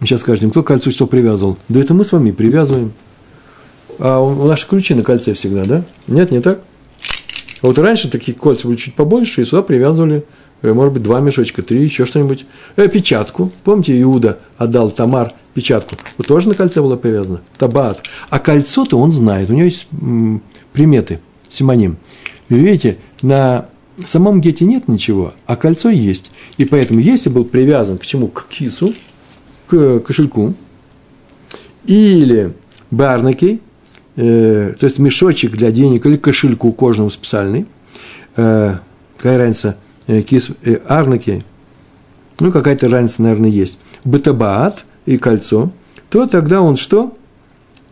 сейчас 0.00 0.20
скажете, 0.20 0.48
кто 0.48 0.62
к 0.62 0.66
кольцу 0.66 0.90
что 0.90 1.06
привязывал? 1.06 1.58
Да 1.68 1.80
это 1.80 1.94
мы 1.94 2.04
с 2.04 2.12
вами 2.12 2.30
привязываем. 2.30 2.92
А 3.98 4.20
у 4.20 4.46
наши 4.46 4.68
ключи 4.68 4.94
на 4.94 5.02
кольце 5.02 5.34
всегда, 5.34 5.64
да? 5.64 5.82
Нет, 6.06 6.30
не 6.30 6.40
так? 6.40 6.60
А 7.62 7.66
вот 7.66 7.78
раньше 7.78 8.10
такие 8.10 8.36
кольца 8.36 8.66
были 8.66 8.76
чуть 8.76 8.94
побольше, 8.94 9.42
и 9.42 9.44
сюда 9.44 9.62
привязывали, 9.62 10.24
э, 10.62 10.72
может 10.72 10.92
быть, 10.92 11.02
два 11.02 11.20
мешочка, 11.20 11.62
три, 11.62 11.82
еще 11.82 12.06
что-нибудь. 12.06 12.46
Э, 12.76 12.88
печатку. 12.88 13.50
Помните, 13.64 14.00
Иуда 14.02 14.38
отдал 14.58 14.90
Тамар 14.90 15.32
печатку. 15.54 15.94
Вот 16.18 16.26
тоже 16.26 16.48
на 16.48 16.54
кольце 16.54 16.80
было 16.82 16.96
привязано. 16.96 17.40
Табат. 17.58 18.02
А 18.28 18.38
кольцо-то 18.38 18.98
он 18.98 19.12
знает. 19.12 19.48
У 19.50 19.54
него 19.54 19.64
есть 19.64 19.86
м, 19.92 20.42
приметы, 20.72 21.20
симоним. 21.48 21.96
Вы 22.48 22.58
видите, 22.58 22.98
на 23.22 23.68
самом 24.04 24.40
гете 24.40 24.64
нет 24.66 24.88
ничего, 24.88 25.32
а 25.46 25.56
кольцо 25.56 25.88
есть. 25.88 26.30
И 26.58 26.64
поэтому, 26.64 27.00
если 27.00 27.28
был 27.30 27.44
привязан 27.44 27.98
к 27.98 28.04
чему? 28.04 28.28
К 28.28 28.46
кису, 28.48 28.94
к 29.66 30.00
кошельку, 30.00 30.54
или 31.86 32.52
барнакей, 32.90 33.60
э, 34.16 34.74
то 34.78 34.86
есть 34.86 34.98
мешочек 34.98 35.52
для 35.52 35.70
денег 35.70 36.06
или 36.06 36.16
кошельку 36.16 36.72
кожаному 36.72 37.10
специальный, 37.10 37.66
э, 38.36 38.76
какая 39.16 39.38
разница, 39.38 39.76
э, 40.06 40.22
кис, 40.22 40.50
э, 40.64 40.76
арнаки, 40.86 41.44
ну, 42.40 42.52
какая-то 42.52 42.88
разница, 42.88 43.22
наверное, 43.22 43.50
есть, 43.50 43.78
бетабаат 44.04 44.84
и 45.06 45.16
кольцо, 45.18 45.70
то 46.10 46.26
тогда 46.26 46.60
он 46.60 46.76
что? 46.76 47.14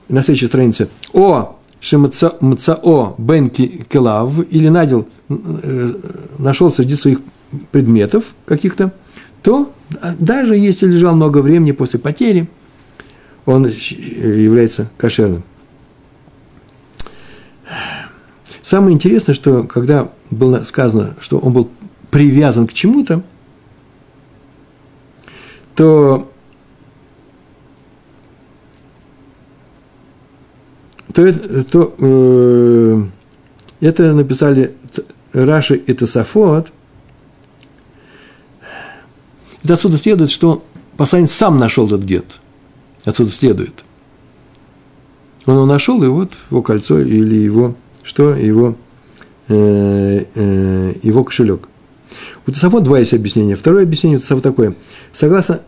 На 0.08 0.22
следующей 0.22 0.46
странице. 0.46 0.88
О, 1.14 1.56
шемцао 1.80 3.14
бен 3.18 3.48
келав, 3.48 4.32
или 4.50 4.68
надел, 4.68 5.06
э, 5.28 5.94
нашел 6.38 6.70
среди 6.70 6.94
своих 6.94 7.20
предметов 7.70 8.34
каких-то, 8.44 8.92
то 9.42 9.70
даже 10.18 10.56
если 10.56 10.86
лежал 10.86 11.14
много 11.14 11.38
времени 11.38 11.72
после 11.72 11.98
потери, 11.98 12.48
он 13.46 13.66
является 13.66 14.90
кошерным. 14.96 15.44
Самое 18.64 18.94
интересное, 18.94 19.34
что 19.34 19.64
когда 19.64 20.10
было 20.30 20.64
сказано, 20.64 21.14
что 21.20 21.38
он 21.38 21.52
был 21.52 21.70
привязан 22.10 22.66
к 22.66 22.72
чему-то, 22.72 23.22
то, 25.74 26.32
то, 31.12 31.64
то 31.64 31.94
э, 31.98 33.02
это 33.80 34.14
написали 34.14 34.74
Раши 35.34 35.76
и 35.76 35.92
Тософот. 35.92 36.72
Это 39.62 39.74
отсюда 39.74 39.98
следует, 39.98 40.30
что 40.30 40.64
посланец 40.96 41.32
сам 41.32 41.58
нашел 41.58 41.84
этот 41.84 42.04
гет. 42.04 42.40
Отсюда 43.04 43.30
следует. 43.30 43.84
Он 45.44 45.56
его 45.56 45.66
нашел, 45.66 46.02
и 46.02 46.06
вот 46.06 46.32
его 46.50 46.62
кольцо 46.62 46.98
или 46.98 47.34
его 47.34 47.74
что 48.04 48.34
его, 48.34 48.76
э, 49.48 50.24
э, 50.34 50.92
его 51.02 51.24
кошелек. 51.24 51.68
У 52.46 52.52
Тософот 52.52 52.84
два 52.84 52.98
есть 52.98 53.14
объяснения. 53.14 53.56
Второе 53.56 53.84
объяснение 53.84 54.18
у 54.18 54.20
Тософот 54.20 54.42
такое. 54.42 54.74
Согласно 55.12 55.62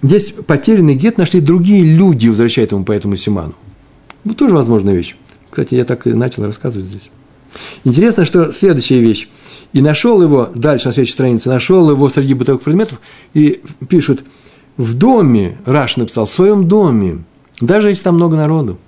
Здесь 0.00 0.32
потерянный 0.46 0.94
гет 0.94 1.18
нашли 1.18 1.40
другие 1.40 1.82
люди, 1.82 2.28
возвращают 2.28 2.70
ему 2.70 2.84
по 2.84 2.92
этому 2.92 3.16
Симану. 3.16 3.54
Ну, 4.22 4.34
тоже 4.34 4.54
возможная 4.54 4.94
вещь. 4.94 5.16
Кстати, 5.50 5.74
я 5.74 5.84
так 5.84 6.06
и 6.06 6.12
начал 6.12 6.44
рассказывать 6.46 6.86
здесь. 6.86 7.10
Интересно, 7.82 8.24
что 8.24 8.52
следующая 8.52 9.00
вещь. 9.00 9.28
И 9.72 9.80
нашел 9.80 10.22
его, 10.22 10.50
дальше 10.54 10.86
на 10.86 10.92
следующей 10.92 11.14
странице, 11.14 11.48
нашел 11.48 11.90
его 11.90 12.08
среди 12.08 12.34
бытовых 12.34 12.62
предметов, 12.62 13.00
и 13.34 13.60
пишут, 13.88 14.22
в 14.76 14.94
доме, 14.94 15.58
Раш 15.66 15.96
написал, 15.96 16.26
в 16.26 16.30
своем 16.30 16.68
доме, 16.68 17.24
даже 17.60 17.88
если 17.88 18.04
там 18.04 18.14
много 18.14 18.36
народу 18.36 18.78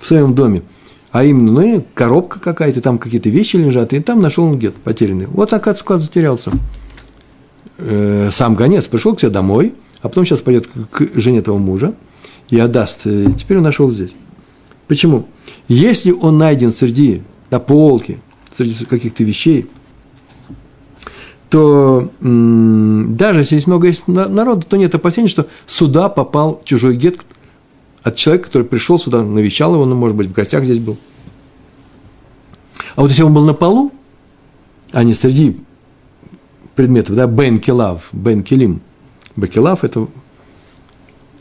в 0.00 0.06
своем 0.06 0.34
доме. 0.34 0.62
А 1.10 1.24
именно, 1.24 1.62
ну, 1.62 1.84
коробка 1.94 2.38
какая-то, 2.38 2.80
там 2.80 2.98
какие-то 2.98 3.30
вещи 3.30 3.56
лежат, 3.56 3.92
и 3.92 4.00
там 4.00 4.20
нашел 4.20 4.44
он 4.44 4.58
где-то 4.58 4.78
потерянный. 4.80 5.26
Вот, 5.26 5.52
оказывается, 5.52 5.84
вклад 5.84 6.00
затерялся. 6.00 6.52
Э, 7.78 8.28
сам 8.30 8.54
гонец 8.54 8.86
пришел 8.86 9.16
к 9.16 9.20
себе 9.20 9.30
домой, 9.30 9.74
а 10.02 10.08
потом 10.08 10.26
сейчас 10.26 10.40
пойдет 10.42 10.66
к 10.66 11.08
жене 11.14 11.38
этого 11.38 11.58
мужа 11.58 11.94
и 12.50 12.58
отдаст. 12.58 13.06
И 13.06 13.32
теперь 13.32 13.58
он 13.58 13.64
нашел 13.64 13.90
здесь. 13.90 14.14
Почему? 14.86 15.26
Если 15.66 16.12
он 16.12 16.38
найден 16.38 16.72
среди, 16.72 17.22
на 17.50 17.58
полке, 17.58 18.20
среди 18.52 18.84
каких-то 18.84 19.24
вещей, 19.24 19.66
то 21.50 22.10
даже 22.20 23.40
если 23.40 23.62
много 23.66 23.86
есть 23.86 24.06
народу, 24.06 24.66
то 24.68 24.76
нет 24.76 24.94
опасения, 24.94 25.28
что 25.28 25.46
сюда 25.66 26.08
попал 26.08 26.60
чужой 26.64 26.96
гет, 26.96 27.20
от 28.08 28.16
человека, 28.16 28.46
который 28.46 28.64
пришел 28.64 28.98
сюда, 28.98 29.22
навещал 29.22 29.74
его, 29.74 29.84
ну, 29.84 29.94
может 29.94 30.16
быть, 30.16 30.28
в 30.28 30.32
гостях 30.32 30.64
здесь 30.64 30.78
был. 30.78 30.96
А 32.96 33.02
вот 33.02 33.10
если 33.10 33.22
он 33.22 33.32
был 33.32 33.44
на 33.44 33.54
полу, 33.54 33.92
а 34.92 35.04
не 35.04 35.14
среди 35.14 35.58
предметов, 36.74 37.16
да, 37.16 37.26
бен 37.26 37.60
келав, 37.60 38.08
бен 38.12 38.42
келим, 38.42 38.80
бекелав– 39.36 39.80
это 39.84 40.08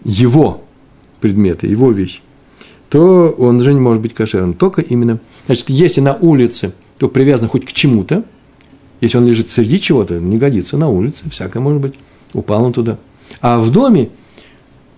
его 0.03 0.63
предметы, 1.19 1.67
его 1.67 1.91
вещь, 1.91 2.21
то 2.89 3.29
он 3.37 3.57
уже 3.57 3.73
не 3.73 3.79
может 3.79 4.01
быть 4.01 4.13
кошерным. 4.13 4.53
Только 4.53 4.81
именно, 4.81 5.19
значит, 5.47 5.69
если 5.69 6.01
на 6.01 6.15
улице, 6.15 6.73
то 6.99 7.09
привязан 7.09 7.49
хоть 7.49 7.65
к 7.65 7.71
чему-то, 7.71 8.23
если 9.01 9.17
он 9.17 9.25
лежит 9.25 9.49
среди 9.49 9.79
чего-то, 9.79 10.19
не 10.19 10.37
годится 10.37 10.77
на 10.77 10.89
улице, 10.89 11.29
всякое 11.29 11.59
может 11.59 11.81
быть, 11.81 11.95
упал 12.33 12.63
он 12.63 12.73
туда. 12.73 12.97
А 13.41 13.59
в 13.59 13.71
доме– 13.71 14.09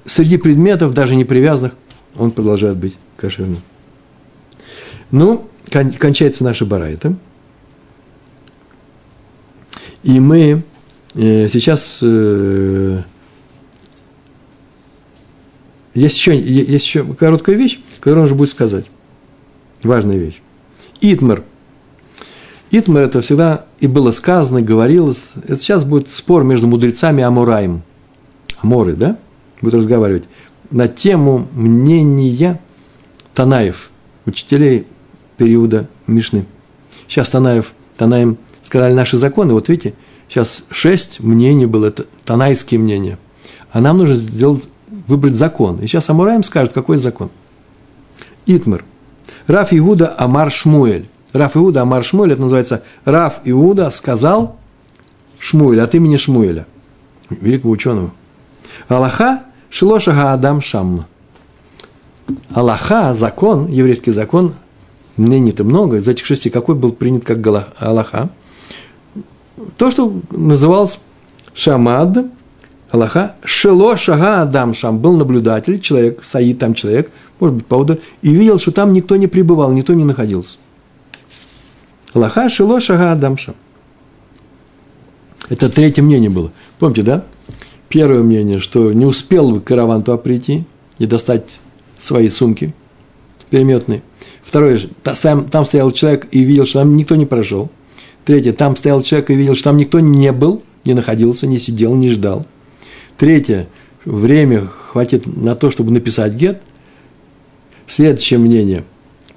среди 0.10 0.38
предметов, 0.38 0.94
даже 0.94 1.16
не 1.16 1.24
привязанных, 1.24 1.74
он 2.16 2.32
продолжает 2.32 2.78
быть 2.78 2.98
кошерным. 3.16 3.60
Ну, 5.12 5.48
кон, 5.72 5.92
кончается 5.92 6.44
наша 6.44 6.66
барайта. 6.66 7.16
И 10.04 10.20
мы 10.20 10.64
э, 11.14 11.48
сейчас 11.50 12.00
э, 12.02 13.02
есть 15.94 16.16
еще, 16.16 16.40
есть 16.40 16.86
еще 16.86 17.04
короткая 17.14 17.56
вещь, 17.56 17.80
которую 18.00 18.24
он 18.24 18.30
же 18.30 18.36
будет 18.36 18.50
сказать. 18.50 18.86
Важная 19.84 20.18
вещь. 20.18 20.42
Итмар. 21.02 21.44
Итмар 22.72 23.04
это 23.04 23.22
всегда 23.22 23.66
и 23.80 23.88
было 23.88 24.12
сказано, 24.12 24.62
говорилось. 24.62 25.32
Это 25.44 25.58
сейчас 25.58 25.84
будет 25.84 26.10
спор 26.10 26.44
между 26.44 26.68
мудрецами 26.68 27.22
и 27.22 27.24
Амураем. 27.24 27.84
Аморы, 28.62 28.94
да? 28.94 29.18
Будут 29.62 29.76
разговаривать 29.76 30.24
на 30.72 30.88
тему 30.88 31.48
мнения 31.54 32.60
Танаев, 33.34 33.90
учителей 34.26 34.86
периода 35.38 35.88
Мишны. 36.08 36.46
Сейчас 37.08 37.30
Танаев, 37.30 37.74
Танаем 37.96 38.38
сказали 38.62 38.94
наши 38.94 39.18
законы, 39.18 39.54
вот 39.54 39.70
видите, 39.70 39.94
сейчас 40.28 40.64
шесть 40.70 41.20
мнений 41.22 41.66
было, 41.66 41.88
это 41.88 42.06
танайские 42.26 42.80
мнения. 42.80 43.18
А 43.72 43.82
нам 43.82 43.98
нужно 43.98 44.16
сделать, 44.16 44.64
выбрать 45.08 45.36
закон. 45.36 45.80
И 45.80 45.88
сейчас 45.88 46.10
Амураем 46.10 46.44
скажет, 46.44 46.74
какой 46.74 46.98
закон. 46.98 47.30
Итмар. 48.46 48.84
Раф 49.48 49.74
Иуда 49.74 50.14
Амар 50.18 50.52
Шмуэль. 50.52 51.08
Раф 51.34 51.56
Иуда 51.56 51.82
Амар 51.82 52.04
Шмуэль, 52.04 52.34
это 52.34 52.42
называется 52.42 52.84
Раф 53.06 53.40
Иуда 53.46 53.90
сказал 53.92 54.58
Шмуэль 55.38 55.82
от 55.82 55.94
имени 55.96 56.18
Шмуэля, 56.18 56.66
великого 57.30 57.72
ученого. 57.72 58.12
Аллаха 58.88 59.44
Шилошага 59.70 60.34
Адам 60.34 60.62
Шам. 60.62 61.06
Аллаха, 62.54 63.14
закон, 63.14 63.68
еврейский 63.68 64.12
закон, 64.12 64.54
мнений-то 65.18 65.64
много, 65.64 65.98
из 65.98 66.08
этих 66.08 66.26
шести 66.26 66.50
какой 66.50 66.76
был 66.76 66.92
принят 66.92 67.24
как 67.26 67.40
Аллаха? 67.80 68.30
То, 69.78 69.92
что 69.92 70.14
называлось 70.32 71.00
Шамад, 71.54 72.26
Аллаха, 72.92 73.36
Шело 73.44 73.98
Шага 73.98 74.42
Адам 74.42 74.74
Шам, 74.74 75.00
был 75.00 75.18
наблюдатель, 75.18 75.80
человек, 75.80 76.24
саид 76.24 76.60
там 76.60 76.74
человек, 76.74 77.12
может 77.40 77.58
быть, 77.58 77.66
поводу, 77.66 78.00
и 78.22 78.32
видел, 78.32 78.60
что 78.60 78.72
там 78.72 78.94
никто 78.94 79.16
не 79.16 79.28
пребывал, 79.28 79.72
никто 79.72 79.94
не 79.94 80.04
находился. 80.04 80.58
Аллаха 82.14 82.50
шило 82.50 82.82
шага 82.82 83.12
адамша. 83.12 83.54
Это 85.50 85.70
третье 85.70 86.02
мнение 86.02 86.30
было. 86.30 86.52
Помните, 86.80 87.04
да? 87.04 87.24
Первое 87.90 88.22
мнение, 88.22 88.60
что 88.60 88.94
не 88.94 89.06
успел 89.06 89.52
бы 89.52 89.62
караван 89.62 90.04
туда 90.04 90.18
прийти 90.18 90.64
и 91.00 91.06
достать 91.06 91.60
свои 91.98 92.30
сумки 92.30 92.74
переметные. 93.50 94.04
Второе, 94.44 94.80
там, 95.04 95.46
там 95.46 95.66
стоял 95.66 95.92
человек 95.92 96.28
и 96.32 96.42
видел, 96.42 96.66
что 96.66 96.80
там 96.80 96.96
никто 96.96 97.16
не 97.16 97.26
прошел. 97.26 97.70
Третье, 98.26 98.54
там 98.54 98.76
стоял 98.76 99.02
человек 99.02 99.32
и 99.32 99.36
видел, 99.36 99.56
что 99.56 99.66
там 99.66 99.78
никто 99.78 100.00
не 100.00 100.32
был, 100.32 100.64
не 100.86 100.94
находился, 100.94 101.48
не 101.48 101.58
сидел, 101.58 101.96
не 101.96 102.12
ждал. 102.12 102.46
Третье, 103.18 103.68
время 104.06 104.68
хватит 104.68 105.26
на 105.26 105.56
то, 105.56 105.72
чтобы 105.72 105.92
написать 105.92 106.34
гет. 106.34 106.62
Следующее 107.88 108.40
мнение. 108.40 108.84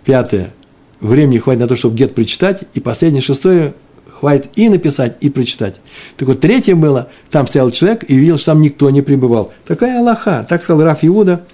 Пятое, 0.04 0.52
времени 1.00 1.38
хватит 1.38 1.60
на 1.60 1.68
то, 1.68 1.76
чтобы 1.76 1.96
гет 1.96 2.14
прочитать. 2.14 2.64
И 2.74 2.80
последнее, 2.80 3.22
шестое, 3.22 3.74
хватит 4.22 4.50
и 4.54 4.68
написать, 4.68 5.16
и 5.18 5.30
прочитать. 5.30 5.80
Так 6.16 6.28
вот, 6.28 6.38
третье 6.38 6.76
было, 6.76 7.08
там 7.28 7.48
стоял 7.48 7.72
человек 7.72 8.04
и 8.08 8.14
видел, 8.14 8.36
что 8.36 8.52
там 8.52 8.60
никто 8.60 8.88
не 8.90 9.02
пребывал. 9.02 9.52
Такая 9.66 9.98
Аллаха. 9.98 10.46
Так 10.48 10.62
сказал 10.62 10.84
Раф 10.84 11.00
Иуда, 11.02 11.44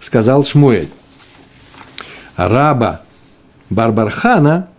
сказал 0.00 0.42
Шмуэль. 0.42 0.88
Раба 2.34 3.02
Барбархана 3.70 4.70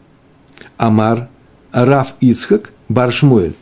Амар 0.75 1.29
Раф 1.71 2.15
Ицхак 2.19 2.71
Баршмуэль. 2.89 3.53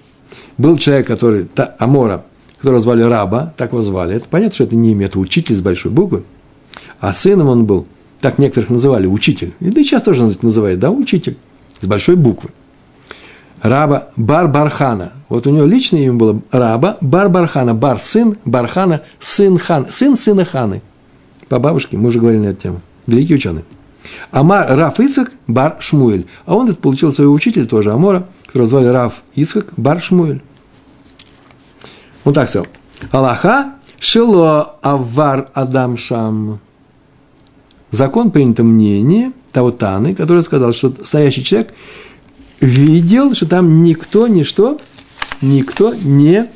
Был 0.58 0.80
человек, 0.80 1.06
который, 1.06 1.44
та, 1.44 1.76
Амора, 1.78 2.26
которого 2.58 2.80
звали 2.80 3.04
Раба, 3.04 3.54
так 3.56 3.74
его 3.74 3.84
звали. 3.84 4.16
Это 4.16 4.26
понятно, 4.28 4.56
что 4.56 4.64
это 4.64 4.76
не 4.76 4.94
имя, 4.94 5.06
это 5.06 5.20
учитель 5.20 5.56
с 5.56 5.62
большой 5.62 5.92
буквы. 5.92 6.24
А 7.00 7.14
сыном 7.14 7.50
он 7.50 7.68
был, 7.68 7.86
так 8.20 8.40
некоторых 8.40 8.72
называли, 8.72 9.06
учитель. 9.06 9.54
И 9.60 9.70
да 9.70 9.80
и 9.80 9.84
сейчас 9.84 10.02
тоже 10.02 10.24
называют, 10.42 10.80
да, 10.80 10.90
учитель, 10.90 11.38
с 11.82 11.86
большой 11.86 12.16
буквы. 12.16 12.50
Раба 13.66 14.10
Барбархана. 14.16 15.14
Вот 15.28 15.48
у 15.48 15.50
него 15.50 15.66
личное 15.66 16.02
имя 16.02 16.14
было 16.14 16.40
Раба 16.52 16.98
Барбархана. 17.02 17.74
Бар– 17.74 18.00
сын, 18.02 18.38
Бархана– 18.46 19.02
сын 19.20 19.58
хан. 19.58 19.88
Сын 19.90 20.16
сына 20.16 20.46
ханы. 20.46 20.84
По 21.50 21.58
бабушке 21.58 21.98
мы 21.98 22.10
уже 22.10 22.20
говорили 22.20 22.44
на 22.44 22.50
эту 22.50 22.62
тему. 22.62 22.82
Великий 23.08 23.34
ученый. 23.34 23.64
Амар 24.30 24.68
Раф 24.78 25.00
Ицхак 25.00 25.32
Бар 25.48 25.78
Шмуэль. 25.80 26.28
А 26.46 26.54
он 26.54 26.70
это 26.70 26.78
получил 26.78 27.12
своего 27.12 27.34
учителя 27.34 27.66
тоже, 27.66 27.92
Амора, 27.92 28.28
которого 28.46 28.70
звали 28.70 28.86
Раф 28.86 29.24
Ицхак 29.34 29.74
Бар 29.78 30.00
Шмуэль. 30.00 30.44
Он 32.24 32.36
так 32.36 32.48
сказал. 32.48 32.68
Аллаха 33.10 33.74
шило 33.98 34.76
авар 34.84 35.50
адам 35.56 35.98
шам. 35.98 36.60
Закон 37.90 38.30
принято 38.30 38.62
мнение 38.62 39.32
того 39.52 39.72
Таны, 39.72 40.14
который 40.14 40.44
сказал, 40.44 40.72
что 40.72 40.94
стоящий 41.04 41.44
человек 41.44 41.74
видел, 42.66 43.34
что 43.34 43.48
там 43.48 43.84
никто, 43.84 44.28
ничто, 44.28 44.78
никто 45.42 45.94
не 45.94 46.50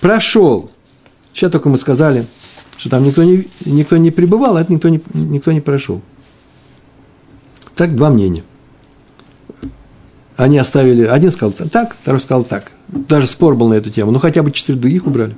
прошел. 0.00 0.70
Сейчас 1.32 1.52
только 1.52 1.68
мы 1.68 1.78
сказали, 1.78 2.26
что 2.76 2.90
там 2.90 3.04
никто 3.04 3.22
не, 3.22 3.46
никто 3.64 3.96
не 3.96 4.10
пребывал, 4.10 4.56
а 4.56 4.62
это 4.62 4.72
никто 4.72 4.88
не, 4.88 5.00
никто 5.14 5.52
не 5.52 5.60
прошел. 5.60 6.00
Так 7.76 7.94
два 7.94 8.10
мнения. 8.10 8.42
Они 10.36 10.58
оставили, 10.58 11.04
один 11.04 11.30
сказал 11.30 11.52
так, 11.52 11.96
второй 12.00 12.20
сказал 12.20 12.44
так. 12.44 12.72
Даже 12.88 13.26
спор 13.26 13.54
был 13.54 13.68
на 13.68 13.74
эту 13.74 13.90
тему, 13.90 14.10
но 14.10 14.18
хотя 14.18 14.42
бы 14.42 14.50
четыре 14.50 14.78
других 14.78 15.06
убрали. 15.06 15.36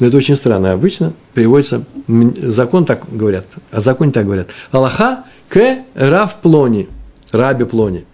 Но 0.00 0.08
это 0.08 0.16
очень 0.16 0.34
странно. 0.34 0.72
Обычно 0.72 1.12
переводится, 1.32 1.84
закон 2.08 2.84
так 2.84 3.04
говорят, 3.10 3.46
а 3.70 3.80
закон 3.80 4.10
так 4.10 4.26
говорят. 4.26 4.48
Аллаха 4.72 5.24
к 5.48 5.84
рав 5.94 6.36
плони, 6.40 6.88
раби 7.30 7.64
плони. 7.64 8.04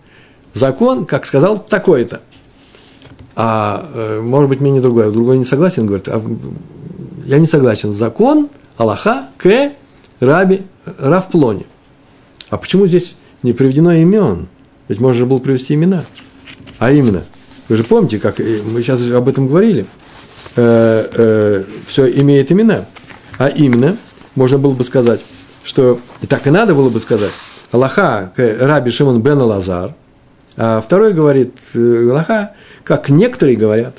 Закон, 0.54 1.06
как 1.06 1.26
сказал, 1.26 1.58
такой-то. 1.58 2.20
А 3.36 3.88
э, 3.94 4.20
может 4.20 4.48
быть, 4.48 4.60
мне 4.60 4.70
не 4.70 4.80
другой, 4.80 5.12
другой 5.12 5.38
не 5.38 5.44
согласен, 5.44 5.86
говорит, 5.86 6.08
а, 6.08 6.22
я 7.24 7.38
не 7.38 7.46
согласен. 7.46 7.92
Закон 7.92 8.48
Аллаха 8.76 9.28
к 9.38 9.72
раби 10.20 10.62
рав 10.98 11.28
плони. 11.28 11.66
А 12.50 12.56
почему 12.56 12.86
здесь 12.86 13.14
не 13.42 13.52
приведено 13.52 13.92
имен? 13.92 14.48
Ведь 14.88 15.00
можно 15.00 15.24
было 15.24 15.38
привести 15.38 15.74
имена. 15.74 16.02
А 16.78 16.90
именно, 16.90 17.22
вы 17.68 17.76
же 17.76 17.84
помните, 17.84 18.18
как 18.18 18.38
мы 18.38 18.82
сейчас 18.82 19.08
об 19.10 19.28
этом 19.28 19.46
говорили, 19.46 19.86
э, 20.56 21.08
э, 21.12 21.64
все 21.86 22.10
имеет 22.20 22.50
имена. 22.50 22.86
А 23.38 23.48
именно, 23.48 23.96
можно 24.34 24.58
было 24.58 24.72
бы 24.72 24.82
сказать, 24.82 25.20
что 25.62 26.00
и 26.20 26.26
так 26.26 26.46
и 26.46 26.50
надо 26.50 26.74
было 26.74 26.90
бы 26.90 26.98
сказать, 26.98 27.32
Аллаха, 27.70 28.32
Раби 28.36 28.90
Шимон 28.90 29.22
бен 29.22 29.38
Лазар, 29.38 29.94
а 30.56 30.80
второй 30.80 31.12
говорит, 31.12 31.58
э, 31.74 32.08
Аллаха, 32.10 32.52
как 32.84 33.08
некоторые 33.08 33.56
говорят. 33.56 33.98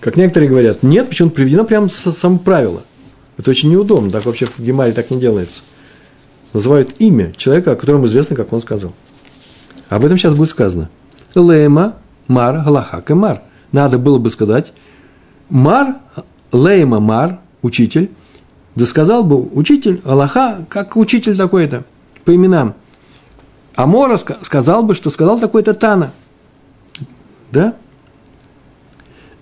Как 0.00 0.16
некоторые 0.16 0.48
говорят, 0.48 0.82
нет, 0.82 1.08
почему 1.08 1.30
приведено 1.30 1.64
прямо 1.64 1.88
само 1.88 2.38
правило. 2.38 2.82
Это 3.38 3.50
очень 3.50 3.70
неудобно, 3.70 4.10
так 4.10 4.24
вообще 4.26 4.46
в 4.46 4.58
Гемаре 4.58 4.92
так 4.92 5.10
не 5.10 5.20
делается. 5.20 5.62
Называют 6.52 6.90
имя 6.98 7.32
человека, 7.36 7.72
о 7.72 7.76
котором 7.76 8.04
известно, 8.06 8.36
как 8.36 8.52
он 8.52 8.60
сказал. 8.60 8.92
Об 9.88 10.04
этом 10.04 10.18
сейчас 10.18 10.34
будет 10.34 10.50
сказано. 10.50 10.90
Лейма, 11.34 11.96
мар, 12.26 12.62
галахак 12.64 13.10
и 13.10 13.14
мар. 13.14 13.42
Надо 13.70 13.98
было 13.98 14.18
бы 14.18 14.28
сказать, 14.30 14.72
мар, 15.48 15.96
лейма, 16.50 17.00
мар, 17.00 17.40
учитель, 17.62 18.10
да 18.74 18.86
сказал 18.86 19.24
бы 19.24 19.40
учитель, 19.40 20.00
Аллаха, 20.04 20.64
как 20.68 20.96
учитель 20.96 21.36
такой-то, 21.36 21.84
по 22.24 22.34
именам. 22.34 22.74
Амора 23.74 24.16
сказал 24.16 24.82
бы, 24.82 24.94
что 24.94 25.10
сказал 25.10 25.38
такой-то 25.38 25.74
Тана. 25.74 26.12
Да? 27.50 27.74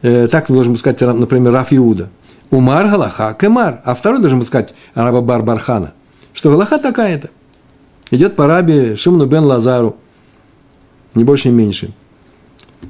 Э, 0.02 0.28
так 0.28 0.46
должен 0.48 0.72
бы 0.72 0.78
сказать, 0.78 1.00
например, 1.00 1.52
Раф 1.52 1.72
Иуда. 1.72 2.10
Умар 2.50 2.88
Галаха 2.88 3.36
Кемар. 3.38 3.80
А 3.84 3.94
второй 3.94 4.20
должен 4.20 4.40
бы 4.40 4.44
сказать 4.44 4.74
Араба 4.94 5.20
Барбархана. 5.20 5.92
Что 6.32 6.50
Галаха 6.50 6.78
такая-то. 6.78 7.30
Идет 8.10 8.34
по 8.34 8.46
Раби 8.46 8.96
Шимну 8.96 9.26
бен 9.26 9.44
Лазару. 9.44 9.96
Не 11.14 11.24
больше, 11.24 11.48
не 11.48 11.54
меньше. 11.54 11.92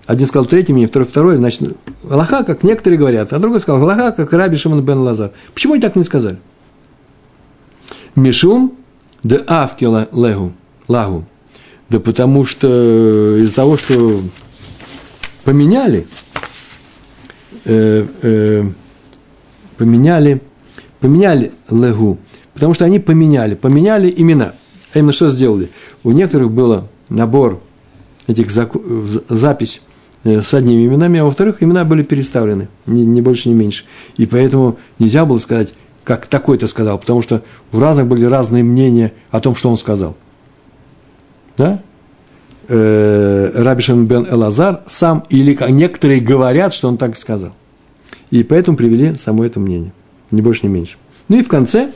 Один 0.06 0.26
сказал 0.26 0.46
третий 0.46 0.72
мне, 0.72 0.86
второй 0.86 1.06
второй, 1.06 1.36
значит, 1.36 1.76
Аллаха, 2.08 2.44
как 2.44 2.62
некоторые 2.62 2.98
говорят, 2.98 3.32
а 3.32 3.38
другой 3.38 3.60
сказал, 3.60 3.82
Аллаха, 3.82 4.12
как 4.12 4.32
Раби 4.32 4.56
Шимон 4.56 4.82
бен 4.82 4.98
Лазар. 4.98 5.32
Почему 5.52 5.74
они 5.74 5.82
так 5.82 5.96
не 5.96 6.04
сказали? 6.04 6.38
Мишум 8.14 8.74
де 9.22 9.42
авки 9.46 9.84
легу, 9.84 10.52
лагу. 10.88 11.24
Да 11.88 11.98
потому 12.00 12.44
что 12.46 13.36
из-за 13.38 13.54
того, 13.54 13.76
что 13.76 14.20
поменяли, 15.44 16.06
э, 17.64 18.06
э, 18.22 18.64
поменяли, 19.76 20.40
поменяли 21.00 21.52
легу, 21.68 22.18
потому 22.54 22.74
что 22.74 22.84
они 22.84 23.00
поменяли, 23.00 23.54
поменяли 23.54 24.12
имена. 24.16 24.52
А 24.92 24.98
именно 24.98 25.12
что 25.12 25.30
сделали? 25.30 25.70
У 26.04 26.12
некоторых 26.12 26.50
было 26.52 26.88
набор 27.08 27.60
этих 28.30 28.50
запись 28.50 29.80
э, 30.24 30.42
с 30.42 30.54
одними 30.54 30.86
именами, 30.86 31.20
а 31.20 31.24
во-вторых, 31.24 31.62
имена 31.62 31.84
были 31.84 32.02
переставлены, 32.02 32.68
ни, 32.86 33.02
ни 33.02 33.20
больше, 33.20 33.48
ни 33.48 33.54
меньше. 33.54 33.84
И 34.16 34.26
поэтому 34.26 34.78
нельзя 34.98 35.24
было 35.24 35.38
сказать, 35.38 35.74
как 36.04 36.26
такой-то 36.26 36.66
сказал, 36.66 36.98
потому 36.98 37.22
что 37.22 37.42
у 37.72 37.78
разных 37.78 38.06
были 38.06 38.24
разные 38.24 38.62
мнения 38.62 39.12
о 39.30 39.40
том, 39.40 39.54
что 39.54 39.68
он 39.68 39.76
сказал. 39.76 40.16
Да? 41.56 41.82
Э, 42.68 43.50
Рабишин 43.54 44.06
бен 44.06 44.26
Элазар 44.30 44.82
сам, 44.86 45.24
или 45.28 45.56
некоторые 45.70 46.20
говорят, 46.20 46.72
что 46.72 46.88
он 46.88 46.96
так 46.96 47.16
сказал. 47.16 47.52
И 48.30 48.44
поэтому 48.44 48.76
привели 48.76 49.16
само 49.16 49.44
это 49.44 49.58
мнение. 49.58 49.92
Ни 50.30 50.40
больше, 50.40 50.66
ни 50.66 50.70
меньше. 50.70 50.96
Ну 51.28 51.38
и 51.38 51.42
в 51.42 51.48
конце 51.48 51.90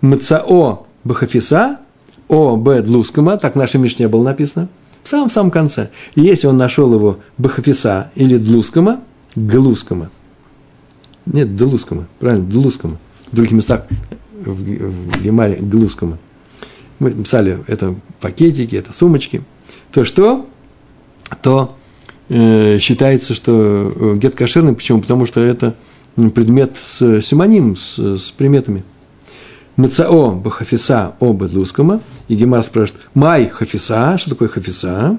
Мцао 0.00 0.86
Бахафиса, 1.04 1.78
О 2.28 2.56
Б 2.56 2.82
Длускама, 2.82 3.36
так 3.36 3.54
в 3.54 3.58
нашей 3.58 3.78
Мишне 3.80 4.08
было 4.08 4.24
написано– 4.24 4.68
в 5.02 5.08
самом-самом 5.08 5.50
конце. 5.50 5.90
И 6.14 6.20
если 6.20 6.46
он 6.46 6.56
нашел 6.56 6.92
его 6.92 7.18
Бахафиса 7.38 8.10
или 8.14 8.36
Длускама, 8.36 9.00
Глускама, 9.34 10.10
нет, 11.26 11.56
Длускама, 11.56 12.06
правильно, 12.18 12.44
Длускама, 12.46 12.98
в 13.30 13.36
других 13.36 13.52
местах 13.52 13.86
в, 14.32 15.22
Гемаре 15.22 15.56
Глускама, 15.60 16.18
мы 16.98 17.12
писали 17.12 17.58
это 17.66 17.94
пакетики, 18.20 18.76
это 18.76 18.92
сумочки, 18.92 19.42
то 19.92 20.04
что? 20.04 20.46
То 21.42 21.76
э, 22.28 22.78
считается, 22.78 23.34
что 23.34 23.92
э, 23.94 24.16
гет 24.16 24.34
кошерный. 24.34 24.74
Почему? 24.74 25.00
Потому 25.00 25.26
что 25.26 25.40
это 25.40 25.74
предмет 26.34 26.76
с 26.76 27.22
симоним, 27.22 27.76
с, 27.76 27.98
с 27.98 28.30
приметами. 28.32 28.84
Мцао 29.76 30.32
бахафиса 30.32 31.14
оба 31.20 31.48
лускама. 31.52 32.00
И 32.28 32.34
Гемар 32.34 32.62
спрашивает, 32.62 33.06
май 33.14 33.48
хафиса, 33.48 34.18
что 34.18 34.30
такое 34.30 34.48
хафиса? 34.48 35.18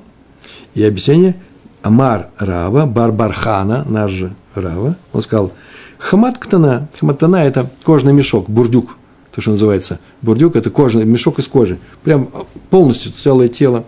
И 0.73 0.83
объяснение, 0.83 1.35
Амар 1.81 2.29
Рава, 2.37 2.85
Барбархана, 2.85 3.83
наш 3.87 4.11
же 4.11 4.33
Рава, 4.55 4.95
он 5.13 5.21
сказал, 5.21 5.51
хамат 5.97 6.37
ктана, 6.37 6.87
хамат 6.99 7.17
ктана– 7.17 7.35
это 7.43 7.69
кожный 7.83 8.13
мешок, 8.13 8.49
бурдюк, 8.49 8.97
то, 9.31 9.41
что 9.41 9.51
называется 9.51 9.99
бурдюк, 10.21 10.55
это 10.55 10.69
кожаный, 10.69 11.05
мешок 11.05 11.39
из 11.39 11.47
кожи. 11.47 11.79
Прям 12.03 12.29
полностью 12.69 13.11
целое 13.11 13.47
тело 13.47 13.85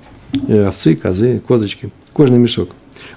э, 0.47 0.67
овцы, 0.67 0.95
козы, 0.95 1.41
козочки. 1.45 1.91
Кожаный 2.13 2.39
мешок. 2.39 2.69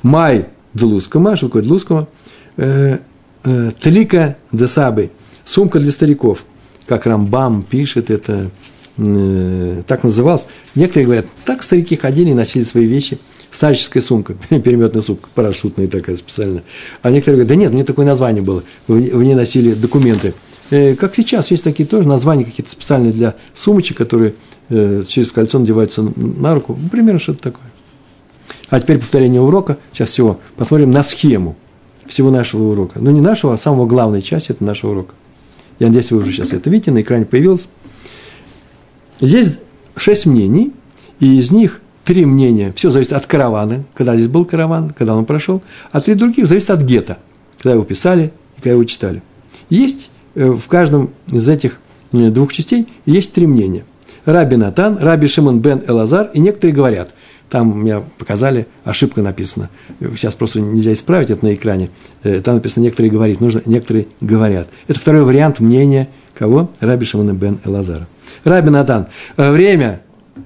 Май 0.02 0.46
длускома, 0.74 1.36
что 1.36 1.46
такое 1.46 1.62
длускома? 1.62 2.08
Э, 2.56 2.98
э, 3.44 3.70
тлика 3.80 4.36
десабы, 4.50 5.10
сумка 5.44 5.78
для 5.78 5.92
стариков. 5.92 6.44
Как 6.86 7.06
Рамбам 7.06 7.62
пишет, 7.62 8.10
это 8.10 8.50
э, 8.96 9.82
так 9.86 10.04
называлось. 10.04 10.46
Некоторые 10.74 11.04
говорят, 11.04 11.26
так 11.44 11.62
старики 11.62 11.96
ходили 11.96 12.30
и 12.30 12.34
носили 12.34 12.62
свои 12.62 12.86
вещи. 12.86 13.18
Старческая 13.50 14.02
сумка, 14.02 14.34
переметная 14.50 15.02
сумка, 15.02 15.28
парашютная 15.34 15.88
такая 15.88 16.16
специальная. 16.16 16.62
А 17.02 17.10
некоторые 17.10 17.38
говорят, 17.38 17.48
да 17.48 17.54
нет, 17.56 17.72
мне 17.72 17.84
такое 17.84 18.06
название 18.06 18.42
было. 18.42 18.62
В 18.86 19.22
ней 19.22 19.34
носили 19.34 19.74
документы. 19.74 20.34
Э, 20.70 20.94
как 20.94 21.14
сейчас, 21.14 21.50
есть 21.50 21.64
такие 21.64 21.88
тоже 21.88 22.06
названия 22.08 22.44
какие-то 22.44 22.70
специальные 22.70 23.12
для 23.12 23.34
сумочек, 23.54 23.96
которые 23.96 24.34
э, 24.68 25.02
через 25.08 25.32
кольцо 25.32 25.58
надеваются 25.58 26.02
на 26.02 26.54
руку. 26.54 26.76
Ну, 26.80 26.88
примерно 26.88 27.18
что-то 27.18 27.42
такое. 27.42 27.70
А 28.68 28.80
теперь 28.80 28.98
повторение 28.98 29.40
урока. 29.40 29.78
Сейчас 29.92 30.10
всего 30.10 30.40
посмотрим 30.56 30.90
на 30.90 31.02
схему 31.02 31.56
всего 32.06 32.30
нашего 32.30 32.70
урока. 32.70 33.00
Ну, 33.00 33.10
не 33.10 33.20
нашего, 33.20 33.54
а 33.54 33.58
самого 33.58 33.86
главной 33.86 34.22
части– 34.22 34.50
это 34.52 34.64
нашего 34.64 34.92
урока. 34.92 35.14
Я 35.78 35.88
надеюсь, 35.88 36.10
вы 36.10 36.18
уже 36.18 36.32
сейчас 36.32 36.52
это 36.52 36.70
видите, 36.70 36.90
на 36.90 37.02
экране 37.02 37.26
появилось. 37.26 37.68
Здесь 39.20 39.58
шесть 39.96 40.26
мнений, 40.26 40.72
и 41.20 41.38
из 41.38 41.50
них 41.50 41.80
три 42.04 42.24
мнения. 42.24 42.72
Все 42.76 42.90
зависит 42.90 43.12
от 43.12 43.26
каравана, 43.26 43.84
когда 43.94 44.14
здесь 44.14 44.28
был 44.28 44.44
караван, 44.44 44.90
когда 44.90 45.14
он 45.14 45.24
прошел, 45.24 45.62
а 45.90 46.00
три 46.00 46.14
других 46.14 46.46
зависит 46.46 46.70
от 46.70 46.82
гетто, 46.82 47.18
когда 47.58 47.72
его 47.72 47.84
писали 47.84 48.32
и 48.56 48.60
когда 48.60 48.70
его 48.70 48.84
читали. 48.84 49.22
Есть 49.70 50.10
э, 50.34 50.50
в 50.50 50.66
каждом 50.68 51.10
из 51.30 51.48
этих 51.48 51.78
э, 52.12 52.30
двух 52.30 52.52
частей 52.52 52.86
есть 53.04 53.32
три 53.32 53.46
мнения. 53.46 53.84
Раби 54.24 54.56
Натан, 54.56 54.98
Раби 54.98 55.28
Шимон 55.28 55.60
бен 55.60 55.82
Элазар, 55.86 56.30
и 56.32 56.40
некоторые 56.40 56.74
говорят– 56.74 57.14
там 57.48 57.80
мне 57.80 58.02
показали, 58.18 58.66
ошибка 58.84 59.22
написана. 59.22 59.70
Сейчас 60.00 60.34
просто 60.34 60.60
нельзя 60.60 60.92
исправить 60.92 61.30
это 61.30 61.44
на 61.44 61.54
экране. 61.54 61.90
Э, 62.22 62.40
там 62.40 62.56
написано 62.56 62.82
«некоторые 62.84 63.10
говорят», 63.10 63.40
нужно 63.40 63.62
«некоторые 63.66 64.08
говорят». 64.20 64.68
Это 64.88 64.98
второй 64.98 65.24
вариант 65.24 65.60
мнения 65.60 66.08
кого? 66.36 66.70
Раби 66.80 67.04
Шимона 67.04 67.32
бен 67.32 67.58
Элазара. 67.64 68.06
Раби 68.44 68.70
Натан, 68.70 69.06
э, 69.36 69.50
время 69.50 70.02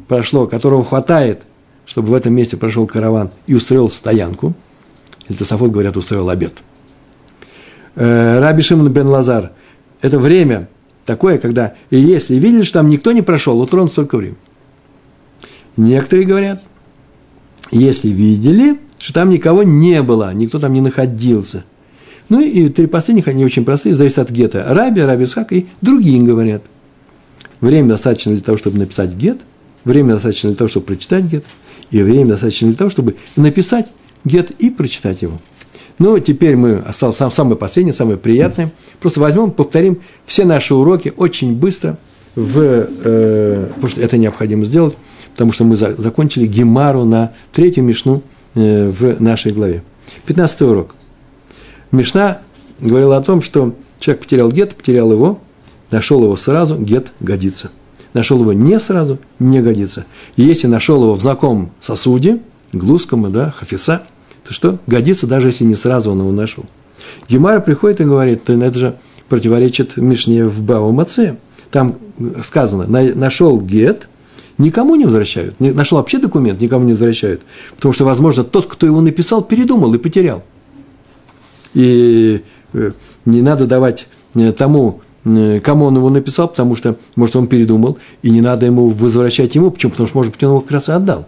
прошло, 0.09 0.46
которого 0.46 0.84
хватает, 0.84 1.42
чтобы 1.86 2.09
в 2.09 2.14
этом 2.14 2.32
месте 2.32 2.57
прошел 2.57 2.86
караван 2.86 3.30
и 3.46 3.55
устроил 3.55 3.88
стоянку. 3.88 4.55
Или 5.28 5.36
Тософот, 5.36 5.70
говорят, 5.70 5.96
устроил 5.96 6.28
обед. 6.28 6.55
Э, 7.96 8.40
Раби 8.40 8.62
Шимон 8.62 8.92
бен 8.92 9.07
Лазар, 9.07 9.53
это 10.01 10.18
время 10.18 10.68
такое, 11.05 11.38
когда, 11.38 11.74
если 11.90 12.62
что 12.62 12.74
там 12.74 12.88
никто 12.88 13.12
не 13.12 13.22
прошел, 13.22 13.59
ровно 13.72 13.90
столько 13.90 14.16
времени. 14.16 14.38
Некоторые 15.76 16.26
говорят, 16.26 16.62
если 17.70 18.08
видели, 18.08 18.78
что 18.98 19.14
там 19.14 19.30
никого 19.30 19.62
не 19.62 20.02
было, 20.02 20.32
никто 20.34 20.58
там 20.58 20.72
не 20.72 20.80
находился. 20.80 21.64
Ну 22.28 22.40
и 22.40 22.68
три 22.68 22.86
последних, 22.86 23.28
они 23.28 23.44
очень 23.44 23.64
простые, 23.64 23.94
зависят 23.94 24.18
от 24.18 24.30
гета. 24.30 24.64
Раби, 24.68 25.00
Раби 25.00 25.24
Исхак 25.24 25.52
и 25.52 25.66
другие 25.80 26.22
говорят. 26.22 26.62
Время 27.60 27.88
достаточно 27.88 28.32
для 28.32 28.40
того, 28.40 28.56
чтобы 28.56 28.78
написать 28.78 29.14
гет, 29.14 29.40
время 29.84 30.14
достаточно 30.14 30.48
для 30.48 30.56
того, 30.56 30.68
чтобы 30.68 30.86
прочитать 30.86 31.24
гет, 31.24 31.44
и 31.90 32.02
время 32.02 32.30
достаточно 32.30 32.68
для 32.68 32.76
того, 32.76 32.90
чтобы 32.90 33.16
написать 33.36 33.92
гет 34.24 34.50
и 34.52 34.70
прочитать 34.70 35.22
его. 35.22 35.38
Ну, 35.98 36.18
теперь 36.18 36.56
мы 36.56 36.76
осталось 36.76 37.16
самое 37.16 37.56
последнее, 37.56 37.92
самое 37.92 38.16
приятное. 38.16 38.70
Просто 39.00 39.20
возьмем, 39.20 39.50
повторим 39.50 40.00
все 40.24 40.44
наши 40.44 40.74
уроки 40.74 41.12
очень 41.14 41.54
быстро, 41.54 41.98
в, 42.34 42.58
э, 42.58 43.66
потому 43.74 43.88
что 43.88 44.00
это 44.00 44.16
необходимо 44.16 44.64
сделать 44.64 44.96
потому 45.41 45.53
что 45.53 45.64
мы 45.64 45.74
закончили 45.74 46.47
Гемару 46.47 47.07
на 47.07 47.32
третью 47.51 47.82
Мишну 47.82 48.22
э, 48.55 48.91
в 48.91 49.22
нашей 49.22 49.53
главе. 49.53 49.82
Пятнадцатый 50.26 50.68
урок. 50.68 50.95
Мишна 51.93 52.43
говорила 52.78 53.16
о 53.16 53.22
том, 53.22 53.41
что 53.41 53.74
человек 53.99 54.24
потерял 54.24 54.53
гет, 54.53 54.76
потерял 54.76 55.11
его, 55.11 55.38
нашел 55.91 56.22
его 56.22 56.36
сразу, 56.36 56.76
гет 56.76 57.14
годится. 57.20 57.70
Нашел 58.12 58.38
его 58.38 58.53
не 58.53 58.78
сразу, 58.78 59.18
не 59.38 59.62
годится. 59.62 60.05
И 60.36 60.43
если 60.43 60.66
нашел 60.66 61.03
его 61.03 61.14
в 61.14 61.22
знакомом 61.22 61.70
сосуде, 61.80 62.41
глуском, 62.74 63.32
да, 63.32 63.51
хафиса, 63.51 64.03
то 64.47 64.53
что? 64.53 64.78
Годится, 64.86 65.26
даже 65.26 65.49
если 65.49 65.64
не 65.64 65.74
сразу 65.74 66.11
он 66.11 66.18
его 66.18 66.32
нашел. 66.32 66.66
Гемара 67.30 67.61
приходит 67.61 68.03
и 68.03 68.05
говорит, 68.05 68.51
это 68.51 68.78
же 68.78 68.99
противоречит 69.30 69.97
Мишне 69.97 70.45
в 70.45 70.61
Баумаце. 70.61 71.38
Там 71.70 71.97
сказано, 72.45 72.86
нашел 72.86 73.59
гет, 73.59 74.09
никому 74.61 74.94
не 74.96 75.04
возвращают. 75.04 75.58
Нашел 75.58 75.98
вообще 75.98 76.18
документ, 76.18 76.61
никому 76.61 76.84
не 76.84 76.92
возвращают. 76.92 77.42
Потому 77.74 77.92
что, 77.92 78.04
возможно, 78.04 78.44
тот, 78.44 78.66
кто 78.66 78.86
его 78.86 79.00
написал, 79.00 79.42
передумал 79.42 79.92
и 79.94 79.98
потерял. 79.98 80.44
И 81.74 82.42
э, 82.72 82.92
не 83.24 83.42
надо 83.42 83.66
давать 83.66 84.06
э, 84.34 84.52
тому, 84.52 85.00
э, 85.24 85.61
кому 85.61 85.86
он 85.86 85.96
его 85.96 86.11
написал, 86.11 86.48
потому 86.48 86.76
что, 86.76 86.96
может, 87.16 87.36
он 87.36 87.46
передумал, 87.46 87.98
и 88.22 88.30
не 88.30 88.40
надо 88.40 88.66
ему 88.66 88.88
возвращать 88.90 89.54
ему. 89.54 89.70
Почему? 89.70 89.92
Потому 89.92 90.06
что, 90.06 90.16
может 90.18 90.32
быть, 90.32 90.42
он 90.42 90.50
его 90.50 90.61
как 90.61 90.72
раз 90.72 90.88
и 90.88 90.92
отдал. 90.92 91.26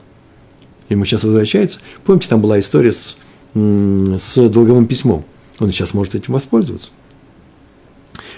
Ему 0.88 1.04
сейчас 1.04 1.24
возвращается. 1.24 1.78
Помните, 2.04 2.28
там 2.28 2.40
была 2.40 2.60
история 2.60 2.92
с, 2.92 3.16
с 3.54 4.48
долговым 4.50 4.86
письмом. 4.86 5.24
Он 5.58 5.70
сейчас 5.70 5.94
может 5.94 6.14
этим 6.14 6.34
воспользоваться. 6.34 6.90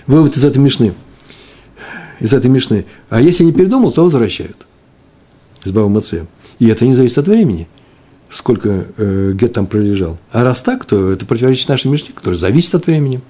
Вывод 0.07 0.36
из 0.36 0.45
этой 0.45 0.59
мишны. 0.59 0.95
Из 2.20 2.32
этой 2.32 2.51
мишны. 2.51 2.84
А 3.09 3.20
если 3.20 3.45
не 3.45 3.53
передумал, 3.53 3.90
то 3.90 4.05
возвращают 4.05 4.57
с 5.65 5.73
Бава 5.73 6.03
И 6.59 6.69
это 6.69 6.85
не 6.87 6.95
зависит 6.95 7.19
от 7.19 7.29
времени, 7.29 7.69
сколько 8.31 8.87
э, 8.97 9.33
гет 9.35 9.53
там 9.55 9.67
пролежал. 9.67 10.19
А 10.31 10.45
раз 10.45 10.61
так, 10.61 10.85
то 10.85 11.11
это 11.11 11.27
противоречит 11.27 11.69
нашей 11.69 11.91
Мишне, 11.91 12.11
которая 12.15 12.39
зависит 12.39 12.75
от 12.75 12.87
времени. 12.87 13.21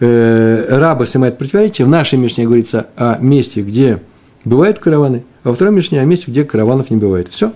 Э, 0.00 0.66
раба 0.68 1.06
снимает 1.06 1.38
противоречие. 1.38 1.86
В 1.86 1.90
нашей 1.90 2.18
Мишне 2.18 2.44
говорится 2.44 2.88
о 2.96 3.18
месте, 3.18 3.62
где 3.62 4.02
бывают 4.44 4.78
караваны, 4.78 5.24
а 5.44 5.50
во 5.50 5.54
второй 5.54 5.74
Мишне 5.74 6.00
о 6.00 6.04
месте, 6.04 6.26
где 6.28 6.44
караванов 6.44 6.90
не 6.90 6.96
бывает. 6.96 7.28
Все. 7.28 7.52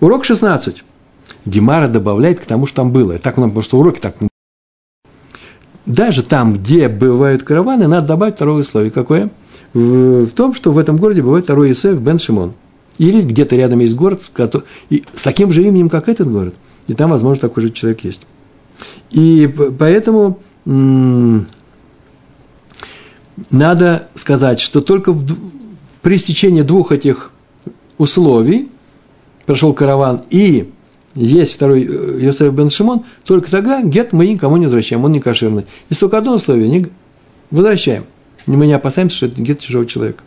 Урок 0.00 0.24
16. 0.24 0.84
Гемара 1.46 1.88
добавляет 1.88 2.40
к 2.40 2.46
тому, 2.46 2.66
что 2.66 2.76
там 2.76 2.92
было. 2.92 3.18
Так 3.18 3.36
нам, 3.38 3.50
потому 3.50 3.62
что 3.62 3.78
уроки 3.78 4.00
так 4.00 4.16
даже 5.88 6.22
там, 6.22 6.52
где 6.54 6.88
бывают 6.88 7.42
караваны, 7.42 7.88
надо 7.88 8.08
добавить 8.08 8.34
второе 8.34 8.60
условие. 8.60 8.90
Какое? 8.90 9.30
В, 9.72 10.26
в 10.26 10.30
том, 10.32 10.54
что 10.54 10.70
в 10.70 10.78
этом 10.78 10.98
городе 10.98 11.22
бывает 11.22 11.44
второй 11.44 11.72
Исеф 11.72 11.98
Бен 11.98 12.18
Шимон. 12.18 12.52
Или 12.98 13.22
где-то 13.22 13.56
рядом 13.56 13.78
есть 13.80 13.94
город 13.94 14.22
с, 14.22 14.32
и 14.90 15.04
с 15.16 15.22
таким 15.22 15.52
же 15.52 15.62
именем, 15.62 15.88
как 15.88 16.08
этот 16.08 16.30
город. 16.30 16.54
И 16.88 16.94
там, 16.94 17.10
возможно, 17.10 17.40
такой 17.40 17.62
же 17.62 17.70
человек 17.70 18.04
есть. 18.04 18.22
И 19.10 19.52
поэтому 19.78 20.40
надо 23.50 24.08
сказать, 24.14 24.60
что 24.60 24.80
только 24.80 25.12
в, 25.12 25.24
при 26.02 26.18
стечении 26.18 26.62
двух 26.62 26.92
этих 26.92 27.32
условий 27.96 28.68
прошел 29.46 29.72
караван 29.72 30.22
и 30.30 30.70
есть 31.14 31.54
второй 31.54 31.84
э, 31.84 32.20
Йосеф 32.20 32.52
бен 32.52 32.70
Шимон, 32.70 33.04
только 33.24 33.50
тогда 33.50 33.82
гет 33.82 34.12
мы 34.12 34.26
никому 34.28 34.56
не 34.56 34.66
возвращаем, 34.66 35.04
он 35.04 35.12
не 35.12 35.20
кошерный. 35.20 35.66
Если 35.88 36.00
только 36.00 36.18
одно 36.18 36.34
условие, 36.34 36.68
не 36.68 36.86
возвращаем. 37.50 38.04
Мы 38.46 38.66
не 38.66 38.74
опасаемся, 38.74 39.16
что 39.16 39.26
это 39.26 39.40
гет 39.42 39.60
чужого 39.60 39.86
человека. 39.86 40.22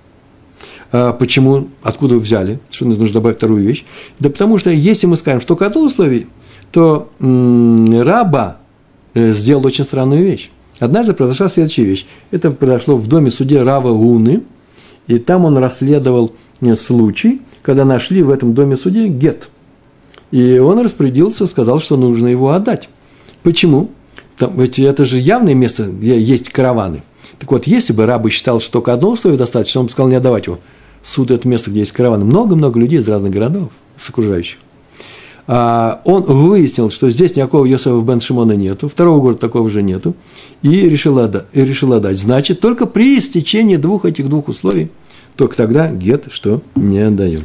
А 0.92 1.14
почему, 1.14 1.70
откуда 1.84 2.16
вы 2.16 2.20
взяли, 2.20 2.60
что 2.70 2.86
нужно 2.86 3.10
добавить 3.14 3.38
вторую 3.38 3.64
вещь? 3.64 3.86
Да 4.20 4.30
потому 4.30 4.58
что 4.58 4.70
если 4.70 5.08
мы 5.08 5.16
скажем, 5.16 5.42
что 5.42 5.58
одно 5.62 5.86
условие, 5.86 6.28
то 6.72 7.10
м- 7.20 8.02
раба 8.02 8.58
э, 9.14 9.32
сделал 9.32 9.66
очень 9.66 9.86
странную 9.86 10.24
вещь. 10.24 10.52
Однажды 10.80 11.14
произошла 11.14 11.48
следующая 11.48 11.86
вещь. 11.86 12.06
Это 12.32 12.52
произошло 12.52 12.98
в 12.98 13.08
доме 13.08 13.32
суде 13.32 13.62
Рава 13.62 13.92
Уны, 13.92 14.42
и 15.08 15.18
там 15.18 15.46
он 15.46 15.58
расследовал 15.58 16.34
э, 16.60 16.76
случай, 16.76 17.42
когда 17.62 17.86
нашли 17.86 18.22
в 18.22 18.30
этом 18.30 18.54
доме 18.54 18.76
суде 18.76 19.08
гет. 19.08 19.50
И 20.32 20.58
он 20.60 20.80
распорядился, 20.80 21.48
сказал, 21.48 21.80
что 21.80 21.96
нужно 21.96 22.28
его 22.28 22.52
отдать. 22.52 22.89
Почему? 23.44 23.92
Там, 24.38 24.52
ведь 24.58 24.80
это 24.80 25.06
же 25.06 25.20
явное 25.20 25.54
место, 25.54 25.86
где 25.86 26.20
есть 26.20 26.50
караваны. 26.50 27.04
Так 27.39 27.52
вот, 27.52 27.66
если 27.66 27.94
бы 27.94 28.06
рабы 28.06 28.30
считал, 28.30 28.60
что 28.60 28.74
только 28.74 28.94
одно 28.94 29.10
условие 29.12 29.38
достаточно, 29.38 29.80
он 29.80 29.86
бы 29.88 29.92
сказал 29.92 30.10
не 30.10 30.16
отдавать 30.16 30.48
его 30.48 30.60
суд– 31.04 31.32
это 31.32 31.47
место, 31.47 31.72
где 31.72 31.82
есть 31.82 31.91
караваны. 31.91 32.26
Много-много 32.26 32.80
людей 32.80 32.99
из 32.99 33.08
разных 33.08 33.32
городов, 33.32 33.72
с 33.99 34.10
окружающих. 34.10 34.58
А, 35.47 36.02
он 36.06 36.24
выяснил, 36.24 36.89
что 36.89 37.10
здесь 37.10 37.36
никакого 37.36 37.66
Йосефа 37.66 37.99
бен 38.02 38.22
Шимона 38.22 38.54
нету, 38.54 38.88
второго 38.88 39.20
города 39.20 39.39
такого 39.39 39.70
же 39.70 39.82
нету, 39.82 40.16
и 40.62 40.88
решил, 40.88 41.20
отдать, 41.20 41.45
и 41.54 41.62
решил 41.62 41.93
отдать. 41.93 42.18
Значит, 42.18 42.60
только 42.60 42.86
при 42.86 43.18
истечении 43.18 43.78
двух 43.78 44.06
этих 44.06 44.30
двух 44.30 44.47
условий, 44.47 44.89
только 45.36 45.58
тогда 45.58 45.91
гет 45.91 46.28
что 46.32 46.62
не 46.76 46.99
отдаем. 46.99 47.41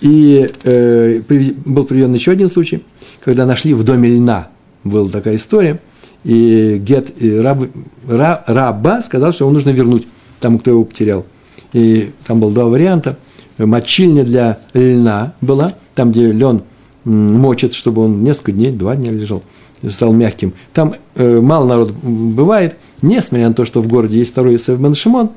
И 0.00 0.48
э, 0.62 1.20
был 1.64 1.84
приведен 1.84 2.14
еще 2.14 2.32
один 2.32 2.48
случай, 2.48 2.84
когда 3.24 3.46
нашли 3.46 3.74
в 3.74 3.82
доме 3.82 4.10
льна, 4.10 4.48
была 4.84 5.08
такая 5.08 5.36
история, 5.36 5.80
и 6.24 6.78
гет, 6.78 7.20
и 7.20 7.36
раб, 7.36 7.64
ра, 8.06 8.44
раба 8.46 9.02
сказал, 9.02 9.32
что 9.32 9.44
ему 9.44 9.54
нужно 9.54 9.70
вернуть 9.70 10.06
тому, 10.40 10.58
кто 10.58 10.70
его 10.70 10.84
потерял. 10.84 11.26
И 11.72 12.12
там 12.26 12.40
было 12.40 12.52
два 12.52 12.64
варианта. 12.66 13.18
Мочильня 13.58 14.24
для 14.24 14.60
льна 14.72 15.34
была, 15.40 15.74
там, 15.94 16.12
где 16.12 16.30
лен 16.30 16.62
мочит, 17.04 17.74
чтобы 17.74 18.04
он 18.04 18.22
несколько 18.22 18.52
дней, 18.52 18.70
два 18.70 18.94
дня 18.94 19.10
лежал, 19.10 19.42
стал 19.88 20.12
мягким. 20.12 20.54
Там 20.72 20.94
э, 21.14 21.40
мало 21.40 21.66
народ 21.66 21.92
бывает, 21.92 22.76
несмотря 23.02 23.48
на 23.48 23.54
то, 23.54 23.64
что 23.64 23.80
в 23.80 23.88
городе 23.88 24.18
есть 24.18 24.32
второй 24.32 24.52
Йосеф 24.54 24.78
бен 24.78 24.94
Шимон, 24.94 25.30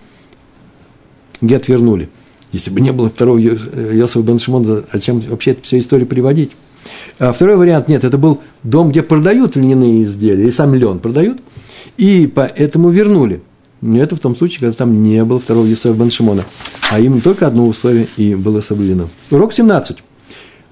гет 1.42 1.68
вернули. 1.68 2.10
Если 2.52 2.70
бы 2.70 2.82
не 2.82 2.92
было 2.92 3.10
второго 3.10 3.38
Йосефа 3.38 4.22
бен 4.22 4.40
Шимона, 4.40 4.84
зачем 4.92 5.20
вообще 5.22 5.52
эту 5.52 5.64
всю 5.64 5.80
историю 5.80 6.08
приводить? 6.08 6.52
А 7.20 7.32
второй 7.32 7.56
вариант, 7.56 7.88
нет, 7.88 8.04
это 8.04 8.18
был 8.18 8.42
дом, 8.64 8.90
где 8.90 9.04
продают 9.04 9.56
льняные 9.56 10.04
изделия, 10.04 10.48
и 10.48 10.52
сам 10.52 10.74
лен 10.74 11.00
продают, 11.00 11.40
и 11.98 12.32
поэтому 12.34 12.90
вернули. 12.90 13.42
Это 13.82 14.16
в 14.16 14.20
том 14.20 14.36
случае, 14.36 14.60
когда 14.60 14.76
там 14.76 15.02
не 15.02 15.24
было 15.24 15.40
второго 15.40 15.66
Юсефа 15.66 15.98
бен 15.98 16.12
Шимона, 16.12 16.46
а 16.92 17.00
им 17.00 17.20
только 17.20 17.48
одно 17.48 17.68
условие 17.68 18.08
и 18.16 18.36
было 18.36 18.62
соблюдено. 18.62 19.10
Урок 19.32 19.54
17. 19.54 19.98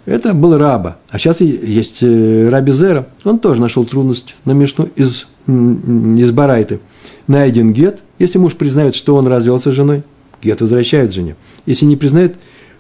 Это 0.05 0.34
был 0.34 0.57
раба. 0.57 0.97
А 1.10 1.20
сейчас 1.20 1.41
есть 1.41 1.99
э, 2.01 2.49
раби 2.49 2.72
Зера. 2.72 3.07
Он 3.24 3.39
тоже 3.39 3.62
нашел 3.62 3.84
трудность 3.84 4.36
на 4.45 4.51
Мишну 4.51 4.89
из, 4.95 5.28
из 5.47 6.32
Барайты. 6.32 6.80
Найден 7.28 7.74
гет. 7.74 8.01
Если 8.18 8.38
муж 8.38 8.55
признает, 8.55 8.95
что 8.95 9.16
он 9.16 9.28
развелся 9.28 9.72
с 9.72 9.76
женой, 9.76 10.03
гет 10.41 10.62
возвращает 10.62 11.14
жене. 11.14 11.36
Если 11.66 11.86
не 11.86 11.95
признает, 11.95 12.36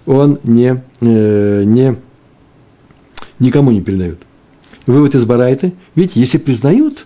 он 0.05 0.39
не, 0.43 0.81
э, 1.01 1.63
не, 1.65 1.97
никому 3.37 3.71
не 3.71 3.81
передает. 3.81 4.19
Вывод 4.87 5.13
из 5.13 5.25
Барайты. 5.25 5.73
Видите, 5.93 6.19
если 6.19 6.39
признают, 6.39 7.05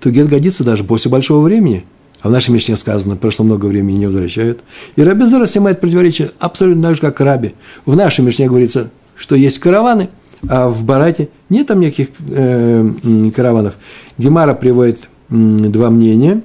то 0.00 0.10
гет 0.10 0.28
годится 0.28 0.64
даже 0.64 0.84
после 0.84 1.10
большого 1.10 1.42
времени. 1.42 1.84
А 2.20 2.28
в 2.28 2.32
нашей 2.32 2.50
Мишне 2.50 2.74
сказано, 2.76 3.16
прошло 3.16 3.44
много 3.44 3.66
времени 3.66 3.98
не 3.98 4.06
возвращают. 4.06 4.60
И 4.96 5.02
Раби 5.02 5.26
Зора 5.26 5.46
снимает 5.46 5.80
противоречие 5.80 6.32
абсолютно 6.38 6.82
так 6.82 6.94
же, 6.96 7.00
как 7.00 7.20
Раби. 7.20 7.54
В 7.86 7.96
нашей 7.96 8.24
Мишне 8.24 8.48
говорится, 8.48 8.90
что 9.16 9.36
есть 9.36 9.58
караваны, 9.58 10.08
а 10.48 10.68
в 10.68 10.84
Барате 10.84 11.28
нет 11.48 11.68
там 11.68 11.80
никаких 11.80 12.08
э, 12.28 13.30
караванов. 13.34 13.74
Гемара 14.18 14.54
приводит 14.54 15.08
э, 15.30 15.34
два 15.34 15.90
мнения, 15.90 16.42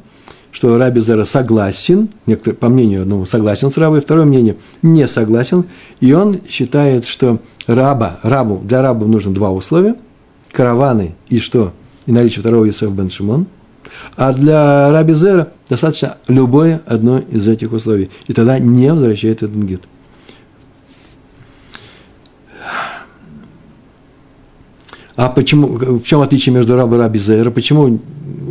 что 0.51 0.77
Раби 0.77 1.01
Зера 1.01 1.23
согласен, 1.23 2.09
некоторые, 2.27 2.57
по 2.57 2.69
мнению 2.69 3.01
одному 3.01 3.25
согласен 3.25 3.71
с 3.71 3.77
Рабой, 3.77 4.01
второе 4.01 4.25
мнение 4.25 4.55
не 4.83 5.07
согласен, 5.07 5.65
и 5.99 6.13
он 6.13 6.39
считает, 6.47 7.05
что 7.05 7.39
раба, 7.65 8.19
рабу, 8.21 8.61
для 8.63 8.83
раба 8.83 9.07
нужно 9.07 9.33
два 9.33 9.51
условия, 9.51 9.95
караваны 10.51 11.15
и 11.29 11.39
что? 11.39 11.73
И 12.05 12.11
наличие 12.11 12.41
второго 12.41 12.65
Юсеф 12.65 12.91
бен 12.91 13.09
Шимон. 13.09 13.47
А 14.15 14.33
для 14.33 14.91
Раби 14.91 15.13
Зера 15.13 15.49
достаточно 15.69 16.17
любое 16.27 16.81
одно 16.85 17.19
из 17.19 17.47
этих 17.47 17.71
условий. 17.71 18.09
И 18.27 18.33
тогда 18.33 18.59
не 18.59 18.91
возвращает 18.91 19.43
этот 19.43 19.55
гет. 19.55 19.83
А 25.15 25.29
почему, 25.29 25.67
в 25.67 26.03
чем 26.03 26.21
отличие 26.21 26.53
между 26.53 26.75
Раба 26.75 26.95
и 26.95 26.99
Раби 26.99 27.19
Зейра? 27.19 27.51
Почему 27.51 27.99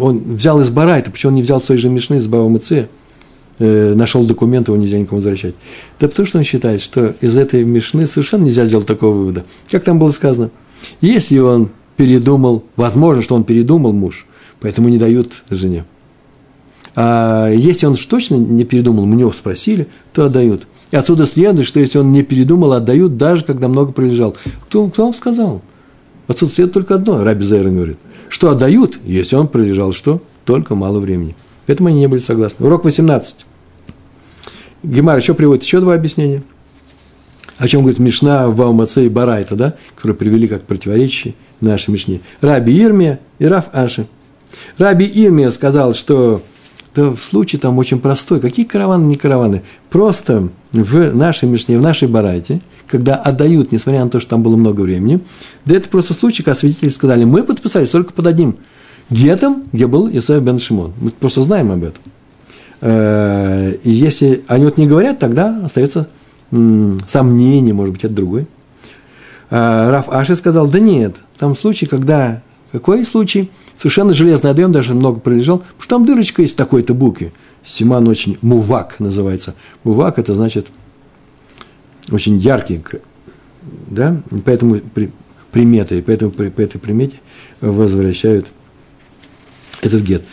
он 0.00 0.18
взял 0.36 0.60
из 0.60 0.70
Барайта, 0.70 1.10
почему 1.10 1.30
он 1.30 1.36
не 1.36 1.42
взял 1.42 1.60
своей 1.60 1.80
же 1.80 1.88
Мишны 1.88 2.16
из 2.16 2.26
Бава 2.26 2.48
Мыце? 2.48 2.88
Э, 3.58 3.94
нашел 3.94 4.24
документы, 4.24 4.72
его 4.72 4.80
нельзя 4.80 4.98
никому 4.98 5.16
возвращать. 5.18 5.54
Да 6.00 6.08
потому 6.08 6.26
что 6.26 6.38
он 6.38 6.44
считает, 6.44 6.80
что 6.80 7.14
из 7.20 7.36
этой 7.36 7.64
Мишны 7.64 8.06
совершенно 8.06 8.44
нельзя 8.44 8.64
сделать 8.64 8.86
такого 8.86 9.14
вывода. 9.14 9.44
Как 9.70 9.84
там 9.84 9.98
было 9.98 10.10
сказано? 10.10 10.50
Если 11.00 11.38
он 11.38 11.70
передумал, 11.96 12.64
возможно, 12.76 13.22
что 13.22 13.34
он 13.34 13.44
передумал 13.44 13.92
муж, 13.92 14.26
поэтому 14.62 14.88
не 14.88 14.98
дают 14.98 15.44
жене. 15.50 15.84
А 16.94 17.50
если 17.50 17.86
он 17.86 17.96
точно 17.96 18.36
не 18.36 18.64
передумал, 18.64 19.04
мы 19.06 19.16
него 19.16 19.32
спросили, 19.32 19.88
то 20.12 20.24
отдают. 20.24 20.66
И 20.90 20.96
отсюда 20.96 21.26
следует, 21.26 21.66
что 21.66 21.80
если 21.80 21.98
он 21.98 22.12
не 22.12 22.22
передумал, 22.22 22.72
отдают, 22.72 23.16
даже 23.16 23.44
когда 23.44 23.68
много 23.68 23.92
пролежал. 23.92 24.36
Кто, 24.62 24.88
кто 24.88 25.04
вам 25.04 25.14
сказал? 25.14 25.62
Отсюда 26.28 26.52
следует 26.52 26.74
только 26.74 26.94
одно, 26.94 27.24
Раби 27.24 27.44
Зайрон 27.44 27.74
говорит, 27.74 27.98
что 28.28 28.50
отдают, 28.50 28.98
если 29.04 29.36
он 29.36 29.48
пролежал 29.48 29.92
что? 29.92 30.22
Только 30.44 30.74
мало 30.74 31.00
времени. 31.00 31.34
Поэтому 31.66 31.88
они 31.88 32.00
не 32.00 32.08
были 32.08 32.20
согласны. 32.20 32.66
Урок 32.66 32.84
18. 32.84 33.46
Гемар 34.82 35.16
еще 35.16 35.34
приводит 35.34 35.62
еще 35.62 35.80
два 35.80 35.94
объяснения. 35.94 36.42
О 37.58 37.68
чем 37.68 37.82
говорит 37.82 38.00
Мишна 38.00 38.48
в 38.48 38.56
Баумаце 38.56 39.06
и 39.06 39.08
Барайта, 39.08 39.54
да, 39.54 39.74
которые 39.94 40.16
привели 40.16 40.48
как 40.48 40.62
противоречие 40.62 41.34
нашей 41.60 41.90
Мишне. 41.90 42.20
Раби 42.40 42.76
Ирмия 42.76 43.20
и 43.38 43.46
Раф 43.46 43.66
Аши. 43.72 44.06
Раби 44.78 45.04
Ирмия 45.06 45.50
сказал, 45.50 45.94
что 45.94 46.42
да, 46.94 47.14
случае 47.16 47.60
там 47.60 47.78
очень 47.78 48.00
простой. 48.00 48.40
Какие 48.40 48.66
караваны, 48.66 49.04
не 49.04 49.16
караваны? 49.16 49.62
Просто 49.90 50.48
в 50.72 51.14
нашей 51.14 51.48
Мишне, 51.48 51.78
в 51.78 51.82
нашей 51.82 52.08
Барайте, 52.08 52.60
когда 52.86 53.14
отдают, 53.14 53.72
несмотря 53.72 54.04
на 54.04 54.10
то, 54.10 54.20
что 54.20 54.30
там 54.30 54.42
было 54.42 54.56
много 54.56 54.82
времени, 54.82 55.20
да 55.64 55.74
это 55.74 55.88
просто 55.88 56.12
случай, 56.12 56.42
когда 56.42 56.54
свидетели 56.54 56.90
сказали, 56.90 57.24
мы 57.24 57.44
подписались 57.44 57.90
только 57.90 58.12
под 58.12 58.26
одним 58.26 58.56
гетом, 59.08 59.64
где 59.72 59.86
был 59.86 60.08
Исаев 60.10 60.42
бен 60.42 60.58
Шимон. 60.58 60.92
Мы 61.00 61.10
просто 61.10 61.40
знаем 61.40 61.70
об 61.72 61.84
этом. 61.84 62.02
Э, 62.82 63.72
и 63.84 63.90
если 63.90 64.44
они 64.48 64.64
вот 64.64 64.76
не 64.76 64.86
говорят, 64.86 65.18
тогда 65.18 65.62
остается 65.64 66.08
сомнение, 66.50 67.72
может 67.72 67.94
быть, 67.94 68.04
это 68.04 68.12
другой. 68.12 68.46
Э, 69.50 69.90
Раф 69.90 70.10
Аши 70.10 70.36
сказал, 70.36 70.66
да 70.66 70.78
нет, 70.78 71.16
там 71.38 71.56
случай, 71.56 71.86
когда, 71.86 72.42
какой 72.72 73.06
случай? 73.06 73.50
Совершенно 73.76 74.14
железный 74.14 74.50
отдаем, 74.50 74.72
даже 74.72 74.94
много 74.94 75.20
пролежал, 75.20 75.58
потому 75.58 75.80
что 75.80 75.88
там 75.88 76.06
дырочка 76.06 76.42
есть 76.42 76.54
в 76.54 76.56
такой-то 76.56 76.94
букве. 76.94 77.32
Симан 77.64 78.06
очень 78.08 78.38
мувак 78.42 79.00
называется. 79.00 79.54
Мувак– 79.84 80.18
это 80.20 80.34
значит 80.34 80.66
очень 82.10 82.38
яркий, 82.38 82.82
да, 83.90 84.20
поэтому 84.44 84.80
при, 84.80 85.12
примета, 85.52 86.02
поэтому 86.04 86.32
при, 86.32 86.48
по 86.48 86.60
этой 86.60 86.78
примете 86.78 87.16
возвращают 87.60 88.46
этот 89.80 90.02
гет. 90.02 90.24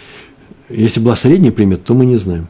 Если 0.69 0.99
была 0.99 1.15
средняя 1.15 1.51
примета, 1.51 1.83
то 1.85 1.93
мы 1.93 2.05
не 2.05 2.17
знаем. 2.17 2.47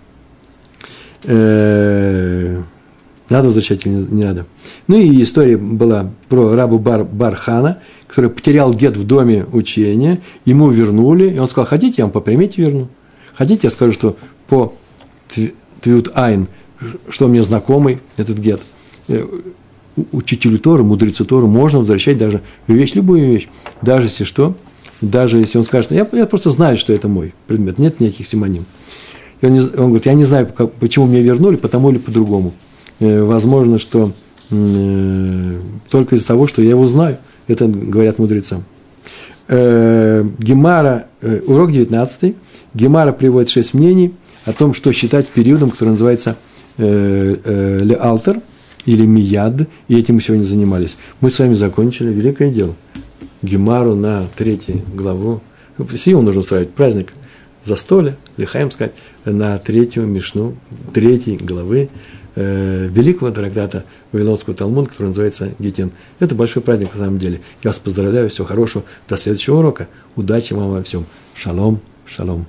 Надо 3.29 3.45
возвращать 3.45 3.85
или 3.85 3.93
не 3.93 4.23
надо. 4.23 4.45
Ну 4.87 4.97
и 4.97 5.23
история 5.23 5.57
была 5.57 6.11
про 6.29 6.55
рабу 6.55 6.79
Бар, 6.79 7.03
Бархана, 7.03 7.79
который 8.07 8.29
потерял 8.29 8.73
гет 8.73 8.97
в 8.97 9.05
доме 9.05 9.45
учения, 9.51 10.19
ему 10.45 10.69
вернули, 10.71 11.29
и 11.29 11.39
он 11.39 11.47
сказал, 11.47 11.67
хотите, 11.67 11.95
я 11.97 12.05
вам 12.05 12.11
по 12.11 12.21
примете 12.21 12.61
верну. 12.61 12.87
Хотите, 13.35 13.61
я 13.63 13.69
скажу, 13.69 13.93
что 13.93 14.17
по 14.47 14.73
Твют 15.81 16.11
Айн, 16.15 16.47
что 17.09 17.27
мне 17.27 17.43
знакомый 17.43 17.99
этот 18.17 18.37
гет– 18.37 18.61
Э, 19.09 19.25
учителю 20.11 20.59
Торы, 20.59 20.83
мудрецу 20.83 21.25
Тору 21.25 21.47
можно 21.47 21.79
возвращать 21.79 22.17
даже 22.17 22.41
вещь, 22.67 22.93
любую 22.93 23.25
вещь, 23.25 23.49
даже 23.81 24.05
если 24.05 24.23
что, 24.23 24.55
даже 25.01 25.39
если 25.39 25.57
он 25.57 25.65
скажет, 25.65 25.91
я, 25.91 26.07
я 26.13 26.25
просто 26.25 26.51
знаю, 26.51 26.77
что 26.77 26.93
это 26.93 27.07
мой 27.07 27.33
предмет, 27.47 27.79
нет 27.79 27.99
никаких 27.99 28.27
симоним. 28.27 28.65
И 29.41 29.47
он, 29.47 29.53
не, 29.53 29.59
он 29.59 29.87
говорит, 29.87 30.05
я 30.05 30.13
не 30.13 30.25
знаю, 30.25 30.47
как, 30.55 30.71
почему 30.73 31.07
мне 31.07 31.21
вернули, 31.21 31.55
потому 31.55 31.89
или 31.89 31.97
по-другому. 31.97 32.53
Э, 32.99 33.23
возможно, 33.23 33.79
что 33.79 34.11
э, 34.51 35.59
только 35.89 36.15
из-за 36.15 36.27
того, 36.27 36.47
что 36.47 36.61
я 36.61 36.71
его 36.71 36.85
знаю, 36.87 37.17
это 37.47 37.67
говорят 37.67 38.19
мудрецам. 38.19 38.63
Э, 39.47 40.23
Гемара, 40.37 41.07
урок 41.47 41.71
19, 41.71 42.35
Гемара 42.73 43.11
приводит 43.11 43.49
шесть 43.49 43.73
мнений 43.73 44.13
о 44.45 44.53
том, 44.53 44.73
что 44.73 44.91
считать 44.93 45.27
периодом, 45.27 45.69
который 45.71 45.89
называется 45.89 46.37
э, 46.77 47.81
Леалтер– 47.83 48.41
или 48.85 49.05
Мияд, 49.05 49.67
и 49.87 49.97
этим 49.97 50.15
мы 50.15 50.21
сегодня 50.21 50.43
занимались. 50.43 50.97
Мы 51.21 51.31
с 51.31 51.39
вами 51.39 51.53
закончили 51.53 52.09
великое 52.09 52.49
дело. 52.49 52.75
Гемару 53.41 53.95
на 53.95 54.25
третью 54.35 54.81
главу. 54.93 55.41
Сию 55.95 56.21
нужно 56.21 56.41
устраивать 56.41 56.71
праздник 56.71 57.13
застолье, 57.65 58.17
лихаем 58.37 58.71
сказать, 58.71 58.93
на 59.25 59.57
третью 59.59 60.07
Мишну, 60.07 60.55
третьей 60.93 61.37
главы 61.37 61.89
э, 62.35 62.87
великого 62.87 63.31
трактата 63.31 63.85
Вавилонского 64.11 64.55
Талмуда, 64.55 64.89
который 64.89 65.07
называется 65.07 65.51
Гетин. 65.59 65.91
Это 66.19 66.35
большой 66.35 66.61
праздник 66.61 66.93
на 66.93 66.99
самом 66.99 67.19
деле. 67.19 67.41
Я 67.63 67.69
вас 67.69 67.79
поздравляю, 67.79 68.29
всего 68.29 68.47
хорошего. 68.47 68.83
До 69.07 69.17
следующего 69.17 69.57
урока. 69.57 69.87
Удачи 70.15 70.53
вам 70.53 70.71
во 70.71 70.83
всем. 70.83 71.05
Шалом, 71.35 71.79
шалом. 72.05 72.45